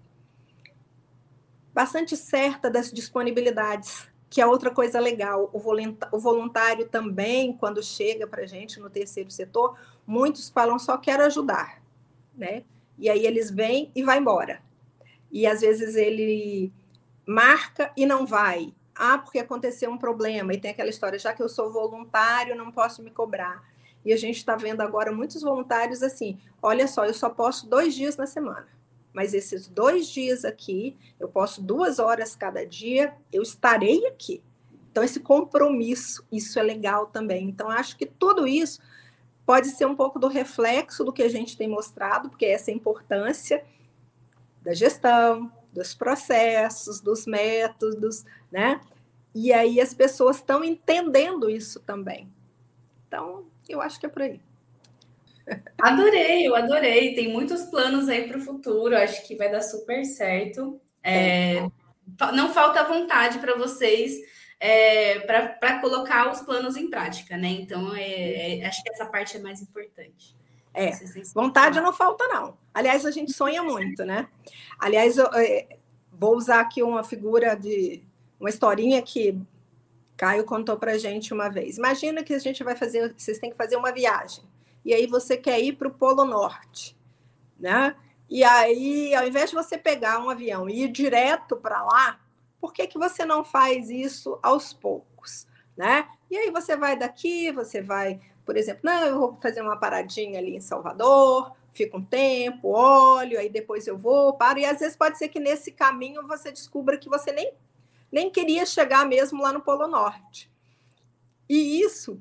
bastante 1.74 2.18
certa 2.18 2.70
das 2.70 2.92
disponibilidades, 2.92 4.10
que 4.30 4.40
é 4.40 4.46
outra 4.46 4.70
coisa 4.70 5.00
legal. 5.00 5.50
O 5.54 6.20
voluntário 6.20 6.88
também, 6.88 7.54
quando 7.54 7.82
chega 7.82 8.28
para 8.28 8.44
a 8.44 8.46
gente 8.46 8.80
no 8.80 8.90
terceiro 8.90 9.32
setor, 9.32 9.78
muitos 10.06 10.50
falam 10.50 10.78
só 10.78 10.98
quero 10.98 11.24
ajudar, 11.24 11.82
né? 12.36 12.64
E 12.98 13.10
aí 13.10 13.26
eles 13.26 13.50
vêm 13.50 13.92
e 13.96 14.04
vai 14.04 14.20
embora. 14.20 14.62
E 15.32 15.48
às 15.48 15.62
vezes 15.62 15.96
ele 15.96 16.72
marca 17.26 17.92
e 17.96 18.06
não 18.06 18.26
vai. 18.26 18.74
Ah, 18.94 19.18
porque 19.18 19.40
aconteceu 19.40 19.90
um 19.90 19.98
problema. 19.98 20.54
E 20.54 20.60
tem 20.60 20.72
aquela 20.72 20.90
história, 20.90 21.18
já 21.18 21.34
que 21.34 21.42
eu 21.42 21.50
sou 21.50 21.72
voluntário, 21.72 22.56
não 22.56 22.72
posso 22.72 23.02
me 23.02 23.10
cobrar. 23.10 23.64
E 24.04 24.12
a 24.12 24.18
gente 24.18 24.38
está 24.38 24.56
vendo 24.56 24.82
agora 24.82 25.12
muitos 25.12 25.42
voluntários 25.42 26.04
assim: 26.04 26.40
olha 26.62 26.88
só, 26.88 27.06
eu 27.06 27.14
só 27.14 27.30
posso 27.30 27.68
dois 27.68 27.96
dias 27.96 28.18
na 28.18 28.28
semana 28.28 28.79
mas 29.14 29.34
esses 29.34 29.68
dois 29.68 30.08
dias 30.08 30.46
aqui, 30.46 30.98
eu 31.20 31.28
posso 31.28 31.62
duas 31.62 32.00
horas 32.00 32.36
cada 32.36 32.66
dia, 32.66 33.14
eu 33.32 33.42
estarei 33.42 34.06
aqui. 34.08 34.44
Então, 34.92 35.04
esse 35.04 35.20
compromisso, 35.20 36.26
isso 36.32 36.60
é 36.60 36.64
legal 36.64 37.08
também. 37.08 37.48
Então, 37.48 37.70
acho 37.70 37.98
que 37.98 38.06
tudo 38.06 38.48
isso 38.48 38.80
pode 39.46 39.70
ser 39.70 39.86
um 39.86 39.96
pouco 39.96 40.20
do 40.20 40.28
reflexo 40.28 41.04
do 41.04 41.14
que 41.14 41.24
a 41.24 41.30
gente 41.30 41.58
tem 41.58 41.68
mostrado, 41.68 42.30
porque 42.30 42.46
essa 42.46 42.72
é 42.72 42.74
importância 42.74 43.64
da 44.62 44.74
gestão, 44.74 45.52
dos 45.72 45.94
processos, 45.94 47.00
dos 47.00 47.26
métodos, 47.26 48.26
né? 48.52 48.82
E 49.34 49.54
aí 49.54 49.80
as 49.80 49.94
pessoas 49.94 50.38
estão 50.38 50.64
entendendo 50.64 51.50
isso 51.50 51.80
também. 51.80 52.32
Então, 53.08 53.46
eu 53.68 53.82
acho 53.82 54.00
que 54.00 54.06
é 54.06 54.10
por 54.10 54.22
aí. 54.22 54.42
Adorei, 55.82 56.48
eu 56.48 56.56
adorei. 56.56 57.14
Tem 57.14 57.32
muitos 57.32 57.64
planos 57.64 58.10
aí 58.10 58.28
para 58.28 58.38
o 58.38 58.42
futuro. 58.42 58.96
Acho 58.96 59.26
que 59.28 59.36
vai 59.36 59.52
dar 59.52 59.62
super 59.62 60.04
certo. 60.06 60.80
É, 61.04 61.66
não 62.34 62.54
falta 62.54 62.84
vontade 62.84 63.40
para 63.40 63.56
vocês 63.56 64.20
é, 64.60 65.20
para 65.20 65.80
colocar 65.80 66.30
os 66.32 66.42
planos 66.42 66.76
em 66.76 66.90
prática, 66.90 67.38
né? 67.38 67.48
Então, 67.48 67.96
é, 67.96 68.60
é, 68.60 68.66
acho 68.66 68.84
que 68.84 68.90
essa 68.90 69.06
parte 69.06 69.38
é 69.38 69.40
mais 69.40 69.62
importante. 69.62 70.36
É, 70.74 70.92
vontade 71.34 71.80
não 71.82 71.94
falta, 71.94 72.28
não. 72.28 72.58
Aliás, 72.74 73.06
a 73.06 73.12
gente 73.12 73.32
sonha 73.32 73.64
muito, 73.64 74.04
né? 74.06 74.28
Aliás, 74.78 75.18
eu, 75.18 75.26
é, 75.34 75.68
vou 76.12 76.36
usar 76.36 76.60
aqui 76.60 76.84
uma 76.84 77.04
figura 77.04 77.56
de 77.56 78.04
uma 78.40 78.50
historinha 78.50 79.02
que 79.02 79.38
Caio 80.16 80.44
contou 80.44 80.78
para 80.78 80.98
gente 80.98 81.34
uma 81.34 81.50
vez. 81.50 81.78
Imagina 81.78 82.24
que 82.24 82.34
a 82.34 82.40
gente 82.40 82.64
vai 82.64 82.76
fazer, 82.76 83.14
vocês 83.18 83.40
têm 83.40 83.50
que 83.50 83.58
fazer 83.58 83.78
uma 83.78 83.92
viagem 83.92 84.44
e 84.90 84.94
aí 84.96 85.06
você 85.06 85.38
quer 85.38 85.62
ir 85.62 85.74
para 85.74 85.88
o 85.88 85.94
Polo 85.94 86.26
Norte, 86.26 86.98
né? 87.60 87.96
E 88.28 88.44
aí, 88.44 89.14
ao 89.14 89.28
invés 89.28 89.52
de 89.52 89.56
você 89.56 89.78
pegar 89.78 90.18
um 90.18 90.32
avião 90.32 90.68
e 90.68 90.82
ir 90.82 90.88
direto 90.88 91.56
para 91.56 91.84
lá, 91.84 92.20
por 92.60 92.74
que, 92.74 92.88
que 92.88 92.98
você 92.98 93.24
não 93.24 93.44
faz 93.44 93.92
isso 93.92 94.40
aos 94.42 94.74
poucos, 94.74 95.46
né? 95.78 96.10
E 96.28 96.36
aí 96.36 96.50
você 96.50 96.76
vai 96.76 96.98
daqui, 96.98 97.52
você 97.52 97.84
vai, 97.84 98.20
por 98.44 98.58
exemplo, 98.58 98.82
não, 98.84 99.06
eu 99.06 99.20
vou 99.20 99.38
fazer 99.40 99.62
uma 99.62 99.78
paradinha 99.78 100.40
ali 100.40 100.56
em 100.56 100.60
Salvador, 100.60 101.56
fico 101.72 102.00
um 102.00 102.04
tempo, 102.04 102.70
olho, 102.70 103.38
aí 103.38 103.48
depois 103.48 103.86
eu 103.86 103.96
vou, 103.96 104.34
paro, 104.34 104.58
e 104.58 104.66
às 104.66 104.80
vezes 104.80 104.98
pode 104.98 105.20
ser 105.20 105.30
que 105.30 105.40
nesse 105.40 105.72
caminho 105.72 106.26
você 106.26 106.52
descubra 106.52 106.98
que 106.98 107.08
você 107.08 107.32
nem, 107.32 107.54
nem 108.12 108.32
queria 108.32 108.66
chegar 108.66 109.06
mesmo 109.06 109.40
lá 109.44 109.54
no 109.54 109.62
Polo 109.62 109.88
Norte. 109.88 110.52
E 111.48 111.80
isso 111.80 112.20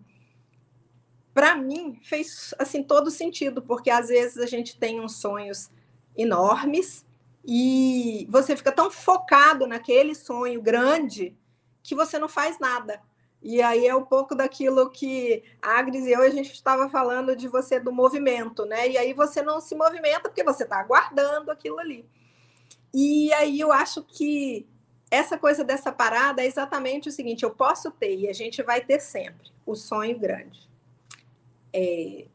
para 1.38 1.54
mim 1.54 2.00
fez 2.02 2.52
assim 2.58 2.82
todo 2.82 3.12
sentido, 3.12 3.62
porque 3.62 3.90
às 3.90 4.08
vezes 4.08 4.38
a 4.38 4.46
gente 4.46 4.76
tem 4.76 4.98
uns 4.98 5.20
sonhos 5.20 5.70
enormes 6.16 7.06
e 7.46 8.26
você 8.28 8.56
fica 8.56 8.72
tão 8.72 8.90
focado 8.90 9.64
naquele 9.64 10.16
sonho 10.16 10.60
grande 10.60 11.38
que 11.80 11.94
você 11.94 12.18
não 12.18 12.28
faz 12.28 12.58
nada. 12.58 13.00
E 13.40 13.62
aí 13.62 13.86
é 13.86 13.94
um 13.94 14.04
pouco 14.04 14.34
daquilo 14.34 14.90
que 14.90 15.44
a 15.62 15.78
Agnes 15.78 16.06
e 16.06 16.10
eu 16.10 16.22
a 16.22 16.28
gente 16.28 16.52
estava 16.52 16.88
falando 16.88 17.36
de 17.36 17.46
você 17.46 17.78
do 17.78 17.92
movimento, 17.92 18.64
né? 18.64 18.88
E 18.88 18.98
aí 18.98 19.12
você 19.12 19.40
não 19.40 19.60
se 19.60 19.76
movimenta 19.76 20.22
porque 20.22 20.42
você 20.42 20.64
está 20.64 20.80
aguardando 20.80 21.52
aquilo 21.52 21.78
ali. 21.78 22.04
E 22.92 23.32
aí 23.34 23.60
eu 23.60 23.70
acho 23.70 24.02
que 24.02 24.66
essa 25.08 25.38
coisa 25.38 25.62
dessa 25.62 25.92
parada 25.92 26.42
é 26.42 26.46
exatamente 26.46 27.08
o 27.08 27.12
seguinte: 27.12 27.44
eu 27.44 27.50
posso 27.52 27.92
ter, 27.92 28.16
e 28.16 28.28
a 28.28 28.32
gente 28.32 28.60
vai 28.60 28.80
ter 28.80 28.98
sempre, 28.98 29.52
o 29.64 29.76
sonho 29.76 30.18
grande. 30.18 30.67
É, 31.72 32.26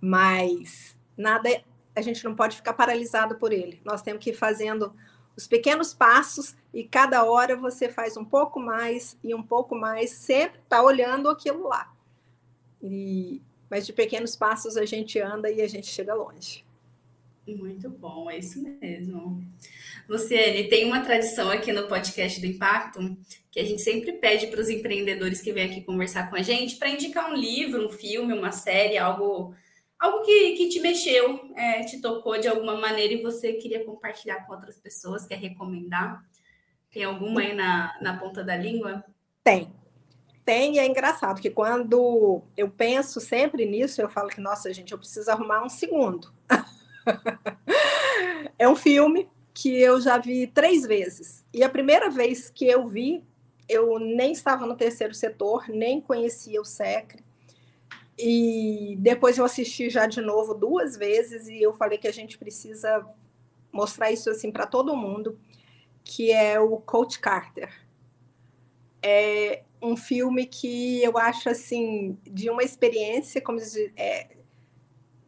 mas 0.00 0.96
nada, 1.16 1.48
a 1.94 2.00
gente 2.00 2.24
não 2.24 2.34
pode 2.34 2.56
ficar 2.56 2.72
paralisado 2.72 3.36
por 3.36 3.52
ele. 3.52 3.80
Nós 3.84 4.02
temos 4.02 4.22
que 4.22 4.30
ir 4.30 4.34
fazendo 4.34 4.94
os 5.36 5.46
pequenos 5.46 5.94
passos 5.94 6.56
e 6.72 6.84
cada 6.84 7.24
hora 7.24 7.56
você 7.56 7.88
faz 7.88 8.16
um 8.16 8.24
pouco 8.24 8.60
mais 8.60 9.16
e 9.22 9.34
um 9.34 9.42
pouco 9.42 9.74
mais, 9.74 10.10
sempre 10.10 10.60
está 10.60 10.82
olhando 10.82 11.28
aquilo 11.28 11.68
lá. 11.68 11.92
E, 12.82 13.40
mas 13.68 13.86
de 13.86 13.92
pequenos 13.92 14.36
passos 14.36 14.76
a 14.76 14.84
gente 14.84 15.18
anda 15.18 15.50
e 15.50 15.60
a 15.62 15.68
gente 15.68 15.86
chega 15.86 16.14
longe. 16.14 16.64
Muito 17.46 17.88
bom, 17.88 18.30
é 18.30 18.38
isso 18.38 18.62
mesmo. 18.62 19.44
Luciane, 20.08 20.68
tem 20.68 20.84
uma 20.84 21.00
tradição 21.00 21.50
aqui 21.50 21.72
no 21.72 21.86
podcast 21.86 22.40
do 22.40 22.46
Impacto 22.46 23.16
que 23.50 23.58
a 23.58 23.64
gente 23.64 23.82
sempre 23.82 24.12
pede 24.12 24.46
para 24.46 24.60
os 24.60 24.68
empreendedores 24.68 25.40
que 25.40 25.52
vêm 25.52 25.66
aqui 25.66 25.82
conversar 25.82 26.30
com 26.30 26.36
a 26.36 26.42
gente 26.42 26.76
para 26.76 26.88
indicar 26.88 27.30
um 27.30 27.34
livro, 27.34 27.86
um 27.86 27.90
filme, 27.90 28.32
uma 28.32 28.52
série, 28.52 28.96
algo, 28.96 29.54
algo 29.98 30.24
que, 30.24 30.52
que 30.52 30.68
te 30.68 30.80
mexeu, 30.80 31.52
é, 31.56 31.84
te 31.84 32.00
tocou 32.00 32.38
de 32.38 32.48
alguma 32.48 32.76
maneira 32.76 33.14
e 33.14 33.22
você 33.22 33.54
queria 33.54 33.84
compartilhar 33.84 34.46
com 34.46 34.52
outras 34.52 34.76
pessoas, 34.76 35.26
quer 35.26 35.38
recomendar. 35.38 36.22
Tem 36.90 37.04
alguma 37.04 37.40
aí 37.40 37.54
na, 37.54 37.96
na 38.00 38.18
ponta 38.18 38.44
da 38.44 38.56
língua? 38.56 39.04
Tem. 39.42 39.72
Tem, 40.44 40.76
e 40.76 40.78
é 40.78 40.86
engraçado 40.86 41.40
que 41.40 41.50
quando 41.50 42.42
eu 42.56 42.68
penso 42.68 43.20
sempre 43.20 43.66
nisso, 43.66 44.00
eu 44.00 44.08
falo 44.08 44.28
que, 44.28 44.40
nossa, 44.40 44.72
gente, 44.72 44.92
eu 44.92 44.98
preciso 44.98 45.30
arrumar 45.30 45.64
um 45.64 45.68
segundo. 45.68 46.32
é 48.58 48.68
um 48.68 48.74
filme 48.74 49.28
que 49.60 49.78
eu 49.78 50.00
já 50.00 50.16
vi 50.16 50.46
três 50.46 50.86
vezes. 50.86 51.44
E 51.52 51.62
a 51.62 51.68
primeira 51.68 52.08
vez 52.08 52.48
que 52.48 52.66
eu 52.66 52.88
vi, 52.88 53.22
eu 53.68 53.98
nem 53.98 54.32
estava 54.32 54.64
no 54.64 54.74
terceiro 54.74 55.12
setor, 55.12 55.68
nem 55.68 56.00
conhecia 56.00 56.58
o 56.58 56.64
SECRE. 56.64 57.22
E 58.18 58.96
depois 58.98 59.36
eu 59.36 59.44
assisti 59.44 59.90
já 59.90 60.06
de 60.06 60.22
novo 60.22 60.54
duas 60.54 60.96
vezes 60.96 61.46
e 61.46 61.60
eu 61.60 61.74
falei 61.74 61.98
que 61.98 62.08
a 62.08 62.12
gente 62.12 62.38
precisa 62.38 63.06
mostrar 63.70 64.10
isso 64.10 64.30
assim 64.30 64.50
para 64.50 64.66
todo 64.66 64.96
mundo, 64.96 65.38
que 66.02 66.32
é 66.32 66.58
o 66.58 66.78
Coach 66.78 67.18
Carter. 67.18 67.70
É 69.02 69.62
um 69.82 69.94
filme 69.94 70.46
que 70.46 71.02
eu 71.02 71.18
acho 71.18 71.50
assim 71.50 72.16
de 72.24 72.48
uma 72.48 72.62
experiência 72.62 73.42
como 73.42 73.58
diz, 73.58 73.76
é, 73.94 74.38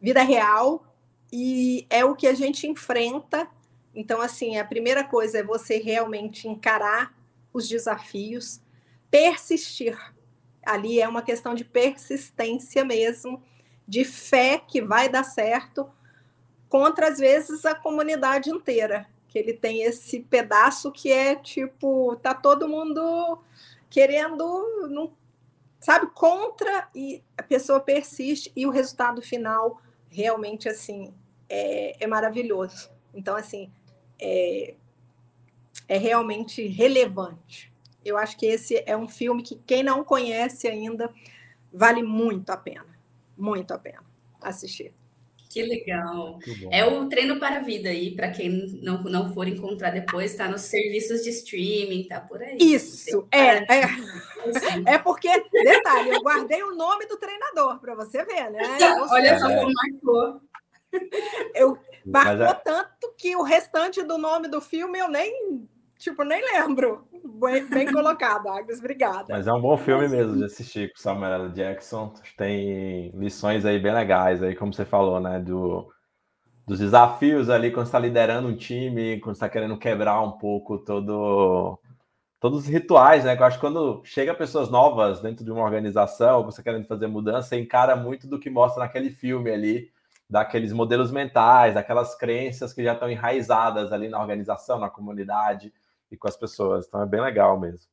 vida 0.01 0.23
real 0.23 0.87
e 1.31 1.85
é 1.87 2.03
o 2.03 2.15
que 2.15 2.25
a 2.25 2.33
gente 2.33 2.65
enfrenta. 2.65 3.47
Então, 3.95 4.21
assim, 4.21 4.57
a 4.57 4.65
primeira 4.65 5.03
coisa 5.03 5.39
é 5.39 5.43
você 5.43 5.77
realmente 5.77 6.47
encarar 6.47 7.13
os 7.53 7.67
desafios, 7.67 8.59
persistir. 9.11 9.97
Ali 10.65 10.99
é 10.99 11.07
uma 11.07 11.21
questão 11.21 11.53
de 11.53 11.63
persistência 11.63 12.83
mesmo, 12.83 13.41
de 13.87 14.03
fé 14.03 14.57
que 14.57 14.81
vai 14.81 15.09
dar 15.09 15.23
certo, 15.23 15.89
contra, 16.69 17.09
às 17.09 17.19
vezes, 17.19 17.65
a 17.65 17.75
comunidade 17.75 18.49
inteira. 18.49 19.07
Que 19.27 19.37
ele 19.37 19.53
tem 19.53 19.83
esse 19.83 20.21
pedaço 20.21 20.91
que 20.91 21.11
é 21.11 21.35
tipo, 21.35 22.15
tá 22.17 22.33
todo 22.33 22.67
mundo 22.67 23.39
querendo, 23.89 24.89
não, 24.89 25.13
sabe, 25.79 26.07
contra, 26.07 26.89
e 26.95 27.21
a 27.37 27.43
pessoa 27.43 27.79
persiste, 27.79 28.51
e 28.55 28.65
o 28.65 28.71
resultado 28.71 29.21
final 29.21 29.81
realmente 30.09 30.69
assim 30.69 31.13
é, 31.49 32.03
é 32.03 32.07
maravilhoso. 32.07 32.89
Então, 33.13 33.35
assim, 33.35 33.71
é, 34.23 34.75
é 35.87 35.97
realmente 35.97 36.65
relevante. 36.65 37.71
Eu 38.03 38.17
acho 38.17 38.37
que 38.37 38.45
esse 38.45 38.81
é 38.85 38.95
um 38.95 39.07
filme 39.07 39.43
que 39.43 39.59
quem 39.65 39.83
não 39.83 40.03
conhece 40.03 40.67
ainda 40.67 41.13
vale 41.71 42.01
muito 42.01 42.49
a 42.49 42.57
pena, 42.57 42.97
muito 43.37 43.73
a 43.73 43.77
pena 43.77 44.03
assistir. 44.41 44.93
Que 45.49 45.61
legal. 45.61 46.39
É 46.71 46.83
o 46.83 47.07
treino 47.07 47.39
para 47.39 47.57
a 47.57 47.59
vida 47.59 47.89
aí, 47.89 48.15
para 48.15 48.31
quem 48.31 48.49
não, 48.81 49.03
não 49.03 49.33
for 49.35 49.47
encontrar 49.47 49.91
depois, 49.91 50.31
está 50.31 50.47
nos 50.47 50.61
serviços 50.61 51.23
de 51.23 51.29
streaming, 51.29 52.07
tá 52.07 52.19
por 52.19 52.41
aí. 52.41 52.57
Isso, 52.59 53.27
é, 53.31 53.57
é. 53.57 53.83
É 54.87 54.97
porque, 54.97 55.29
detalhe, 55.51 56.09
eu 56.09 56.21
guardei 56.23 56.63
o 56.63 56.75
nome 56.75 57.05
do 57.05 57.17
treinador 57.17 57.79
para 57.79 57.93
você 57.93 58.25
ver, 58.25 58.49
né? 58.49 58.61
Olha 59.11 59.39
só 59.39 59.47
como 59.47 59.71
marcou. 59.73 60.41
Eu 61.53 61.77
marcou 62.05 62.45
é... 62.45 62.53
tanto 62.53 63.13
que 63.17 63.35
o 63.35 63.43
restante 63.43 64.03
do 64.03 64.17
nome 64.17 64.47
do 64.47 64.61
filme 64.61 64.99
eu 64.99 65.09
nem, 65.09 65.67
tipo, 65.97 66.23
nem 66.23 66.41
lembro. 66.41 67.07
Bem, 67.23 67.67
bem 67.69 67.85
colocado, 67.91 68.49
Agnes, 68.49 68.79
obrigada. 68.79 69.27
Mas 69.29 69.47
é 69.47 69.53
um 69.53 69.61
bom 69.61 69.77
filme 69.77 70.07
mesmo 70.07 70.37
de 70.37 70.43
assistir 70.43 70.91
com 70.91 71.01
Samuel 71.01 71.45
L. 71.45 71.49
Jackson. 71.51 72.13
Tem 72.37 73.11
lições 73.15 73.65
aí 73.65 73.79
bem 73.79 73.93
legais 73.93 74.43
aí, 74.43 74.55
como 74.55 74.73
você 74.73 74.85
falou, 74.85 75.19
né, 75.19 75.39
do 75.39 75.91
dos 76.65 76.79
desafios 76.79 77.49
ali 77.49 77.71
quando 77.71 77.87
está 77.87 77.99
liderando 77.99 78.47
um 78.47 78.55
time, 78.55 79.19
quando 79.19 79.35
está 79.35 79.49
querendo 79.49 79.77
quebrar 79.77 80.21
um 80.21 80.31
pouco 80.31 80.77
todo 80.77 81.77
todos 82.39 82.63
os 82.63 82.67
rituais, 82.67 83.23
né? 83.23 83.37
Que 83.37 83.41
eu 83.41 83.45
acho 83.45 83.57
que 83.57 83.61
quando 83.61 84.01
chega 84.03 84.33
pessoas 84.33 84.69
novas 84.69 85.21
dentro 85.21 85.45
de 85.45 85.51
uma 85.51 85.63
organização, 85.63 86.43
você 86.43 86.61
querendo 86.61 86.85
fazer 86.85 87.07
mudança, 87.07 87.47
você 87.47 87.59
encara 87.59 87.95
muito 87.95 88.27
do 88.27 88.37
que 88.37 88.49
mostra 88.49 88.83
naquele 88.83 89.09
filme 89.11 89.49
ali, 89.49 89.89
daqueles 90.29 90.73
modelos 90.73 91.11
mentais, 91.11 91.73
daquelas 91.73 92.15
crenças 92.15 92.73
que 92.73 92.83
já 92.83 92.93
estão 92.93 93.09
enraizadas 93.09 93.91
ali 93.91 94.09
na 94.09 94.19
organização, 94.19 94.79
na 94.79 94.89
comunidade 94.89 95.73
e 96.11 96.17
com 96.17 96.27
as 96.27 96.37
pessoas. 96.37 96.87
Então 96.87 97.01
é 97.01 97.05
bem 97.05 97.21
legal 97.21 97.59
mesmo. 97.59 97.87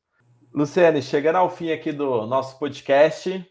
Luciane, 0.53 1.03
chegando 1.03 1.37
ao 1.37 1.49
fim 1.49 1.71
aqui 1.71 1.93
do 1.93 2.27
nosso 2.27 2.59
podcast, 2.59 3.47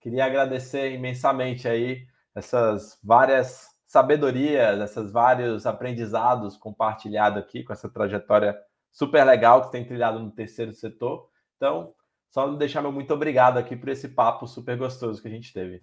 queria 0.00 0.24
agradecer 0.24 0.92
imensamente 0.92 1.68
aí 1.68 2.06
essas 2.34 2.98
várias 3.02 3.66
sabedorias, 3.86 4.80
esses 4.80 5.10
vários 5.10 5.66
aprendizados 5.66 6.56
compartilhados 6.56 7.38
aqui 7.38 7.64
com 7.64 7.72
essa 7.72 7.88
trajetória 7.88 8.58
super 8.90 9.24
legal 9.24 9.62
que 9.62 9.72
tem 9.72 9.84
trilhado 9.84 10.18
no 10.18 10.30
terceiro 10.30 10.72
setor. 10.72 11.28
Então, 11.56 11.94
só 12.30 12.46
deixar 12.48 12.82
meu 12.82 12.92
muito 12.92 13.12
obrigado 13.12 13.58
aqui 13.58 13.76
por 13.76 13.88
esse 13.88 14.08
papo 14.08 14.46
super 14.46 14.76
gostoso 14.76 15.20
que 15.20 15.28
a 15.28 15.30
gente 15.30 15.52
teve. 15.52 15.82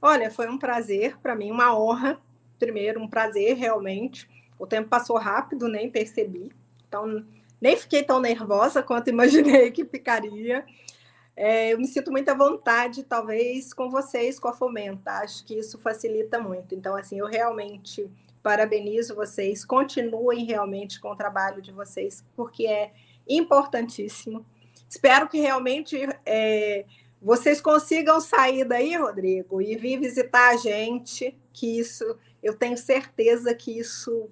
Olha, 0.00 0.30
foi 0.30 0.48
um 0.48 0.58
prazer 0.58 1.18
para 1.18 1.34
mim, 1.34 1.50
uma 1.50 1.76
honra. 1.76 2.18
Primeiro, 2.58 3.00
um 3.00 3.08
prazer 3.08 3.56
realmente. 3.56 4.28
O 4.58 4.66
tempo 4.66 4.88
passou 4.88 5.16
rápido, 5.18 5.68
nem 5.68 5.90
percebi. 5.90 6.52
Então, 6.88 7.24
nem 7.60 7.76
fiquei 7.76 8.02
tão 8.02 8.20
nervosa 8.20 8.82
quanto 8.82 9.08
imaginei 9.10 9.70
que 9.70 9.84
ficaria. 9.84 10.64
É, 11.36 11.74
eu 11.74 11.78
me 11.78 11.86
sinto 11.86 12.10
muita 12.10 12.34
vontade, 12.34 13.02
talvez, 13.02 13.74
com 13.74 13.90
vocês, 13.90 14.38
com 14.38 14.48
a 14.48 14.54
Fomenta. 14.54 15.10
Acho 15.12 15.44
que 15.44 15.54
isso 15.54 15.78
facilita 15.78 16.40
muito. 16.40 16.74
Então, 16.74 16.96
assim, 16.96 17.18
eu 17.18 17.26
realmente 17.26 18.10
parabenizo 18.42 19.14
vocês. 19.14 19.64
Continuem 19.64 20.44
realmente 20.44 21.00
com 21.00 21.10
o 21.10 21.16
trabalho 21.16 21.60
de 21.60 21.72
vocês, 21.72 22.24
porque 22.34 22.66
é 22.66 22.92
importantíssimo. 23.28 24.46
Espero 24.88 25.28
que 25.28 25.40
realmente 25.40 25.98
é, 26.24 26.84
vocês 27.26 27.60
consigam 27.60 28.20
sair 28.20 28.64
daí, 28.64 28.94
Rodrigo, 28.94 29.60
e 29.60 29.74
vir 29.74 29.98
visitar 29.98 30.50
a 30.50 30.56
gente, 30.56 31.36
que 31.52 31.76
isso, 31.76 32.16
eu 32.40 32.54
tenho 32.54 32.76
certeza 32.76 33.52
que 33.52 33.76
isso 33.76 34.30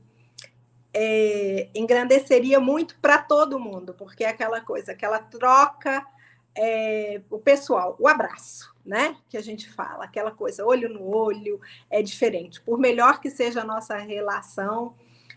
é, 0.95 1.69
engrandeceria 1.75 2.61
muito 2.61 2.97
para 3.01 3.19
todo 3.19 3.59
mundo, 3.59 3.95
porque 3.95 4.23
é 4.23 4.29
aquela 4.29 4.61
coisa, 4.61 4.93
aquela 4.93 5.19
troca, 5.19 6.07
é, 6.57 7.21
o 7.29 7.41
pessoal, 7.41 7.97
o 7.99 8.07
abraço, 8.07 8.73
né? 8.87 9.17
Que 9.29 9.37
a 9.37 9.43
gente 9.43 9.69
fala, 9.69 10.05
aquela 10.05 10.31
coisa, 10.31 10.65
olho 10.65 10.89
no 10.89 11.05
olho, 11.05 11.61
é 11.91 12.01
diferente. 12.01 12.61
Por 12.61 12.79
melhor 12.79 13.21
que 13.21 13.29
seja 13.29 13.63
a 13.63 13.67
nossa 13.67 13.97
relação, 13.97 14.95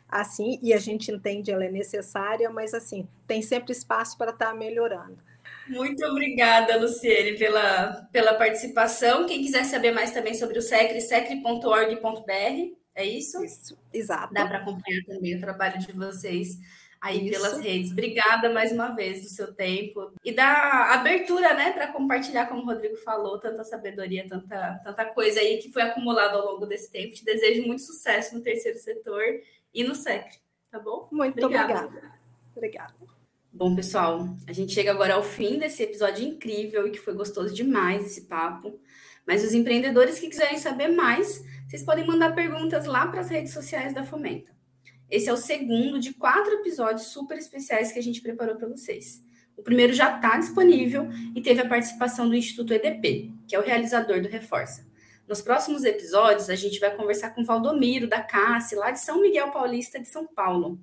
assim, 0.08 0.60
e 0.62 0.76
a 0.76 0.78
gente 0.78 1.12
entende 1.12 1.52
ela 1.52 1.66
é 1.66 1.72
necessária, 1.72 2.52
mas 2.52 2.76
assim, 2.76 3.08
tem 3.26 3.42
sempre 3.42 3.72
espaço 3.72 4.16
para 4.16 4.30
estar 4.30 4.50
tá 4.50 4.54
melhorando. 4.54 5.26
Muito 5.70 6.06
obrigada, 6.06 6.78
Luciene, 6.78 7.38
pela, 7.38 8.08
pela 8.12 8.34
participação. 8.36 9.26
Quem 9.26 9.42
quiser 9.42 9.64
saber 9.66 9.92
mais 9.92 10.12
também 10.12 10.34
sobre 10.34 10.58
o 10.60 10.62
SECRE, 10.62 11.02
secre.org.br 11.02 12.78
é 12.98 13.06
isso? 13.06 13.44
Isso, 13.44 13.78
exato. 13.94 14.34
Dá 14.34 14.48
para 14.48 14.58
acompanhar 14.58 15.04
também 15.06 15.36
o 15.36 15.40
trabalho 15.40 15.78
de 15.78 15.92
vocês 15.92 16.58
aí 17.00 17.30
isso. 17.30 17.40
pelas 17.40 17.60
redes. 17.60 17.92
Obrigada 17.92 18.50
mais 18.52 18.72
uma 18.72 18.90
vez 18.90 19.22
do 19.22 19.30
seu 19.30 19.54
tempo 19.54 20.12
e 20.26 20.32
da 20.32 20.94
abertura, 20.96 21.54
né, 21.54 21.72
para 21.72 21.92
compartilhar, 21.94 22.48
como 22.48 22.64
o 22.64 22.66
Rodrigo 22.66 22.98
falou, 22.98 23.40
tanta 23.40 23.64
sabedoria, 23.64 24.28
tanta, 24.28 24.82
tanta 24.84 25.06
coisa 25.06 25.40
aí 25.40 25.60
que 25.60 25.72
foi 25.72 25.84
acumulada 25.84 26.38
ao 26.38 26.54
longo 26.54 26.66
desse 26.66 26.92
tempo. 26.92 27.14
Te 27.14 27.24
desejo 27.24 27.68
muito 27.68 27.84
sucesso 27.84 28.36
no 28.36 28.42
terceiro 28.42 28.80
setor 28.80 29.24
e 29.72 29.84
no 29.84 29.94
SECRE, 29.94 30.40
tá 30.72 30.80
bom? 30.80 31.08
Muito 31.12 31.38
obrigada. 31.44 31.86
Obrigada. 31.86 32.14
obrigada. 32.56 33.17
Bom, 33.58 33.76
pessoal, 33.76 34.38
a 34.46 34.54
gente 34.54 34.72
chega 34.72 34.92
agora 34.92 35.16
ao 35.16 35.24
fim 35.24 35.58
desse 35.58 35.82
episódio 35.82 36.24
incrível 36.24 36.86
e 36.86 36.92
que 36.92 37.00
foi 37.00 37.16
gostoso 37.16 37.56
demais 37.56 38.06
esse 38.06 38.22
papo. 38.28 38.80
Mas 39.26 39.44
os 39.44 39.52
empreendedores 39.52 40.20
que 40.20 40.30
quiserem 40.30 40.60
saber 40.60 40.90
mais, 40.90 41.44
vocês 41.68 41.82
podem 41.82 42.06
mandar 42.06 42.36
perguntas 42.36 42.86
lá 42.86 43.08
para 43.08 43.22
as 43.22 43.30
redes 43.30 43.52
sociais 43.52 43.96
da 43.96 44.04
Fomenta. 44.04 44.52
Esse 45.10 45.28
é 45.28 45.34
o 45.34 45.38
segundo 45.38 46.00
de 46.00 46.14
quatro 46.14 46.54
episódios 46.54 47.08
super 47.08 47.36
especiais 47.36 47.92
que 47.92 47.98
a 47.98 48.04
gente 48.04 48.22
preparou 48.22 48.58
para 48.58 48.68
vocês. 48.68 49.24
O 49.58 49.64
primeiro 49.64 49.92
já 49.92 50.18
está 50.18 50.38
disponível 50.38 51.10
e 51.36 51.42
teve 51.42 51.60
a 51.60 51.68
participação 51.68 52.30
do 52.30 52.36
Instituto 52.36 52.76
EDP, 52.76 53.34
que 53.48 53.56
é 53.56 53.60
o 53.60 53.66
realizador 53.66 54.22
do 54.22 54.28
Reforça. 54.28 54.86
Nos 55.28 55.42
próximos 55.42 55.84
episódios, 55.84 56.48
a 56.48 56.56
gente 56.56 56.80
vai 56.80 56.96
conversar 56.96 57.32
com 57.32 57.44
Valdomiro, 57.44 58.08
da 58.08 58.22
CASSE, 58.22 58.76
lá 58.76 58.92
de 58.92 59.00
São 59.00 59.20
Miguel 59.20 59.50
Paulista, 59.50 60.00
de 60.00 60.08
São 60.08 60.28
Paulo, 60.28 60.80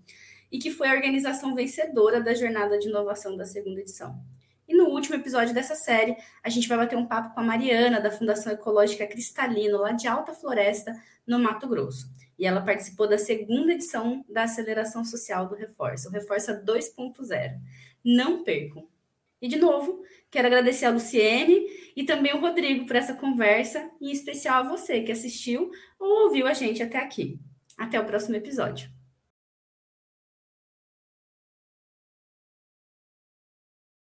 e 0.55 0.59
que 0.61 0.71
foi 0.71 0.87
a 0.87 0.95
organização 0.95 1.53
vencedora 1.53 2.21
da 2.21 2.33
Jornada 2.33 2.79
de 2.79 2.87
Inovação 2.87 3.37
da 3.37 3.45
segunda 3.45 3.81
edição. 3.81 4.23
E 4.69 4.77
no 4.77 4.85
último 4.85 5.17
episódio 5.17 5.53
dessa 5.53 5.75
série, 5.75 6.17
a 6.45 6.49
gente 6.49 6.69
vai 6.69 6.79
bater 6.79 6.97
um 6.97 7.07
papo 7.07 7.35
com 7.35 7.41
a 7.41 7.43
Mariana, 7.43 8.01
da 8.01 8.13
Fundação 8.13 8.53
Ecológica 8.53 9.05
Cristalino, 9.05 9.79
lá 9.79 9.91
de 9.91 10.07
Alta 10.07 10.33
Floresta, 10.33 10.95
no 11.27 11.41
Mato 11.41 11.67
Grosso. 11.67 12.07
E 12.39 12.47
ela 12.47 12.61
participou 12.61 13.09
da 13.09 13.19
segunda 13.19 13.73
edição 13.73 14.25
da 14.29 14.45
Aceleração 14.45 15.05
Social 15.05 15.49
do 15.49 15.57
Reforça, 15.57 16.09
o 16.09 16.13
Reforça 16.13 16.55
2.0. 16.65 17.59
Não 18.05 18.45
percam! 18.45 18.87
E, 19.43 19.49
de 19.49 19.57
novo, 19.57 20.05
quero 20.31 20.47
agradecer 20.47 20.87
a 20.87 20.91
Luciene 20.91 21.67
e 21.97 22.05
também 22.05 22.33
o 22.33 22.41
Rodrigo 22.41 22.87
por 22.87 22.95
essa 22.95 23.15
conversa, 23.15 23.91
e 24.01 24.09
em 24.09 24.13
especial 24.13 24.63
a 24.63 24.69
você 24.69 25.03
que 25.03 25.11
assistiu 25.11 25.73
ou 25.99 26.27
ouviu 26.27 26.47
a 26.47 26.53
gente 26.53 26.81
até 26.81 26.99
aqui. 26.99 27.41
Até 27.77 27.99
o 27.99 28.07
próximo 28.07 28.37
episódio. 28.37 28.94